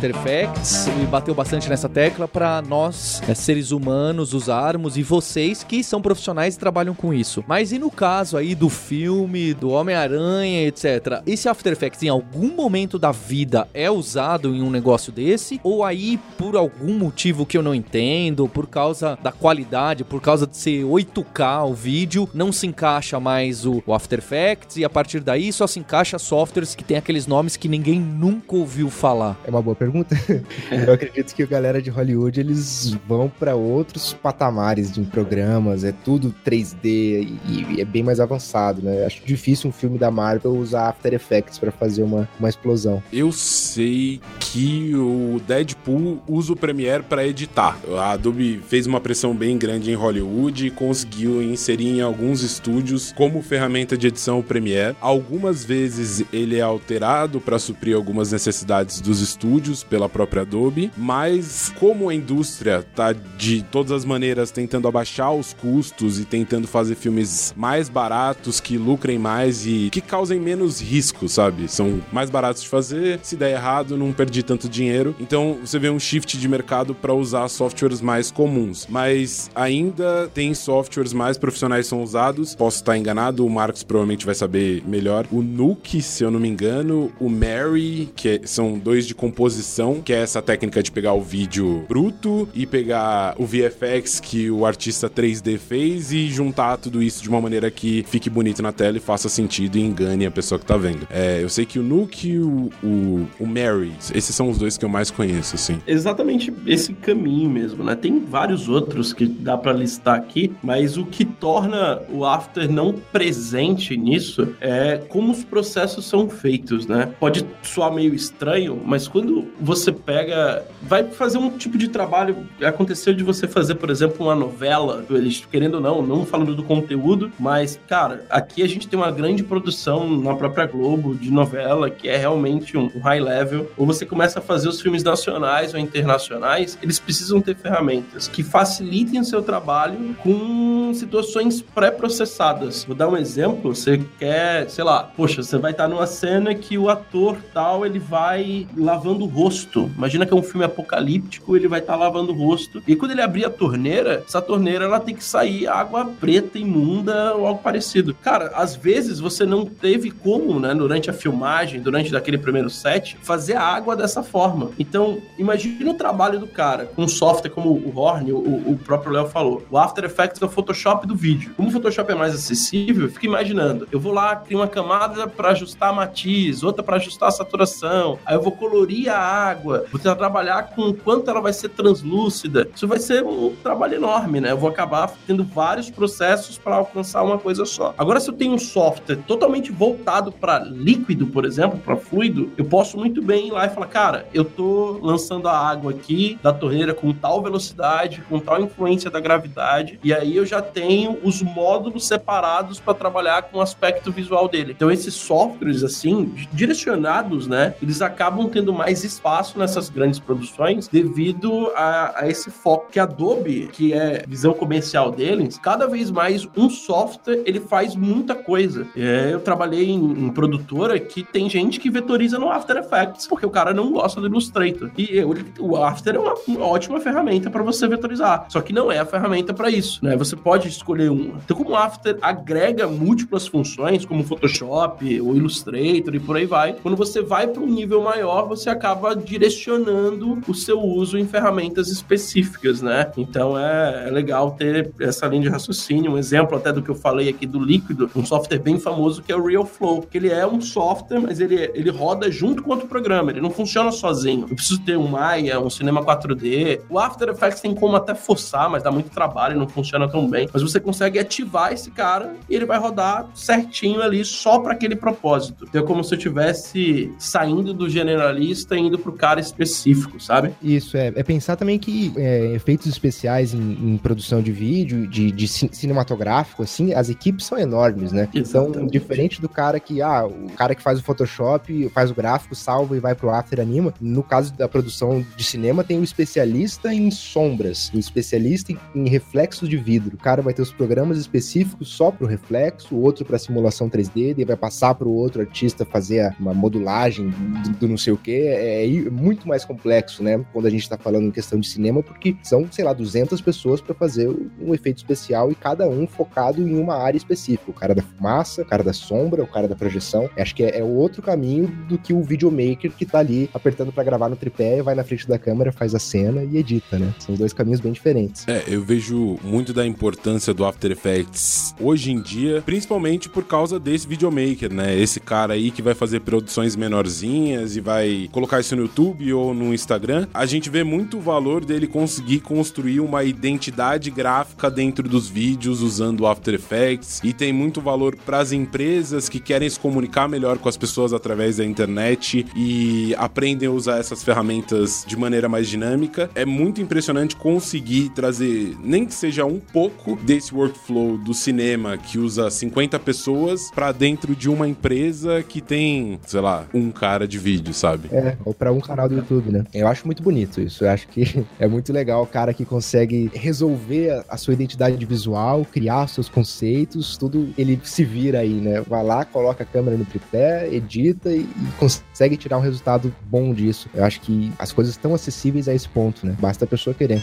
After 0.02 0.16
Effects 0.16 0.88
e 0.88 1.06
bateu 1.06 1.32
bastante 1.32 1.68
nessa 1.68 1.88
tecla 1.88 2.26
para 2.26 2.60
nós, 2.60 3.22
é, 3.28 3.34
seres 3.34 3.70
humanos, 3.70 4.34
usarmos 4.34 4.96
e 4.96 5.02
vocês 5.02 5.62
que 5.62 5.84
são 5.84 6.02
profissionais 6.02 6.56
e 6.56 6.58
trabalham 6.58 6.92
com 6.92 7.14
isso. 7.14 7.44
Mas 7.46 7.70
e 7.70 7.78
no 7.78 7.88
caso 7.88 8.36
aí 8.36 8.56
do 8.56 8.68
filme, 8.68 9.54
do 9.54 9.70
Homem-Aranha, 9.70 10.66
etc. 10.66 11.22
Esse 11.24 11.48
After 11.48 11.72
Effects 11.72 12.02
em 12.02 12.08
algum 12.08 12.52
momento 12.52 12.98
da 12.98 13.12
vida 13.12 13.68
é 13.72 13.88
usado 13.88 14.52
em 14.52 14.60
um 14.60 14.70
negócio 14.70 15.12
desse? 15.12 15.60
Ou 15.62 15.84
aí 15.84 16.18
por 16.36 16.56
algum 16.56 16.98
motivo 16.98 17.46
que 17.46 17.56
eu 17.56 17.62
não 17.62 17.72
entendo, 17.72 18.48
por 18.48 18.66
causa 18.66 19.16
da 19.22 19.30
qualidade, 19.30 20.02
por 20.02 20.20
causa 20.20 20.48
de 20.48 20.56
ser 20.56 20.82
8K 20.82 21.70
o 21.70 21.74
vídeo, 21.74 22.28
não 22.34 22.50
se 22.50 22.66
encaixa 22.66 23.20
mais 23.20 23.64
o, 23.64 23.80
o 23.86 23.94
After 23.94 24.18
Effects 24.18 24.78
e 24.78 24.84
a 24.84 24.90
partir 24.90 25.20
daí 25.20 25.52
só 25.52 25.68
se 25.68 25.78
encaixa 25.78 26.18
softwares 26.18 26.74
que 26.74 26.82
tem 26.82 26.96
aqueles 26.96 27.28
nomes 27.28 27.56
que 27.56 27.68
ninguém 27.68 28.00
nunca 28.00 28.56
ouviu 28.56 28.90
falar? 28.90 29.38
É 29.46 29.50
uma 29.50 29.62
boa 29.62 29.76
pergunta 29.76 29.91
pergunta. 29.92 30.16
eu 30.70 30.94
acredito 30.94 31.34
que 31.34 31.42
a 31.42 31.46
galera 31.46 31.82
de 31.82 31.90
Hollywood 31.90 32.40
eles 32.40 32.96
vão 33.06 33.28
para 33.28 33.54
outros 33.54 34.14
patamares 34.14 34.90
de 34.90 35.02
programas, 35.02 35.84
é 35.84 35.92
tudo 35.92 36.34
3D 36.44 36.84
e, 36.84 37.38
e, 37.76 37.80
é 37.80 37.84
bem 37.84 38.02
mais 38.02 38.18
avançado, 38.18 38.82
né? 38.82 39.04
Acho 39.04 39.24
difícil 39.24 39.68
um 39.68 39.72
filme 39.72 39.98
da 39.98 40.10
Marvel 40.10 40.56
usar 40.56 40.88
After 40.88 41.12
Effects 41.12 41.58
para 41.58 41.70
fazer 41.70 42.02
uma, 42.02 42.28
uma 42.38 42.48
explosão. 42.48 43.02
Eu 43.12 43.30
sei 43.30 44.20
que 44.40 44.94
o 44.94 45.40
Deadpool 45.46 46.22
usa 46.26 46.52
o 46.52 46.56
Premiere 46.56 47.02
para 47.02 47.26
editar. 47.26 47.78
A 47.98 48.12
Adobe 48.12 48.60
fez 48.66 48.86
uma 48.86 49.00
pressão 49.00 49.34
bem 49.34 49.58
grande 49.58 49.90
em 49.90 49.94
Hollywood 49.94 50.66
e 50.66 50.70
conseguiu 50.70 51.42
inserir 51.42 51.88
em 51.88 52.00
alguns 52.00 52.42
estúdios 52.42 53.12
como 53.12 53.42
ferramenta 53.42 53.96
de 53.96 54.06
edição 54.06 54.38
o 54.38 54.42
Premiere. 54.42 54.96
Algumas 55.00 55.64
vezes 55.64 56.24
ele 56.32 56.56
é 56.56 56.62
alterado 56.62 57.40
para 57.40 57.58
suprir 57.58 57.96
algumas 57.96 58.32
necessidades 58.32 59.00
dos 59.00 59.20
estúdios 59.20 59.81
pela 59.82 60.08
própria 60.08 60.42
Adobe, 60.42 60.90
mas 60.96 61.72
como 61.78 62.08
a 62.08 62.14
indústria 62.14 62.84
tá 62.94 63.12
de 63.12 63.62
todas 63.62 63.92
as 63.92 64.04
maneiras 64.04 64.50
tentando 64.50 64.88
abaixar 64.88 65.32
os 65.34 65.52
custos 65.52 66.18
e 66.18 66.24
tentando 66.24 66.66
fazer 66.66 66.94
filmes 66.94 67.52
mais 67.56 67.88
baratos 67.88 68.60
que 68.60 68.76
lucrem 68.76 69.18
mais 69.18 69.66
e 69.66 69.88
que 69.90 70.00
causem 70.00 70.40
menos 70.40 70.80
risco, 70.80 71.28
sabe? 71.28 71.68
São 71.68 72.00
mais 72.12 72.30
baratos 72.30 72.62
de 72.62 72.68
fazer, 72.68 73.20
se 73.22 73.36
der 73.36 73.52
errado, 73.52 73.96
não 73.96 74.12
perdi 74.12 74.42
tanto 74.42 74.68
dinheiro. 74.68 75.14
Então 75.20 75.58
você 75.64 75.78
vê 75.78 75.90
um 75.90 75.98
shift 75.98 76.38
de 76.38 76.48
mercado 76.48 76.94
para 76.94 77.14
usar 77.14 77.48
softwares 77.48 78.00
mais 78.00 78.30
comuns, 78.30 78.86
mas 78.88 79.50
ainda 79.54 80.30
tem 80.34 80.54
softwares 80.54 81.12
mais 81.12 81.38
profissionais 81.38 81.86
são 81.86 82.02
usados. 82.02 82.54
Posso 82.54 82.78
estar 82.78 82.96
enganado, 82.96 83.44
o 83.44 83.50
Marcos 83.50 83.82
provavelmente 83.82 84.26
vai 84.26 84.34
saber 84.34 84.82
melhor. 84.86 85.26
O 85.30 85.42
Nuke, 85.42 86.02
se 86.02 86.24
eu 86.24 86.30
não 86.30 86.40
me 86.40 86.48
engano, 86.48 87.12
o 87.20 87.28
Mary, 87.28 88.10
que 88.14 88.40
são 88.44 88.78
dois 88.78 89.06
de 89.06 89.14
composição 89.14 89.71
que 90.04 90.12
é 90.12 90.20
essa 90.20 90.42
técnica 90.42 90.82
de 90.82 90.92
pegar 90.92 91.14
o 91.14 91.22
vídeo 91.22 91.84
bruto 91.88 92.48
e 92.54 92.66
pegar 92.66 93.34
o 93.38 93.46
VFX 93.46 94.20
que 94.20 94.50
o 94.50 94.66
artista 94.66 95.08
3D 95.08 95.58
fez 95.58 96.12
e 96.12 96.28
juntar 96.28 96.76
tudo 96.76 97.02
isso 97.02 97.22
de 97.22 97.28
uma 97.28 97.40
maneira 97.40 97.70
que 97.70 98.04
fique 98.08 98.28
bonito 98.28 98.62
na 98.62 98.72
tela 98.72 98.98
e 98.98 99.00
faça 99.00 99.28
sentido 99.28 99.76
e 99.76 99.80
engane 99.80 100.26
a 100.26 100.30
pessoa 100.30 100.58
que 100.58 100.66
tá 100.66 100.76
vendo. 100.76 101.06
É, 101.10 101.42
eu 101.42 101.48
sei 101.48 101.64
que 101.64 101.78
o 101.78 101.82
Nuke 101.82 102.28
e 102.28 102.38
o, 102.38 102.70
o, 102.82 103.26
o 103.40 103.46
Mary, 103.46 103.92
esses 104.14 104.34
são 104.34 104.50
os 104.50 104.58
dois 104.58 104.76
que 104.76 104.84
eu 104.84 104.88
mais 104.88 105.10
conheço, 105.10 105.54
assim. 105.54 105.80
Exatamente 105.86 106.52
esse 106.66 106.92
caminho 106.92 107.48
mesmo, 107.48 107.82
né? 107.82 107.94
Tem 107.94 108.20
vários 108.20 108.68
outros 108.68 109.12
que 109.12 109.26
dá 109.26 109.56
para 109.56 109.72
listar 109.72 110.16
aqui, 110.16 110.52
mas 110.62 110.96
o 110.96 111.04
que 111.04 111.24
torna 111.24 112.02
o 112.10 112.24
After 112.24 112.70
não 112.70 112.92
presente 112.92 113.96
nisso 113.96 114.54
é 114.60 114.98
como 115.08 115.32
os 115.32 115.44
processos 115.44 116.04
são 116.04 116.28
feitos, 116.28 116.86
né? 116.86 117.12
Pode 117.18 117.46
soar 117.62 117.92
meio 117.92 118.14
estranho, 118.14 118.80
mas 118.84 119.08
quando 119.08 119.46
você 119.62 119.92
pega. 119.92 120.64
Vai 120.82 121.04
fazer 121.04 121.38
um 121.38 121.50
tipo 121.50 121.78
de 121.78 121.88
trabalho. 121.88 122.36
Aconteceu 122.62 123.14
de 123.14 123.22
você 123.22 123.46
fazer, 123.46 123.76
por 123.76 123.88
exemplo, 123.88 124.26
uma 124.26 124.34
novela, 124.34 125.04
eles 125.08 125.46
querendo 125.50 125.74
ou 125.74 125.80
não, 125.80 126.02
não 126.02 126.26
falando 126.26 126.54
do 126.54 126.64
conteúdo, 126.64 127.30
mas, 127.38 127.78
cara, 127.88 128.26
aqui 128.28 128.62
a 128.62 128.68
gente 128.68 128.88
tem 128.88 128.98
uma 128.98 129.10
grande 129.10 129.42
produção 129.42 130.08
na 130.10 130.34
própria 130.34 130.66
Globo 130.66 131.14
de 131.14 131.30
novela, 131.30 131.88
que 131.88 132.08
é 132.08 132.16
realmente 132.16 132.76
um 132.76 132.88
high 133.00 133.20
level. 133.20 133.70
Ou 133.76 133.86
você 133.86 134.04
começa 134.04 134.40
a 134.40 134.42
fazer 134.42 134.68
os 134.68 134.80
filmes 134.80 135.04
nacionais 135.04 135.72
ou 135.72 135.80
internacionais, 135.80 136.76
eles 136.82 136.98
precisam 136.98 137.40
ter 137.40 137.54
ferramentas 137.56 138.26
que 138.26 138.42
facilitem 138.42 139.20
o 139.20 139.24
seu 139.24 139.42
trabalho 139.42 140.16
com 140.22 140.92
situações 140.94 141.62
pré-processadas. 141.62 142.84
Vou 142.84 142.96
dar 142.96 143.08
um 143.08 143.16
exemplo. 143.16 143.74
Você 143.74 144.02
quer, 144.18 144.68
sei 144.68 144.84
lá, 144.84 145.04
poxa, 145.04 145.42
você 145.42 145.58
vai 145.58 145.70
estar 145.70 145.86
numa 145.88 146.06
cena 146.06 146.54
que 146.54 146.76
o 146.76 146.88
ator 146.88 147.36
tal 147.52 147.86
ele 147.86 147.98
vai 147.98 148.66
lavando 148.76 149.24
o 149.24 149.28
rosto 149.28 149.51
rosto. 149.52 149.90
Imagina 149.96 150.24
que 150.24 150.32
é 150.32 150.36
um 150.36 150.42
filme 150.42 150.64
apocalíptico, 150.64 151.56
ele 151.56 151.68
vai 151.68 151.80
estar 151.80 151.92
tá 151.92 151.98
lavando 151.98 152.32
o 152.32 152.34
rosto. 152.34 152.82
E 152.86 152.96
quando 152.96 153.10
ele 153.10 153.20
abrir 153.20 153.44
a 153.44 153.50
torneira, 153.50 154.24
essa 154.26 154.40
torneira 154.40 154.86
ela 154.86 154.98
tem 154.98 155.14
que 155.14 155.22
sair 155.22 155.66
água 155.68 156.06
preta, 156.06 156.58
imunda 156.58 157.34
ou 157.34 157.46
algo 157.46 157.62
parecido. 157.62 158.14
Cara, 158.14 158.52
às 158.54 158.74
vezes 158.74 159.20
você 159.20 159.44
não 159.44 159.66
teve 159.66 160.10
como, 160.10 160.58
né, 160.58 160.74
durante 160.74 161.10
a 161.10 161.12
filmagem, 161.12 161.80
durante 161.80 162.10
daquele 162.10 162.38
primeiro 162.38 162.70
set, 162.70 163.16
fazer 163.22 163.54
a 163.54 163.62
água 163.62 163.94
dessa 163.94 164.22
forma. 164.22 164.70
Então, 164.78 165.20
imagina 165.38 165.90
o 165.90 165.94
trabalho 165.94 166.38
do 166.38 166.46
cara 166.46 166.86
com 166.86 167.02
um 167.02 167.08
software 167.08 167.50
como 167.50 167.70
o 167.70 167.92
Horn, 167.94 168.32
o, 168.32 168.72
o 168.72 168.78
próprio 168.78 169.12
Léo 169.12 169.26
falou. 169.26 169.62
O 169.70 169.76
After 169.76 170.04
Effects 170.04 170.40
é 170.40 170.44
o 170.44 170.48
Photoshop 170.48 171.06
do 171.06 171.14
vídeo. 171.14 171.52
Como 171.56 171.68
o 171.68 171.72
Photoshop 171.72 172.10
é 172.10 172.14
mais 172.14 172.34
acessível, 172.34 173.08
fica 173.10 173.26
imaginando. 173.26 173.86
Eu 173.92 174.00
vou 174.00 174.12
lá, 174.12 174.34
crio 174.36 174.58
uma 174.58 174.68
camada 174.68 175.26
para 175.26 175.50
ajustar 175.50 175.92
matiz, 175.92 176.62
outra 176.62 176.82
para 176.82 176.96
ajustar 176.96 177.28
a 177.28 177.32
saturação. 177.32 178.18
Aí 178.24 178.34
eu 178.34 178.42
vou 178.42 178.52
colorir 178.52 179.12
a 179.12 179.31
água, 179.32 179.84
vou 179.90 180.00
tentar 180.00 180.16
trabalhar 180.16 180.74
com 180.74 180.92
quanto 180.92 181.30
ela 181.30 181.40
vai 181.40 181.52
ser 181.52 181.70
translúcida. 181.70 182.68
Isso 182.74 182.86
vai 182.86 182.98
ser 182.98 183.24
um 183.24 183.54
trabalho 183.62 183.96
enorme, 183.96 184.40
né? 184.40 184.52
Eu 184.52 184.58
vou 184.58 184.68
acabar 184.68 185.12
tendo 185.26 185.44
vários 185.44 185.90
processos 185.90 186.58
para 186.58 186.76
alcançar 186.76 187.22
uma 187.22 187.38
coisa 187.38 187.64
só. 187.64 187.94
Agora, 187.96 188.20
se 188.20 188.28
eu 188.28 188.34
tenho 188.34 188.52
um 188.52 188.58
software 188.58 189.16
totalmente 189.26 189.72
voltado 189.72 190.30
para 190.30 190.58
líquido, 190.58 191.26
por 191.26 191.44
exemplo, 191.44 191.78
para 191.78 191.96
fluido, 191.96 192.50
eu 192.56 192.64
posso 192.64 192.96
muito 192.96 193.22
bem 193.22 193.48
ir 193.48 193.50
lá 193.50 193.66
e 193.66 193.70
falar, 193.70 193.86
cara, 193.86 194.26
eu 194.32 194.44
tô 194.44 194.98
lançando 195.02 195.48
a 195.48 195.56
água 195.56 195.92
aqui 195.92 196.38
da 196.42 196.52
torneira 196.52 196.94
com 196.94 197.12
tal 197.12 197.42
velocidade, 197.42 198.22
com 198.28 198.38
tal 198.38 198.60
influência 198.60 199.10
da 199.10 199.20
gravidade, 199.20 199.98
e 200.02 200.12
aí 200.12 200.36
eu 200.36 200.46
já 200.46 200.60
tenho 200.60 201.18
os 201.22 201.42
módulos 201.42 202.06
separados 202.06 202.80
para 202.80 202.94
trabalhar 202.94 203.42
com 203.42 203.58
o 203.58 203.60
aspecto 203.60 204.12
visual 204.12 204.48
dele. 204.48 204.72
Então, 204.72 204.90
esses 204.90 205.14
softwares, 205.14 205.82
assim, 205.82 206.32
direcionados, 206.52 207.46
né, 207.46 207.74
eles 207.82 208.02
acabam 208.02 208.48
tendo 208.48 208.72
mais 208.72 209.04
espaço 209.04 209.21
nessas 209.56 209.88
grandes 209.88 210.18
produções 210.18 210.88
devido 210.88 211.70
a, 211.76 212.22
a 212.22 212.28
esse 212.28 212.50
foco 212.50 212.90
que 212.90 212.98
a 212.98 213.04
Adobe, 213.04 213.68
que 213.72 213.92
é 213.92 214.24
visão 214.26 214.52
comercial 214.52 215.10
deles, 215.10 215.58
cada 215.58 215.86
vez 215.86 216.10
mais 216.10 216.48
um 216.56 216.68
software 216.68 217.42
ele 217.44 217.60
faz 217.60 217.94
muita 217.94 218.34
coisa. 218.34 218.86
É, 218.96 219.30
eu 219.32 219.40
trabalhei 219.40 219.90
em, 219.90 220.26
em, 220.26 220.30
produtora 220.30 220.98
que 220.98 221.22
tem 221.22 221.48
gente 221.48 221.78
que 221.78 221.90
vetoriza 221.90 222.38
no 222.38 222.50
After 222.50 222.76
Effects 222.76 223.26
porque 223.26 223.46
o 223.46 223.50
cara 223.50 223.72
não 223.72 223.92
gosta 223.92 224.20
do 224.20 224.26
Illustrator. 224.26 224.90
E 224.96 225.16
eu, 225.16 225.34
o 225.60 225.76
After 225.76 226.14
é 226.14 226.18
uma, 226.18 226.34
uma 226.46 226.66
ótima 226.66 227.00
ferramenta 227.00 227.50
para 227.50 227.62
você 227.62 227.86
vetorizar, 227.86 228.46
só 228.48 228.60
que 228.60 228.72
não 228.72 228.90
é 228.90 228.98
a 228.98 229.06
ferramenta 229.06 229.54
para 229.54 229.70
isso, 229.70 230.04
né? 230.04 230.16
Você 230.16 230.36
pode 230.36 230.68
escolher 230.68 231.10
uma. 231.10 231.38
Então, 231.44 231.56
como 231.56 231.70
o 231.70 231.76
After 231.76 232.18
agrega 232.20 232.86
múltiplas 232.86 233.46
funções, 233.46 234.04
como 234.04 234.24
Photoshop, 234.24 235.20
o 235.20 235.36
Illustrator 235.36 236.14
e 236.14 236.20
por 236.20 236.36
aí 236.36 236.46
vai, 236.46 236.74
quando 236.74 236.96
você 236.96 237.22
vai 237.22 237.46
para 237.46 237.62
um 237.62 237.66
nível 237.66 238.02
maior, 238.02 238.46
você 238.46 238.70
acaba 238.70 239.11
direcionando 239.14 240.40
o 240.46 240.54
seu 240.54 240.80
uso 240.80 241.18
em 241.18 241.26
ferramentas 241.26 241.88
específicas, 241.88 242.82
né? 242.82 243.10
Então 243.16 243.58
é, 243.58 244.08
é 244.08 244.10
legal 244.10 244.52
ter 244.52 244.92
essa 245.00 245.26
linha 245.26 245.42
de 245.42 245.48
raciocínio. 245.48 246.12
Um 246.12 246.18
exemplo 246.18 246.56
até 246.56 246.72
do 246.72 246.82
que 246.82 246.90
eu 246.90 246.94
falei 246.94 247.28
aqui 247.28 247.46
do 247.46 247.58
líquido, 247.58 248.10
um 248.14 248.24
software 248.24 248.58
bem 248.58 248.78
famoso 248.78 249.22
que 249.22 249.32
é 249.32 249.36
o 249.36 249.44
RealFlow, 249.44 250.02
que 250.02 250.18
ele 250.18 250.28
é 250.28 250.46
um 250.46 250.60
software, 250.60 251.20
mas 251.20 251.40
ele, 251.40 251.70
ele 251.74 251.90
roda 251.90 252.30
junto 252.30 252.62
com 252.62 252.70
outro 252.70 252.88
programa, 252.88 253.30
ele 253.30 253.40
não 253.40 253.50
funciona 253.50 253.90
sozinho. 253.92 254.46
Eu 254.48 254.56
preciso 254.56 254.80
ter 254.80 254.96
um 254.96 255.06
Maya, 255.06 255.60
um 255.60 255.70
Cinema 255.70 256.02
4D. 256.04 256.80
O 256.88 256.98
After 256.98 257.28
Effects 257.28 257.60
tem 257.60 257.74
como 257.74 257.96
até 257.96 258.14
forçar, 258.14 258.68
mas 258.70 258.82
dá 258.82 258.90
muito 258.90 259.10
trabalho, 259.10 259.58
não 259.58 259.68
funciona 259.68 260.08
tão 260.08 260.28
bem. 260.28 260.48
Mas 260.52 260.62
você 260.62 260.80
consegue 260.80 261.18
ativar 261.18 261.72
esse 261.72 261.90
cara 261.90 262.34
e 262.48 262.54
ele 262.54 262.64
vai 262.64 262.78
rodar 262.78 263.28
certinho 263.34 264.02
ali 264.02 264.24
só 264.24 264.58
para 264.58 264.72
aquele 264.72 264.96
propósito. 264.96 265.64
Então 265.68 265.82
é 265.82 265.84
como 265.84 266.02
se 266.02 266.14
eu 266.14 266.18
estivesse 266.18 267.12
saindo 267.18 267.72
do 267.72 267.88
generalista 267.88 268.76
e 268.76 268.80
indo 268.80 268.98
pro 269.02 269.12
cara 269.12 269.40
específico, 269.40 270.20
sabe? 270.20 270.52
Isso, 270.62 270.96
é. 270.96 271.12
É 271.14 271.22
pensar 271.22 271.56
também 271.56 271.78
que 271.78 272.12
é, 272.16 272.52
efeitos 272.54 272.86
especiais 272.86 273.52
em, 273.54 273.58
em, 273.58 273.98
produção 273.98 274.42
de 274.42 274.52
vídeo, 274.52 275.06
de, 275.06 275.30
de 275.30 275.48
cinematográfico, 275.48 276.62
assim, 276.62 276.94
as 276.94 277.08
equipes 277.08 277.46
são 277.46 277.58
enormes, 277.58 278.12
né? 278.12 278.28
Então, 278.30 278.42
Exatamente. 278.42 278.76
Então, 278.76 278.86
diferente 278.86 279.40
do 279.40 279.48
cara 279.48 279.78
que, 279.80 280.00
ah, 280.00 280.26
o 280.26 280.50
cara 280.56 280.74
que 280.74 280.82
faz 280.82 280.98
o 280.98 281.02
Photoshop, 281.02 281.88
faz 281.90 282.10
o 282.10 282.14
gráfico, 282.14 282.54
salva 282.54 282.96
e 282.96 283.00
vai 283.00 283.14
pro 283.14 283.30
After 283.30 283.60
Anima, 283.60 283.92
no 284.00 284.22
caso 284.22 284.52
da 284.54 284.68
produção 284.68 285.24
de 285.36 285.44
cinema, 285.44 285.84
tem 285.84 285.98
o 285.98 286.04
especialista 286.04 286.92
em 286.92 287.10
sombras, 287.10 287.90
o 287.94 287.98
especialista 287.98 288.72
em, 288.72 288.78
em 288.94 289.08
reflexos 289.08 289.68
de 289.68 289.76
vidro. 289.76 290.16
O 290.16 290.18
cara 290.18 290.42
vai 290.42 290.54
ter 290.54 290.62
os 290.62 290.72
programas 290.72 291.18
específicos 291.18 291.88
só 291.88 292.10
pro 292.10 292.26
reflexo, 292.26 292.94
o 292.94 293.02
outro 293.02 293.24
para 293.24 293.38
simulação 293.38 293.88
3D, 293.88 294.34
e 294.38 294.44
vai 294.44 294.56
passar 294.56 294.94
pro 294.94 295.10
outro 295.10 295.40
artista 295.40 295.84
fazer 295.84 296.34
uma 296.38 296.54
modulagem 296.54 297.30
do, 297.30 297.70
do 297.70 297.88
não 297.88 297.96
sei 297.96 298.12
o 298.12 298.16
que. 298.16 298.32
É, 298.32 298.86
é, 298.98 299.10
muito 299.10 299.46
mais 299.46 299.64
complexo, 299.64 300.22
né? 300.22 300.44
Quando 300.52 300.66
a 300.66 300.70
gente 300.70 300.88
tá 300.88 300.96
falando 300.96 301.26
em 301.26 301.30
questão 301.30 301.58
de 301.58 301.66
cinema, 301.68 302.02
porque 302.02 302.36
são, 302.42 302.66
sei 302.70 302.84
lá, 302.84 302.92
200 302.92 303.40
pessoas 303.40 303.80
para 303.80 303.94
fazer 303.94 304.28
um 304.60 304.74
efeito 304.74 304.98
especial 304.98 305.50
e 305.50 305.54
cada 305.54 305.88
um 305.88 306.06
focado 306.06 306.60
em 306.60 306.78
uma 306.78 306.94
área 306.94 307.16
específica. 307.16 307.70
O 307.70 307.74
cara 307.74 307.94
da 307.94 308.02
fumaça, 308.02 308.62
o 308.62 308.64
cara 308.64 308.82
da 308.82 308.92
sombra, 308.92 309.42
o 309.42 309.46
cara 309.46 309.68
da 309.68 309.74
projeção. 309.74 310.28
Acho 310.36 310.54
que 310.54 310.62
é, 310.62 310.78
é 310.78 310.84
outro 310.84 311.22
caminho 311.22 311.68
do 311.88 311.98
que 311.98 312.12
o 312.12 312.22
videomaker 312.22 312.92
que 312.92 313.06
tá 313.06 313.18
ali 313.18 313.48
apertando 313.54 313.92
para 313.92 314.04
gravar 314.04 314.28
no 314.28 314.36
tripé, 314.36 314.82
vai 314.82 314.94
na 314.94 315.04
frente 315.04 315.28
da 315.28 315.38
câmera, 315.38 315.72
faz 315.72 315.94
a 315.94 315.98
cena 315.98 316.42
e 316.44 316.56
edita, 316.56 316.98
né? 316.98 317.14
São 317.18 317.34
dois 317.34 317.52
caminhos 317.52 317.80
bem 317.80 317.92
diferentes. 317.92 318.46
É, 318.48 318.64
eu 318.66 318.82
vejo 318.82 319.38
muito 319.42 319.72
da 319.72 319.86
importância 319.86 320.52
do 320.52 320.64
After 320.64 320.90
Effects 320.90 321.74
hoje 321.80 322.12
em 322.12 322.20
dia, 322.20 322.62
principalmente 322.64 323.28
por 323.28 323.44
causa 323.44 323.78
desse 323.78 324.06
videomaker, 324.06 324.72
né? 324.72 324.96
Esse 324.98 325.20
cara 325.20 325.54
aí 325.54 325.70
que 325.70 325.82
vai 325.82 325.94
fazer 325.94 326.20
produções 326.20 326.76
menorzinhas 326.76 327.76
e 327.76 327.80
vai 327.80 328.28
colocar 328.32 328.60
isso 328.60 328.76
no 328.76 328.81
YouTube 328.82 329.32
ou 329.32 329.54
no 329.54 329.72
Instagram. 329.72 330.26
A 330.34 330.46
gente 330.46 330.68
vê 330.68 330.84
muito 330.84 331.18
o 331.18 331.20
valor 331.20 331.64
dele 331.64 331.86
conseguir 331.86 332.40
construir 332.40 333.00
uma 333.00 333.24
identidade 333.24 334.10
gráfica 334.10 334.70
dentro 334.70 335.08
dos 335.08 335.28
vídeos 335.28 335.80
usando 335.80 336.26
After 336.26 336.54
Effects 336.54 337.20
e 337.24 337.32
tem 337.32 337.52
muito 337.52 337.80
valor 337.80 338.16
para 338.16 338.38
as 338.38 338.52
empresas 338.52 339.28
que 339.28 339.40
querem 339.40 339.68
se 339.68 339.78
comunicar 339.78 340.28
melhor 340.28 340.58
com 340.58 340.68
as 340.68 340.76
pessoas 340.76 341.12
através 341.12 341.56
da 341.56 341.64
internet 341.64 342.46
e 342.56 343.14
aprendem 343.16 343.68
a 343.68 343.72
usar 343.72 343.98
essas 343.98 344.22
ferramentas 344.22 345.04
de 345.06 345.16
maneira 345.16 345.48
mais 345.48 345.68
dinâmica. 345.68 346.30
É 346.34 346.44
muito 346.44 346.80
impressionante 346.80 347.36
conseguir 347.36 348.10
trazer, 348.10 348.76
nem 348.82 349.06
que 349.06 349.14
seja 349.14 349.44
um 349.44 349.60
pouco 349.60 350.16
desse 350.16 350.54
workflow 350.54 351.16
do 351.18 351.32
cinema 351.34 351.96
que 351.96 352.18
usa 352.18 352.50
50 352.50 352.98
pessoas 352.98 353.70
para 353.70 353.92
dentro 353.92 354.34
de 354.34 354.48
uma 354.48 354.66
empresa 354.68 355.42
que 355.42 355.60
tem, 355.60 356.18
sei 356.26 356.40
lá, 356.40 356.66
um 356.74 356.90
cara 356.90 357.26
de 357.26 357.38
vídeo, 357.38 357.72
sabe? 357.72 358.08
É, 358.10 358.36
ou 358.44 358.52
para 358.52 358.71
um 358.72 358.80
canal 358.80 359.08
do 359.08 359.16
YouTube, 359.16 359.50
né? 359.50 359.64
Eu 359.72 359.88
acho 359.88 360.06
muito 360.06 360.22
bonito 360.22 360.60
isso. 360.60 360.84
Eu 360.84 360.90
acho 360.90 361.08
que 361.08 361.44
é 361.58 361.66
muito 361.66 361.92
legal 361.92 362.22
o 362.22 362.26
cara 362.26 362.52
que 362.52 362.64
consegue 362.64 363.30
resolver 363.34 364.24
a 364.28 364.36
sua 364.36 364.54
identidade 364.54 365.04
visual, 365.04 365.64
criar 365.64 366.08
seus 366.08 366.28
conceitos, 366.28 367.16
tudo 367.16 367.52
ele 367.56 367.80
se 367.84 368.04
vira 368.04 368.40
aí, 368.40 368.54
né? 368.54 368.80
Vai 368.82 369.04
lá, 369.04 369.24
coloca 369.24 369.62
a 369.62 369.66
câmera 369.66 369.96
no 369.96 370.04
tripé, 370.04 370.68
edita 370.72 371.30
e, 371.30 371.40
e 371.40 371.48
consegue 371.78 372.36
tirar 372.36 372.58
um 372.58 372.62
resultado 372.62 373.14
bom 373.24 373.52
disso. 373.52 373.88
Eu 373.94 374.04
acho 374.04 374.20
que 374.20 374.52
as 374.58 374.72
coisas 374.72 374.94
estão 374.94 375.14
acessíveis 375.14 375.68
a 375.68 375.74
esse 375.74 375.88
ponto, 375.88 376.26
né? 376.26 376.36
Basta 376.40 376.64
a 376.64 376.68
pessoa 376.68 376.94
querer. 376.94 377.20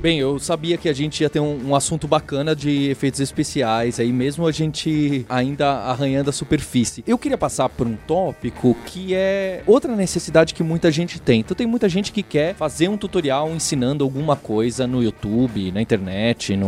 Bem, 0.00 0.20
eu 0.20 0.38
sabia 0.38 0.76
que 0.76 0.88
a 0.88 0.92
gente 0.92 1.22
ia 1.22 1.28
ter 1.28 1.40
um, 1.40 1.70
um, 1.70 1.74
assunto 1.74 2.06
bacana 2.06 2.54
de 2.54 2.88
efeitos 2.88 3.18
especiais 3.18 3.98
aí, 3.98 4.12
mesmo 4.12 4.46
a 4.46 4.52
gente 4.52 5.26
ainda 5.28 5.68
arranhando 5.68 6.30
a 6.30 6.32
superfície. 6.32 7.02
Eu 7.04 7.18
queria 7.18 7.36
passar 7.36 7.68
por 7.68 7.84
um 7.84 7.96
tópico 8.06 8.76
que 8.86 9.12
é 9.12 9.60
outra 9.66 9.96
necessidade 9.96 10.54
que 10.54 10.62
muita 10.62 10.88
gente 10.92 11.20
tem. 11.20 11.40
Então 11.40 11.56
tem 11.56 11.66
muita 11.66 11.88
gente 11.88 12.12
que 12.12 12.22
quer 12.22 12.54
fazer 12.54 12.86
um 12.86 12.96
tutorial 12.96 13.50
ensinando 13.50 14.04
alguma 14.04 14.36
coisa 14.36 14.86
no 14.86 15.02
YouTube, 15.02 15.72
na 15.72 15.82
internet, 15.82 16.54
em 16.54 16.60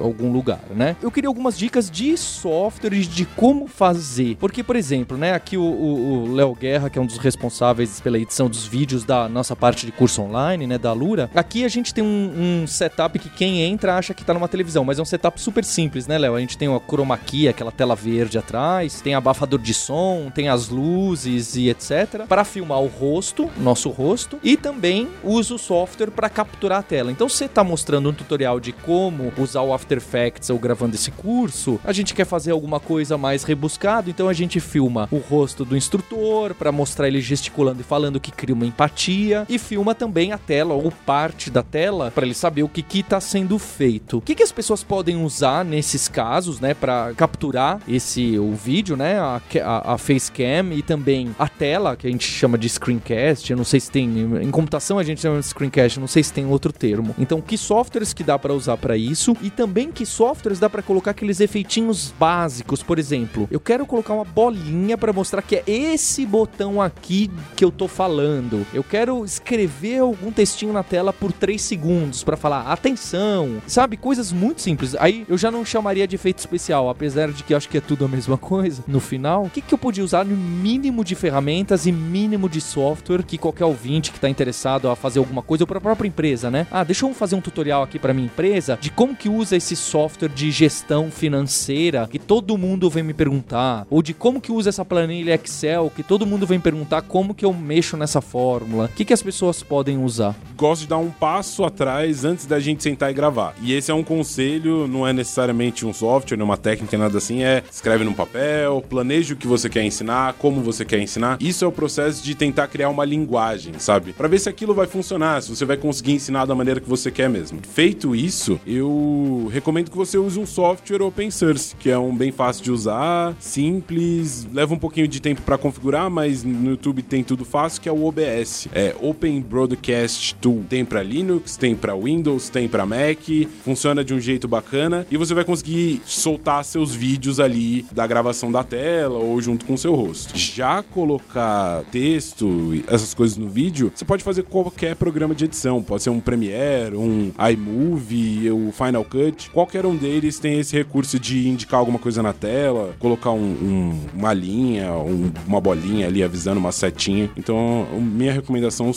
algum 0.00 0.32
lugar, 0.32 0.60
né? 0.74 0.96
Eu 1.00 1.12
queria 1.12 1.28
algumas 1.28 1.56
dicas 1.56 1.88
de 1.88 2.16
softwares 2.16 3.06
de 3.06 3.26
como 3.26 3.68
fazer. 3.68 4.36
Porque, 4.40 4.64
por 4.64 4.74
exemplo, 4.74 5.16
né, 5.16 5.34
aqui 5.34 5.56
o 5.56 6.34
Léo 6.34 6.52
Guerra, 6.56 6.90
que 6.90 6.98
é 6.98 7.02
um 7.02 7.06
dos 7.06 7.18
responsáveis 7.18 8.00
pela 8.00 8.18
edição 8.18 8.48
dos 8.48 8.66
vídeos 8.66 9.04
da 9.04 9.28
nossa 9.28 9.54
parte 9.54 9.86
de 9.86 9.92
curso 9.92 10.20
online, 10.20 10.66
né, 10.66 10.78
da 10.78 10.92
Lura, 10.92 11.30
aqui 11.32 11.64
a 11.64 11.68
gente 11.68 11.94
tem 11.94 12.02
um, 12.02 12.32
um 12.36 12.55
um 12.62 12.66
setup 12.66 13.18
que 13.18 13.28
quem 13.28 13.62
entra 13.62 13.96
acha 13.96 14.14
que 14.14 14.24
tá 14.24 14.34
numa 14.34 14.48
televisão, 14.48 14.84
mas 14.84 14.98
é 14.98 15.02
um 15.02 15.06
setup 15.06 15.40
super 15.40 15.64
simples, 15.64 16.06
né, 16.06 16.18
Léo? 16.18 16.34
A 16.34 16.40
gente 16.40 16.58
tem 16.58 16.68
uma 16.68 16.80
chroma 16.80 17.16
key, 17.18 17.48
aquela 17.48 17.72
tela 17.72 17.94
verde 17.94 18.38
atrás, 18.38 19.00
tem 19.00 19.14
abafador 19.14 19.60
de 19.60 19.74
som, 19.74 20.30
tem 20.34 20.48
as 20.48 20.68
luzes 20.68 21.56
e 21.56 21.68
etc. 21.68 22.26
para 22.28 22.44
filmar 22.44 22.80
o 22.80 22.86
rosto, 22.86 23.50
nosso 23.58 23.90
rosto, 23.90 24.38
e 24.42 24.56
também 24.56 25.08
usa 25.22 25.54
o 25.54 25.58
software 25.58 26.10
para 26.10 26.28
capturar 26.28 26.80
a 26.80 26.82
tela. 26.82 27.10
Então, 27.10 27.28
você 27.28 27.48
tá 27.48 27.62
mostrando 27.62 28.08
um 28.08 28.12
tutorial 28.12 28.58
de 28.60 28.72
como 28.72 29.32
usar 29.38 29.62
o 29.62 29.72
After 29.72 29.98
Effects 29.98 30.50
ou 30.50 30.58
gravando 30.58 30.94
esse 30.94 31.10
curso, 31.10 31.80
a 31.84 31.92
gente 31.92 32.14
quer 32.14 32.24
fazer 32.24 32.50
alguma 32.50 32.80
coisa 32.80 33.18
mais 33.18 33.44
rebuscado, 33.44 34.10
então 34.10 34.28
a 34.28 34.32
gente 34.32 34.60
filma 34.60 35.08
o 35.10 35.18
rosto 35.18 35.64
do 35.64 35.76
instrutor 35.76 36.54
para 36.54 36.72
mostrar 36.72 37.08
ele 37.08 37.20
gesticulando 37.20 37.80
e 37.80 37.84
falando 37.84 38.20
que 38.20 38.32
cria 38.32 38.54
uma 38.54 38.66
empatia 38.66 39.44
e 39.48 39.58
filma 39.58 39.94
também 39.94 40.32
a 40.32 40.38
tela 40.38 40.74
ou 40.74 40.90
parte 40.90 41.50
da 41.50 41.62
tela 41.62 42.10
para 42.10 42.24
ele 42.24 42.34
saber 42.34 42.45
saber 42.46 42.62
o 42.62 42.68
que 42.68 42.82
que 42.82 43.02
tá 43.02 43.20
sendo 43.20 43.58
feito. 43.58 44.18
O 44.18 44.20
que 44.20 44.34
que 44.34 44.42
as 44.42 44.52
pessoas 44.52 44.84
podem 44.84 45.16
usar 45.16 45.64
nesses 45.64 46.06
casos, 46.06 46.60
né, 46.60 46.74
para 46.74 47.12
capturar 47.14 47.80
esse 47.88 48.38
o 48.38 48.52
vídeo, 48.52 48.96
né, 48.96 49.18
a, 49.18 49.40
a, 49.64 49.94
a 49.94 49.98
facecam 49.98 50.72
e 50.72 50.80
também 50.80 51.34
a 51.38 51.48
tela, 51.48 51.96
que 51.96 52.06
a 52.06 52.10
gente 52.10 52.26
chama 52.26 52.56
de 52.56 52.68
screencast, 52.68 53.50
eu 53.50 53.56
não 53.56 53.64
sei 53.64 53.80
se 53.80 53.90
tem 53.90 54.06
em 54.06 54.50
computação 54.50 54.98
a 54.98 55.02
gente 55.02 55.20
chama 55.20 55.40
de 55.40 55.46
screencast, 55.46 55.98
não 55.98 56.06
sei 56.06 56.22
se 56.22 56.32
tem 56.32 56.46
outro 56.46 56.72
termo. 56.72 57.14
Então, 57.18 57.40
que 57.40 57.58
softwares 57.58 58.12
que 58.12 58.22
dá 58.22 58.38
para 58.38 58.54
usar 58.54 58.76
para 58.76 58.96
isso 58.96 59.36
e 59.42 59.50
também 59.50 59.90
que 59.90 60.06
softwares 60.06 60.60
dá 60.60 60.70
para 60.70 60.82
colocar 60.82 61.10
aqueles 61.10 61.40
efeitinhos 61.40 62.14
básicos, 62.16 62.82
por 62.82 62.98
exemplo, 62.98 63.48
eu 63.50 63.58
quero 63.58 63.84
colocar 63.86 64.14
uma 64.14 64.24
bolinha 64.24 64.96
para 64.96 65.12
mostrar 65.12 65.42
que 65.42 65.56
é 65.56 65.64
esse 65.66 66.24
botão 66.24 66.80
aqui 66.80 67.28
que 67.56 67.64
eu 67.64 67.72
tô 67.72 67.88
falando. 67.88 68.64
Eu 68.72 68.84
quero 68.84 69.24
escrever 69.24 69.98
algum 69.98 70.30
textinho 70.30 70.72
na 70.72 70.84
tela 70.84 71.12
por 71.12 71.32
3 71.32 71.60
segundos 71.60 72.22
para 72.22 72.35
falar 72.36 72.70
atenção, 72.72 73.62
sabe? 73.66 73.96
Coisas 73.96 74.32
muito 74.32 74.62
simples. 74.62 74.94
Aí 74.98 75.24
eu 75.28 75.38
já 75.38 75.50
não 75.50 75.64
chamaria 75.64 76.06
de 76.06 76.16
efeito 76.16 76.38
especial, 76.38 76.88
apesar 76.88 77.30
de 77.32 77.42
que 77.42 77.54
acho 77.54 77.68
que 77.68 77.78
é 77.78 77.80
tudo 77.80 78.04
a 78.04 78.08
mesma 78.08 78.36
coisa. 78.38 78.84
No 78.86 79.00
final, 79.00 79.44
o 79.44 79.50
que, 79.50 79.60
que 79.60 79.74
eu 79.74 79.78
podia 79.78 80.04
usar 80.04 80.24
no 80.24 80.36
mínimo 80.36 81.04
de 81.04 81.14
ferramentas 81.14 81.86
e 81.86 81.92
mínimo 81.92 82.48
de 82.48 82.60
software 82.60 83.22
que 83.22 83.38
qualquer 83.38 83.64
ouvinte 83.64 84.10
que 84.10 84.18
está 84.18 84.28
interessado 84.28 84.88
a 84.88 84.96
fazer 84.96 85.18
alguma 85.18 85.42
coisa 85.42 85.64
ou 85.64 85.68
para 85.68 85.78
a 85.78 85.80
própria 85.80 86.08
empresa, 86.08 86.50
né? 86.50 86.66
Ah, 86.70 86.84
deixa 86.84 87.06
eu 87.06 87.14
fazer 87.14 87.34
um 87.34 87.40
tutorial 87.40 87.82
aqui 87.82 87.98
para 87.98 88.14
minha 88.14 88.26
empresa 88.26 88.78
de 88.80 88.90
como 88.90 89.16
que 89.16 89.28
usa 89.28 89.56
esse 89.56 89.74
software 89.74 90.28
de 90.28 90.50
gestão 90.50 91.10
financeira 91.10 92.06
que 92.10 92.18
todo 92.18 92.58
mundo 92.58 92.90
vem 92.90 93.02
me 93.02 93.14
perguntar, 93.14 93.86
ou 93.90 94.02
de 94.02 94.12
como 94.12 94.40
que 94.40 94.52
usa 94.52 94.68
essa 94.68 94.84
planilha 94.84 95.34
Excel 95.34 95.90
que 95.94 96.02
todo 96.02 96.26
mundo 96.26 96.46
vem 96.46 96.60
perguntar 96.60 97.02
como 97.02 97.34
que 97.34 97.44
eu 97.44 97.52
mexo 97.52 97.96
nessa 97.96 98.20
fórmula. 98.20 98.86
O 98.86 98.88
que, 98.88 99.04
que 99.04 99.12
as 99.12 99.22
pessoas 99.22 99.62
podem 99.62 99.98
usar? 99.98 100.34
Gosto 100.56 100.82
de 100.82 100.88
dar 100.88 100.98
um 100.98 101.10
passo 101.10 101.64
atrás 101.64 102.24
antes 102.26 102.46
da 102.46 102.58
gente 102.58 102.82
sentar 102.82 103.10
e 103.10 103.14
gravar. 103.14 103.54
E 103.62 103.72
esse 103.72 103.90
é 103.90 103.94
um 103.94 104.02
conselho, 104.02 104.86
não 104.86 105.06
é 105.06 105.12
necessariamente 105.12 105.86
um 105.86 105.92
software, 105.92 106.42
uma 106.42 106.56
técnica, 106.56 106.98
nada 106.98 107.18
assim, 107.18 107.42
é 107.42 107.62
escreve 107.70 108.04
num 108.04 108.12
papel, 108.12 108.84
planeje 108.88 109.34
o 109.34 109.36
que 109.36 109.46
você 109.46 109.68
quer 109.68 109.82
ensinar, 109.84 110.34
como 110.34 110.60
você 110.60 110.84
quer 110.84 111.00
ensinar. 111.00 111.38
Isso 111.40 111.64
é 111.64 111.68
o 111.68 111.72
processo 111.72 112.22
de 112.22 112.34
tentar 112.34 112.68
criar 112.68 112.88
uma 112.88 113.04
linguagem, 113.04 113.74
sabe? 113.78 114.12
Para 114.12 114.28
ver 114.28 114.38
se 114.38 114.48
aquilo 114.48 114.74
vai 114.74 114.86
funcionar, 114.86 115.42
se 115.42 115.54
você 115.54 115.64
vai 115.64 115.76
conseguir 115.76 116.12
ensinar 116.12 116.44
da 116.44 116.54
maneira 116.54 116.80
que 116.80 116.88
você 116.88 117.10
quer 117.10 117.28
mesmo. 117.28 117.60
Feito 117.72 118.14
isso, 118.14 118.60
eu 118.66 119.48
recomendo 119.52 119.90
que 119.90 119.96
você 119.96 120.18
use 120.18 120.38
um 120.38 120.46
software 120.46 121.02
open 121.02 121.30
source, 121.30 121.74
que 121.76 121.90
é 121.90 121.98
um 121.98 122.14
bem 122.14 122.32
fácil 122.32 122.64
de 122.64 122.70
usar, 122.70 123.34
simples, 123.38 124.46
leva 124.52 124.74
um 124.74 124.78
pouquinho 124.78 125.08
de 125.08 125.20
tempo 125.20 125.42
para 125.42 125.58
configurar, 125.58 126.10
mas 126.10 126.42
no 126.42 126.70
YouTube 126.70 127.02
tem 127.02 127.22
tudo 127.22 127.44
fácil, 127.44 127.80
que 127.80 127.88
é 127.88 127.92
o 127.92 128.04
OBS. 128.04 128.68
É 128.72 128.94
Open 129.00 129.40
Broadcast 129.40 130.34
Tool. 130.36 130.64
Tem 130.68 130.84
para 130.84 131.02
Linux, 131.02 131.56
tem 131.56 131.74
para 131.74 131.94
Windows, 131.94 132.15
tem 132.52 132.68
para 132.68 132.86
Mac, 132.86 133.18
funciona 133.64 134.04
de 134.04 134.14
um 134.14 134.20
jeito 134.20 134.48
bacana 134.48 135.06
e 135.10 135.16
você 135.16 135.34
vai 135.34 135.44
conseguir 135.44 136.00
soltar 136.04 136.64
seus 136.64 136.94
vídeos 136.94 137.38
ali 137.40 137.84
da 137.92 138.06
gravação 138.06 138.50
da 138.50 138.64
tela 138.64 139.18
ou 139.18 139.40
junto 139.40 139.64
com 139.64 139.76
seu 139.76 139.94
rosto. 139.94 140.36
Já 140.36 140.82
colocar 140.82 141.84
texto, 141.90 142.82
essas 142.86 143.14
coisas 143.14 143.36
no 143.36 143.48
vídeo, 143.48 143.92
você 143.94 144.04
pode 144.04 144.24
fazer 144.24 144.42
qualquer 144.44 144.96
programa 144.96 145.34
de 145.34 145.44
edição, 145.44 145.82
pode 145.82 146.02
ser 146.02 146.10
um 146.10 146.20
Premiere, 146.20 146.96
um 146.96 147.32
iMovie, 147.52 148.50
o 148.50 148.72
Final 148.72 149.04
Cut, 149.04 149.50
qualquer 149.50 149.86
um 149.86 149.96
deles 149.96 150.38
tem 150.38 150.58
esse 150.58 150.76
recurso 150.76 151.18
de 151.18 151.48
indicar 151.48 151.80
alguma 151.80 151.98
coisa 151.98 152.22
na 152.22 152.32
tela, 152.32 152.94
colocar 152.98 153.30
um, 153.30 153.38
um, 153.38 154.00
uma 154.14 154.32
linha, 154.32 154.92
um, 154.92 155.30
uma 155.46 155.60
bolinha 155.60 156.06
ali 156.06 156.22
avisando 156.22 156.58
uma 156.58 156.72
setinha. 156.72 157.30
Então, 157.36 157.86
minha 158.00 158.32
recomendação 158.32 158.90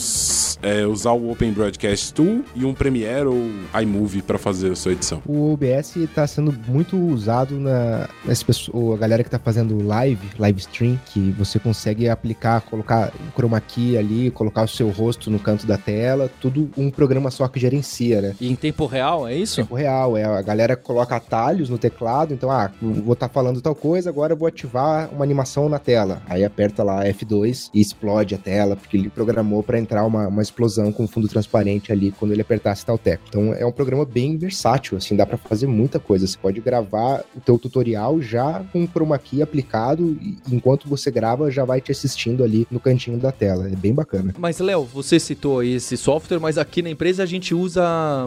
é 0.61 0.85
usar 0.85 1.11
o 1.11 1.31
Open 1.31 1.51
Broadcast 1.51 2.13
Tool 2.13 2.43
e 2.55 2.65
um 2.65 2.73
Premiere 2.73 3.08
ou 3.27 3.81
iMovie 3.81 4.21
para 4.21 4.37
fazer 4.37 4.71
a 4.71 4.75
sua 4.75 4.91
edição. 4.91 5.21
O 5.25 5.53
OBS 5.53 5.95
está 5.97 6.25
sendo 6.27 6.53
muito 6.67 6.97
usado 6.97 7.59
na 7.59 8.07
nas 8.25 8.43
pessoas, 8.43 8.97
a 8.97 9.01
galera 9.01 9.23
que 9.23 9.27
está 9.27 9.39
fazendo 9.39 9.81
live, 9.83 10.27
live 10.37 10.59
stream, 10.59 10.99
que 11.07 11.31
você 11.31 11.57
consegue 11.57 12.07
aplicar, 12.09 12.61
colocar 12.61 13.11
um 13.19 13.31
chroma 13.31 13.59
key 13.59 13.97
ali, 13.97 14.29
colocar 14.31 14.63
o 14.63 14.67
seu 14.67 14.89
rosto 14.89 15.31
no 15.31 15.39
canto 15.39 15.65
da 15.65 15.77
tela, 15.77 16.29
tudo 16.39 16.69
um 16.77 16.91
programa 16.91 17.31
só 17.31 17.47
que 17.47 17.59
gerencia, 17.59 18.21
né? 18.21 18.35
E 18.39 18.49
em 18.49 18.55
tempo 18.55 18.85
real, 18.85 19.27
é 19.27 19.35
isso? 19.35 19.55
Tempo 19.57 19.75
real, 19.75 20.15
é. 20.15 20.23
A 20.23 20.41
galera 20.41 20.75
coloca 20.75 21.15
atalhos 21.15 21.69
no 21.69 21.77
teclado, 21.77 22.33
então, 22.33 22.51
ah, 22.51 22.71
vou 22.81 23.13
estar 23.13 23.27
tá 23.27 23.33
falando 23.33 23.61
tal 23.61 23.73
coisa, 23.73 24.09
agora 24.09 24.33
eu 24.33 24.37
vou 24.37 24.47
ativar 24.47 25.09
uma 25.11 25.23
animação 25.23 25.67
na 25.67 25.79
tela. 25.79 26.21
Aí 26.27 26.43
aperta 26.43 26.83
lá 26.83 27.03
F2 27.05 27.69
e 27.73 27.81
explode 27.81 28.35
a 28.35 28.37
tela, 28.37 28.75
porque 28.75 28.97
ele 28.97 29.09
programou 29.09 29.63
para 29.63 29.79
entrar 29.79 30.05
uma, 30.05 30.27
uma 30.27 30.41
explosão 30.41 30.91
com 30.91 31.07
fundo 31.07 31.27
transparente 31.27 31.91
ali 31.91 32.11
quando 32.11 32.31
ele 32.31 32.41
apertasse 32.41 32.85
tal 32.85 32.97
teco. 32.99 33.23
Então 33.27 33.53
é 33.53 33.65
um 33.65 33.71
programa 33.71 34.05
bem 34.05 34.37
versátil, 34.37 34.97
assim, 34.97 35.15
dá 35.15 35.25
para 35.25 35.37
fazer 35.37 35.67
muita 35.67 35.99
coisa. 35.99 36.27
Você 36.27 36.37
pode 36.37 36.59
gravar 36.59 37.23
o 37.35 37.39
teu 37.39 37.57
tutorial 37.57 38.21
já 38.21 38.63
com 38.71 38.83
o 38.83 38.87
chroma 38.87 39.17
key 39.17 39.41
aplicado 39.41 40.17
e 40.21 40.37
enquanto 40.51 40.87
você 40.87 41.09
grava 41.09 41.49
já 41.51 41.65
vai 41.65 41.81
te 41.81 41.91
assistindo 41.91 42.43
ali 42.43 42.67
no 42.69 42.79
cantinho 42.79 43.17
da 43.17 43.31
tela. 43.31 43.67
É 43.67 43.75
bem 43.75 43.93
bacana. 43.93 44.33
Mas 44.37 44.59
Léo, 44.59 44.83
você 44.83 45.19
citou 45.19 45.59
aí 45.59 45.73
esse 45.73 45.97
software, 45.97 46.39
mas 46.39 46.57
aqui 46.57 46.81
na 46.81 46.89
empresa 46.89 47.23
a 47.23 47.25
gente 47.25 47.53
usa 47.53 47.81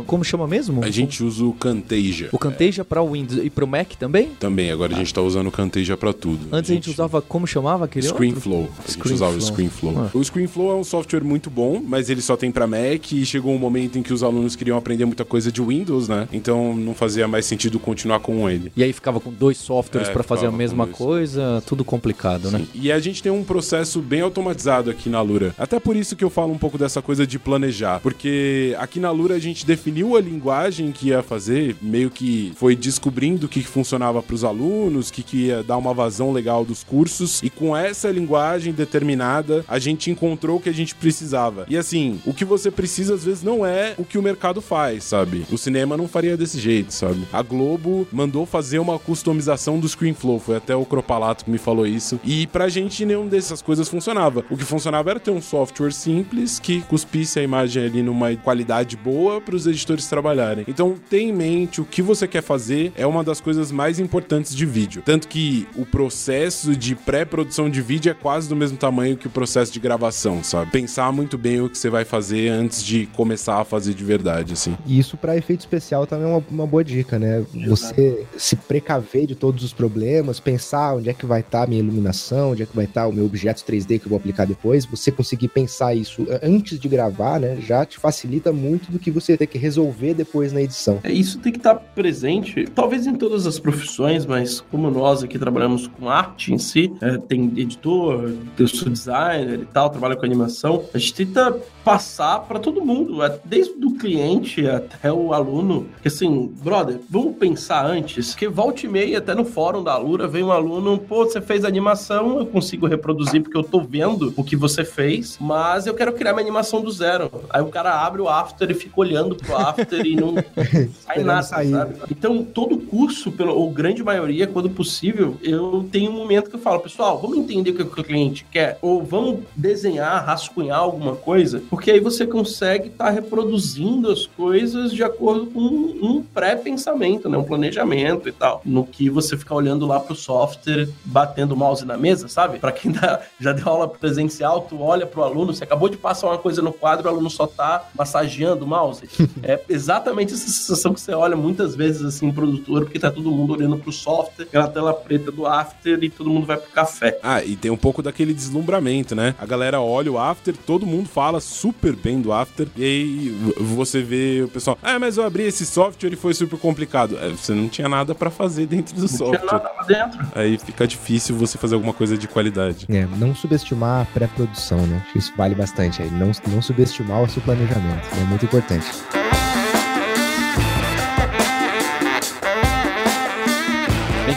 como 0.07 0.25
chama 0.25 0.47
mesmo? 0.47 0.83
A 0.85 0.91
gente 0.91 1.23
usa 1.23 1.45
o 1.45 1.53
Camtasia. 1.53 2.29
O 2.33 2.39
Camtasia 2.39 2.83
é. 2.83 2.85
para 2.85 3.03
o 3.03 3.13
Windows 3.13 3.41
e 3.45 3.51
para 3.51 3.65
o 3.65 3.69
Mac 3.69 3.93
também? 3.99 4.31
Também, 4.39 4.71
agora 4.71 4.93
ah. 4.93 4.97
a 4.97 4.99
gente 4.99 5.13
tá 5.13 5.21
usando 5.21 5.47
o 5.49 5.51
Camtasia 5.51 5.97
para 5.97 6.13
tudo. 6.13 6.47
Antes 6.53 6.71
a 6.71 6.75
gente... 6.75 6.85
a 6.85 6.87
gente, 6.87 6.91
usava 6.91 7.23
como 7.23 7.47
chamava 7.47 7.85
aquele 7.85 8.07
ScreenFlow. 8.07 8.69
A 8.87 8.91
gente 8.91 9.13
usava 9.13 9.35
o 9.35 9.39
ScreenFlow. 9.39 9.95
Ah. 9.99 10.11
O 10.15 10.21
ScreenFlow 10.21 10.71
é 10.73 10.75
um 10.75 10.85
software 10.85 11.25
muito 11.25 11.51
bom, 11.51 11.83
mas 11.85 12.11
ele 12.11 12.21
só 12.21 12.37
tem 12.37 12.51
para 12.51 12.67
Mac 12.67 13.13
e 13.13 13.25
chegou 13.25 13.53
um 13.55 13.59
momento 13.59 13.99
em 13.99 14.03
que 14.03 14.13
os 14.13 14.23
alunos 14.23 14.52
queriam 14.57 14.77
aprender 14.77 15.05
muita 15.05 15.25
coisa 15.25 15.51
de 15.51 15.61
Windows, 15.61 16.09
né? 16.09 16.29
Então 16.33 16.75
não 16.75 16.95
fazia 16.95 17.27
mais 17.29 17.47
sentido 17.47 17.79
continuar 17.79 18.21
com 18.21 18.49
ele. 18.49 18.73
E 18.77 18.83
aí 18.83 18.93
ficava 18.93 19.21
com 19.21 19.33
dois 19.33 19.57
softwares 19.59 20.09
é, 20.09 20.13
para 20.13 20.23
fazer 20.23 20.47
a 20.47 20.53
mesma 20.53 20.87
coisa, 20.87 21.63
tudo 21.67 21.85
complicado, 21.85 22.51
né? 22.51 22.59
Sim. 22.59 22.65
né? 22.65 22.69
E 22.75 22.93
a 22.93 22.99
gente 22.99 23.23
tem 23.23 23.33
um 23.33 23.45
processo 23.45 24.01
bem 24.01 24.21
automatizado 24.21 24.91
aqui 24.91 25.09
na 25.09 25.21
Lura. 25.21 25.55
Até 25.59 25.79
por 25.79 25.97
isso 25.97 26.17
que 26.17 26.25
eu 26.25 26.31
falo 26.31 26.53
um 26.53 26.59
pouco 26.59 26.79
dessa 26.79 27.01
coisa 27.01 27.27
de 27.27 27.39
planejar, 27.39 28.01
porque 28.01 28.75
aqui 28.79 29.01
na 29.01 29.11
Lura 29.11 29.35
a 29.35 29.39
gente 29.39 29.65
definiu 29.65 30.17
a 30.17 30.21
linguagem 30.21 30.93
que 30.93 31.09
ia 31.09 31.23
fazer, 31.23 31.77
meio 31.81 32.11
que 32.11 32.53
foi 32.57 32.77
descobrindo 32.77 33.47
o 33.47 33.49
que 33.49 33.63
funcionava 33.63 34.23
para 34.23 34.35
os 34.35 34.45
alunos, 34.45 35.09
o 35.09 35.13
que, 35.13 35.23
que 35.23 35.37
ia 35.47 35.63
dar 35.63 35.77
uma 35.77 35.95
vazão 35.95 36.33
legal 36.33 36.65
dos 36.65 36.83
cursos, 36.83 37.43
e 37.43 37.51
com 37.51 37.77
essa 37.77 38.11
linguagem 38.11 38.73
determinada, 38.73 39.65
a 39.69 39.79
gente 39.79 40.11
encontrou 40.11 40.57
o 40.57 40.61
que 40.61 40.69
a 40.69 40.75
gente 40.75 40.95
precisava. 40.95 41.67
E 41.69 41.77
assim, 41.77 42.21
o 42.27 42.35
que 42.35 42.45
você 42.45 42.71
precisa 42.71 43.15
às 43.15 43.25
vezes 43.25 43.43
não 43.43 43.65
é 43.65 43.95
o 43.99 44.05
que 44.05 44.19
o 44.19 44.23
mercado 44.23 44.42
faz, 44.61 45.05
sabe? 45.05 45.47
O 45.51 45.57
cinema 45.57 45.97
não 45.97 46.09
faria 46.09 46.37
desse 46.37 46.59
jeito, 46.59 46.93
sabe? 46.93 47.27
A 47.33 47.43
Globo 47.43 48.07
mandou 48.11 48.45
fazer 48.45 48.79
uma 48.79 48.99
customização 48.99 49.79
do 49.79 49.89
ScreenFlow, 49.89 50.41
foi 50.41 50.57
até 50.57 50.75
o 50.75 50.85
Cropalato 50.85 51.45
que 51.45 51.51
me 51.51 51.59
falou 51.59 51.87
isso. 51.87 52.19
E 52.25 52.47
pra 52.47 52.69
gente 52.69 53.05
nenhum 53.05 53.29
dessas 53.29 53.63
coisas 53.63 53.89
funcionava. 53.89 54.45
O 54.51 54.57
que 54.57 54.65
funcionava 54.65 55.11
era 55.11 55.21
ter 55.21 55.31
um 55.31 55.41
software 55.41 55.93
simples 55.93 56.59
que 56.59 56.81
cuspisse 56.83 57.39
a 57.39 57.43
imagem 57.43 57.85
ali 57.85 58.03
numa 58.03 58.35
qualidade 58.37 58.97
boa 58.97 59.41
para 59.41 59.55
os 59.55 59.67
editores 59.67 60.09
trabalharem. 60.09 60.65
Então, 60.67 60.97
tenha 61.09 61.31
em 61.31 61.33
mente 61.33 61.81
o 61.81 61.85
que 61.85 62.03
você 62.03 62.27
quer 62.27 62.43
fazer 62.43 62.93
é 62.97 63.07
uma 63.07 63.23
das 63.23 63.41
coisas 63.41 63.71
mais 63.71 63.99
importantes 63.99 64.55
de 64.55 64.67
vídeo. 64.67 65.03
Tanto 65.05 65.29
que 65.29 65.67
o 65.77 65.87
processo 65.87 66.75
de 66.75 66.95
pré-produção 66.95 67.71
de 67.71 67.81
vídeo 67.81 68.11
é 68.11 68.15
quase 68.15 68.49
do 68.49 68.57
mesmo 68.57 68.77
tamanho 68.77 69.17
que 69.17 69.27
o 69.27 69.31
processo 69.31 69.73
de 69.73 69.79
gravação, 69.79 70.43
sabe? 70.43 70.71
Pensar 70.71 71.13
muito 71.13 71.37
bem 71.39 71.61
o 71.61 71.69
que 71.69 71.79
você 71.79 71.91
vai 71.91 72.05
fazer 72.05 72.49
antes 72.49 72.83
de 72.83 73.07
começar 73.07 73.61
a 73.61 73.65
fazer 73.65 73.95
de 73.95 74.05
verdade, 74.05 74.32
assim. 74.41 74.77
E 74.87 74.99
isso 74.99 75.17
para 75.17 75.37
efeito 75.37 75.61
especial 75.61 76.07
também 76.07 76.27
é 76.27 76.29
uma, 76.29 76.45
uma 76.51 76.67
boa 76.67 76.85
dica, 76.85 77.19
né? 77.19 77.45
Você 77.67 78.27
se 78.37 78.57
precaver 78.57 79.27
de 79.27 79.35
todos 79.35 79.63
os 79.65 79.73
problemas, 79.73 80.41
pensar 80.41 80.95
onde 80.95 81.11
é 81.11 81.15
que 81.15 81.27
vai 81.27 81.41
estar 81.41 81.59
tá 81.59 81.65
a 81.65 81.67
minha 81.67 81.81
iluminação, 81.81 82.53
onde 82.53 82.63
é 82.63 82.67
que 82.67 82.75
vai 82.75 82.85
estar 82.85 83.03
tá 83.03 83.07
o 83.09 83.13
meu 83.13 83.25
objeto 83.25 83.63
3D 83.65 83.99
que 83.99 84.07
eu 84.07 84.11
vou 84.11 84.17
aplicar 84.17 84.47
depois, 84.47 84.85
você 84.85 85.11
conseguir 85.11 85.49
pensar 85.49 85.95
isso 85.95 86.27
antes 86.43 86.79
de 86.79 86.89
gravar, 86.89 87.41
né, 87.41 87.59
já 87.61 87.85
te 87.85 87.99
facilita 87.99 88.53
muito 88.53 88.91
do 88.91 88.99
que 88.99 89.11
você 89.11 89.37
ter 89.37 89.47
que 89.47 89.59
resolver 89.59 90.15
depois 90.15 90.53
na 90.53 90.63
edição. 90.63 91.01
É, 91.03 91.13
isso 91.13 91.39
tem 91.39 91.53
que 91.53 91.59
estar 91.59 91.75
tá 91.75 91.81
presente, 91.95 92.65
talvez 92.75 93.07
em 93.07 93.15
todas 93.15 93.47
as 93.47 93.59
profissões, 93.59 94.27
mas 94.27 94.61
como 94.61 94.91
nós 94.91 95.23
aqui 95.23 95.39
trabalhamos 95.39 95.87
com 95.87 96.09
arte 96.09 96.53
em 96.53 96.59
si, 96.59 96.93
é, 97.01 97.19
tem 97.19 97.53
editor, 97.57 98.33
eu 98.59 98.69
sou 98.69 98.89
designer 98.89 99.61
e 99.61 99.67
tal, 99.67 99.91
trabalho 99.91 100.17
com 100.17 100.25
animação, 100.25 100.85
a 100.93 100.99
gente 100.99 101.15
tenta 101.15 101.57
passar 101.85 102.41
para 102.41 102.59
todo 102.59 102.85
mundo, 102.85 103.19
desde 103.45 103.73
o 103.85 103.95
cliente 103.95 104.67
até 104.67 105.13
o 105.13 105.33
aluno, 105.33 105.89
que 106.01 106.09
assim, 106.09 106.53
brother, 106.63 106.99
vamos 107.09 107.37
pensar 107.37 107.85
antes, 107.85 108.35
que 108.35 108.49
volte 108.49 108.87
e 108.87 108.89
meia 108.89 109.19
até 109.19 109.35
no 109.35 109.45
fórum 109.45 109.83
da 109.83 109.93
Alura 109.93 110.29
vem 110.29 110.43
um 110.43 110.53
aluno, 110.53 110.99
pô, 110.99 111.25
você 111.25 111.41
fez 111.41 111.65
animação, 111.65 112.39
eu 112.39 112.47
consigo 112.47 112.87
reproduzir 112.87 113.43
porque 113.43 113.57
eu 113.57 113.65
tô 113.65 113.81
vendo 113.81 114.33
o 114.37 114.45
que 114.45 114.57
você 114.57 114.85
fez, 114.85 115.37
mas 115.41 115.87
eu 115.87 115.95
quero 115.95 116.13
criar 116.13 116.33
minha 116.33 116.43
animação 116.43 116.81
do 116.81 116.91
zero. 116.91 117.31
Aí 117.51 117.63
o 117.63 117.69
cara 117.69 118.05
abre 118.05 118.23
o 118.23 118.29
After 118.29 118.71
e 118.71 118.75
fica 118.75 119.01
olhando 119.01 119.35
pro 119.35 119.57
After 119.57 120.05
e 120.05 120.15
não 120.15 120.35
sai 121.05 121.23
nada, 121.23 121.43
sair. 121.43 121.71
sabe? 121.71 121.95
Então, 122.11 122.43
todo 122.45 122.79
curso, 122.79 123.33
pelo, 123.33 123.55
ou 123.55 123.71
grande 123.71 124.03
maioria, 124.03 124.47
quando 124.47 124.71
possível, 124.71 125.37
eu 125.43 125.89
tenho 125.91 126.11
um 126.11 126.15
momento 126.15 126.51
que 126.51 126.57
eu 126.57 126.61
falo, 126.61 126.81
pessoal, 126.81 127.19
vamos 127.21 127.39
entender 127.39 127.71
o 127.71 127.75
que 127.75 128.01
o 128.01 128.05
cliente 128.05 128.47
quer, 128.51 128.79
ou 128.81 129.03
vamos 129.03 129.41
desenhar, 129.57 130.25
rascunhar 130.25 130.79
alguma 130.79 131.17
coisa, 131.17 131.63
porque 131.73 131.91
aí 131.91 132.01
você 132.01 132.27
consegue 132.27 132.89
estar 132.89 133.07
tá 133.07 133.11
reproduzindo 133.11 134.13
as 134.13 134.27
coisas 134.27 134.93
de 134.93 135.03
acordo 135.03 135.47
com 135.47 135.59
um 135.59 136.23
pré-pensamento, 136.23 137.31
né? 137.31 137.39
Um 137.39 137.45
planejamento 137.45 138.29
e 138.29 138.33
tal. 138.33 138.61
No 138.63 138.85
que 138.85 139.09
você 139.09 139.39
ficar 139.39 139.55
olhando 139.55 139.87
lá 139.87 139.99
pro 139.99 140.15
software, 140.15 140.87
batendo 141.03 141.53
o 141.53 141.57
mouse 141.57 141.87
na 141.87 141.97
mesa, 141.97 142.29
sabe? 142.29 142.59
Para 142.59 142.73
quem 142.73 142.93
dá, 142.93 143.23
já 143.41 143.55
deu 143.55 143.67
aula 143.67 143.89
presencial, 143.89 144.61
tu 144.69 144.83
olha 144.83 145.07
pro 145.07 145.23
aluno, 145.23 145.55
você 145.55 145.65
acabou 145.65 145.89
de 145.89 145.97
passar 145.97 146.27
uma 146.27 146.37
coisa 146.37 146.61
no 146.61 146.75
quadro, 146.75 147.07
o 147.07 147.11
aluno 147.11 147.31
só 147.31 147.47
tá 147.47 147.89
massageando 147.97 148.67
o 148.67 148.69
mouse. 148.69 149.09
é 149.43 149.59
exatamente 149.67 150.35
essa 150.35 150.47
sensação 150.47 150.93
que 150.93 151.01
você 151.01 151.15
olha 151.15 151.37
muitas 151.37 151.75
vezes 151.75 152.05
assim 152.05 152.27
em 152.27 152.33
produtor, 152.33 152.83
porque 152.83 152.99
tá 152.99 153.11
todo 153.11 153.31
mundo 153.31 153.55
olhando 153.55 153.79
pro 153.79 153.91
software, 153.91 154.45
aquela 154.45 154.69
tela 154.69 154.93
preta 154.93 155.33
do 155.33 155.47
after 155.47 156.05
e 156.05 156.11
todo 156.11 156.29
mundo 156.29 156.45
vai 156.47 156.59
pro 156.59 156.71
café. 156.71 157.19
Ah, 157.23 157.43
e 157.43 157.57
tem 157.57 157.71
um 157.71 157.79
pouco 157.79 158.03
daquele 158.03 158.35
deslumbramento, 158.35 159.15
né? 159.15 159.35
A 159.41 159.47
galera 159.47 159.81
olha 159.81 160.13
o 160.13 160.19
after, 160.19 160.55
todo 160.55 160.85
mundo 160.85 161.09
fala 161.09 161.41
super 161.63 161.95
bem 161.95 162.21
do 162.21 162.33
after, 162.33 162.67
e 162.77 162.83
aí 162.83 163.29
você 163.61 164.03
vê 164.03 164.43
o 164.45 164.49
pessoal, 164.49 164.77
ah, 164.83 164.99
mas 164.99 165.17
eu 165.17 165.25
abri 165.25 165.45
esse 165.45 165.65
software 165.65 166.13
e 166.13 166.17
foi 166.17 166.35
super 166.35 166.59
complicado. 166.59 167.17
É, 167.19 167.29
você 167.29 167.55
não 167.55 167.69
tinha 167.69 167.89
nada 167.89 168.17
para 168.17 168.31
fazer 168.31 168.67
dentro 168.67 168.97
do 168.97 169.03
não 169.03 169.09
software. 169.09 169.39
Tinha 169.39 169.53
nada 169.53 169.69
pra 169.69 169.85
dentro. 169.85 170.27
Aí 170.35 170.59
fica 170.59 170.89
difícil 170.89 171.37
você 171.37 171.57
fazer 171.57 171.77
alguma 171.77 171.93
coisa 171.93 172.19
de 172.19 172.27
qualidade. 172.27 172.87
É, 172.91 173.07
não 173.17 173.33
subestimar 173.33 174.03
a 174.03 174.05
pré-produção, 174.07 174.85
né? 174.89 175.01
Acho 175.05 175.13
que 175.13 175.19
isso 175.19 175.33
vale 175.37 175.55
bastante 175.55 176.03
aí. 176.03 176.11
Não, 176.11 176.33
não 176.49 176.61
subestimar 176.61 177.23
o 177.23 177.29
seu 177.29 177.41
planejamento. 177.43 178.09
É 178.21 178.25
muito 178.25 178.45
importante. 178.45 178.87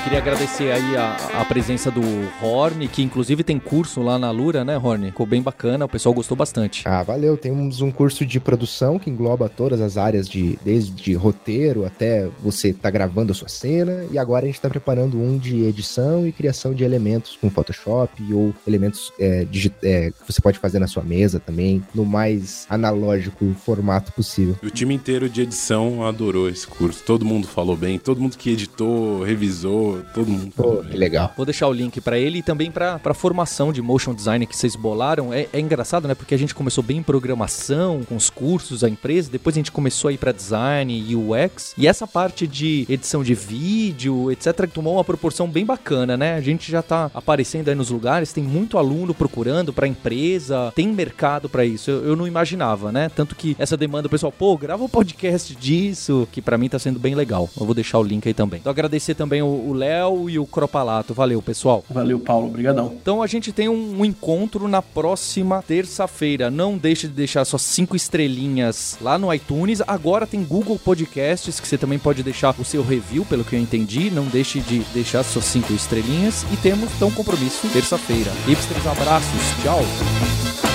Queria 0.06 0.20
agradecer 0.20 0.72
aí 0.72 0.95
a, 0.95 1.41
a, 1.41 1.45
presença 1.45 1.89
do 1.89 2.01
Horn, 2.39 2.88
que 2.88 3.01
inclusive 3.01 3.43
tem 3.43 3.58
curso 3.58 4.03
lá 4.03 4.20
na 4.20 4.30
Lura, 4.30 4.64
né, 4.64 4.78
Horn? 4.78 5.08
Ficou 5.08 5.26
bem 5.26 5.41
bacana, 5.41 5.86
o 5.86 5.89
pessoal 5.89 6.14
gostou 6.14 6.38
bastante. 6.38 6.84
Ah, 6.86 7.01
valeu. 7.01 7.36
Temos 7.36 7.82
um 7.82 7.89
curso 7.89 8.24
de 8.24 8.39
produção 8.39 8.99
que 8.99 9.10
engloba 9.10 9.49
todas 9.49 9.82
as 9.82 9.97
áreas 9.97 10.30
de 10.30 10.60
desde 10.64 11.16
roteiro 11.16 11.86
até 11.86 12.30
você 12.39 12.72
tá 12.72 12.91
gravando 12.91 13.32
a 13.32 13.36
sua 13.36 13.47
cena. 13.47 14.06
E 14.12 14.20
agora 14.20 14.45
a 14.45 14.47
gente 14.47 14.62
tá 14.62 14.70
preparando 14.70 15.18
um 15.18 15.39
de 15.39 15.64
edição 15.64 16.28
e 16.28 16.32
criação 16.32 16.76
de 16.76 16.84
elementos 16.84 17.36
com 17.41 17.49
Photoshop 17.49 18.32
ou 18.32 18.53
elementos 18.68 19.12
é, 19.20 19.47
é, 19.82 20.12
que 20.12 20.32
você 20.32 20.39
pode 20.39 20.60
fazer 20.60 20.78
na 20.78 20.86
sua 20.86 21.01
mesa 21.01 21.39
também, 21.39 21.84
no 21.95 22.06
mais 22.06 22.68
analógico 22.70 23.56
formato 23.66 24.12
possível. 24.12 24.56
O 24.62 24.70
time 24.70 24.93
inteiro 24.93 25.28
de 25.28 25.41
edição 25.41 26.06
adorou 26.06 26.47
esse 26.47 26.68
curso. 26.68 27.03
Todo 27.03 27.26
mundo 27.26 27.47
falou 27.47 27.76
bem, 27.76 27.97
todo 27.97 28.22
mundo 28.22 28.38
que 28.38 28.51
editou, 28.51 29.24
revisou, 29.24 29.94
todo 30.13 30.27
mundo. 30.27 30.51
Pô, 30.55 30.77
que 30.77 30.97
legal. 30.97 31.33
Vou 31.35 31.45
deixar 31.45 31.67
o 31.67 31.73
link 31.73 31.99
para 32.01 32.17
ele 32.17 32.39
e 32.39 32.43
também 32.43 32.71
para 32.71 32.99
a 33.03 33.13
formação 33.13 33.71
de 33.71 33.81
motion 33.81 34.13
design 34.13 34.45
que 34.45 34.55
vocês 34.55 34.75
bolaram. 34.75 35.33
É, 35.33 35.47
é, 35.51 35.59
engraçado, 35.59 36.07
né? 36.07 36.15
Porque 36.15 36.33
a 36.33 36.37
gente 36.37 36.53
começou 36.53 36.83
bem 36.83 36.97
em 36.97 37.03
programação, 37.03 38.03
com 38.03 38.15
os 38.15 38.29
cursos, 38.29 38.83
a 38.83 38.89
empresa, 38.89 39.29
depois 39.31 39.55
a 39.55 39.59
gente 39.59 39.71
começou 39.71 40.09
a 40.09 40.13
ir 40.13 40.17
para 40.17 40.31
design 40.31 40.93
e 40.93 41.15
UX. 41.15 41.73
E 41.77 41.87
essa 41.87 42.07
parte 42.07 42.47
de 42.47 42.85
edição 42.89 43.23
de 43.23 43.33
vídeo, 43.33 44.31
etc, 44.31 44.69
tomou 44.71 44.95
uma 44.95 45.03
proporção 45.03 45.47
bem 45.47 45.65
bacana, 45.65 46.17
né? 46.17 46.35
A 46.35 46.41
gente 46.41 46.71
já 46.71 46.81
tá 46.81 47.09
aparecendo 47.13 47.69
aí 47.69 47.75
nos 47.75 47.89
lugares, 47.89 48.33
tem 48.33 48.43
muito 48.43 48.77
aluno 48.77 49.13
procurando 49.13 49.73
para 49.73 49.87
empresa, 49.87 50.71
tem 50.75 50.87
mercado 50.87 51.49
para 51.49 51.65
isso. 51.65 51.89
Eu, 51.89 52.05
eu, 52.05 52.15
não 52.15 52.27
imaginava, 52.27 52.91
né? 52.91 53.09
Tanto 53.09 53.35
que 53.35 53.55
essa 53.59 53.77
demanda, 53.77 54.07
o 54.07 54.09
pessoal, 54.09 54.31
pô, 54.31 54.57
grava 54.57 54.83
um 54.83 54.89
podcast 54.89 55.55
disso, 55.55 56.27
que 56.31 56.41
para 56.41 56.57
mim 56.57 56.69
tá 56.69 56.79
sendo 56.79 56.99
bem 56.99 57.15
legal. 57.15 57.49
Eu 57.59 57.65
vou 57.65 57.75
deixar 57.75 57.99
o 57.99 58.03
link 58.03 58.27
aí 58.27 58.33
também. 58.33 58.59
Então 58.59 58.71
agradecer 58.71 59.15
também 59.15 59.41
o, 59.41 59.45
o 59.45 59.73
Léo 59.86 60.29
e 60.29 60.39
o 60.39 60.45
Cropalato. 60.45 61.13
Valeu, 61.13 61.41
pessoal. 61.41 61.83
Valeu, 61.89 62.19
Paulo. 62.19 62.47
Obrigadão. 62.47 62.93
Então 62.99 63.21
a 63.21 63.27
gente 63.27 63.51
tem 63.51 63.69
um, 63.69 63.99
um 63.99 64.05
encontro 64.05 64.67
na 64.67 64.81
próxima 64.81 65.61
terça-feira. 65.61 66.49
Não 66.49 66.77
deixe 66.77 67.07
de 67.07 67.13
deixar 67.13 67.45
suas 67.45 67.61
cinco 67.61 67.95
estrelinhas 67.95 68.97
lá 68.99 69.17
no 69.17 69.31
iTunes. 69.33 69.81
Agora 69.88 70.25
tem 70.25 70.43
Google 70.43 70.79
Podcasts, 70.79 71.59
que 71.59 71.67
você 71.67 71.77
também 71.77 71.99
pode 71.99 72.23
deixar 72.23 72.55
o 72.59 72.65
seu 72.65 72.83
review, 72.83 73.23
pelo 73.25 73.43
que 73.43 73.55
eu 73.55 73.59
entendi. 73.59 74.09
Não 74.09 74.25
deixe 74.25 74.59
de 74.59 74.79
deixar 74.93 75.23
suas 75.23 75.45
cinco 75.45 75.71
estrelinhas. 75.73 76.43
E 76.51 76.57
temos 76.57 76.89
então 76.95 77.11
compromisso 77.11 77.67
terça-feira. 77.69 78.31
Hipsters, 78.47 78.88
abraços. 78.88 79.41
Tchau. 79.61 80.74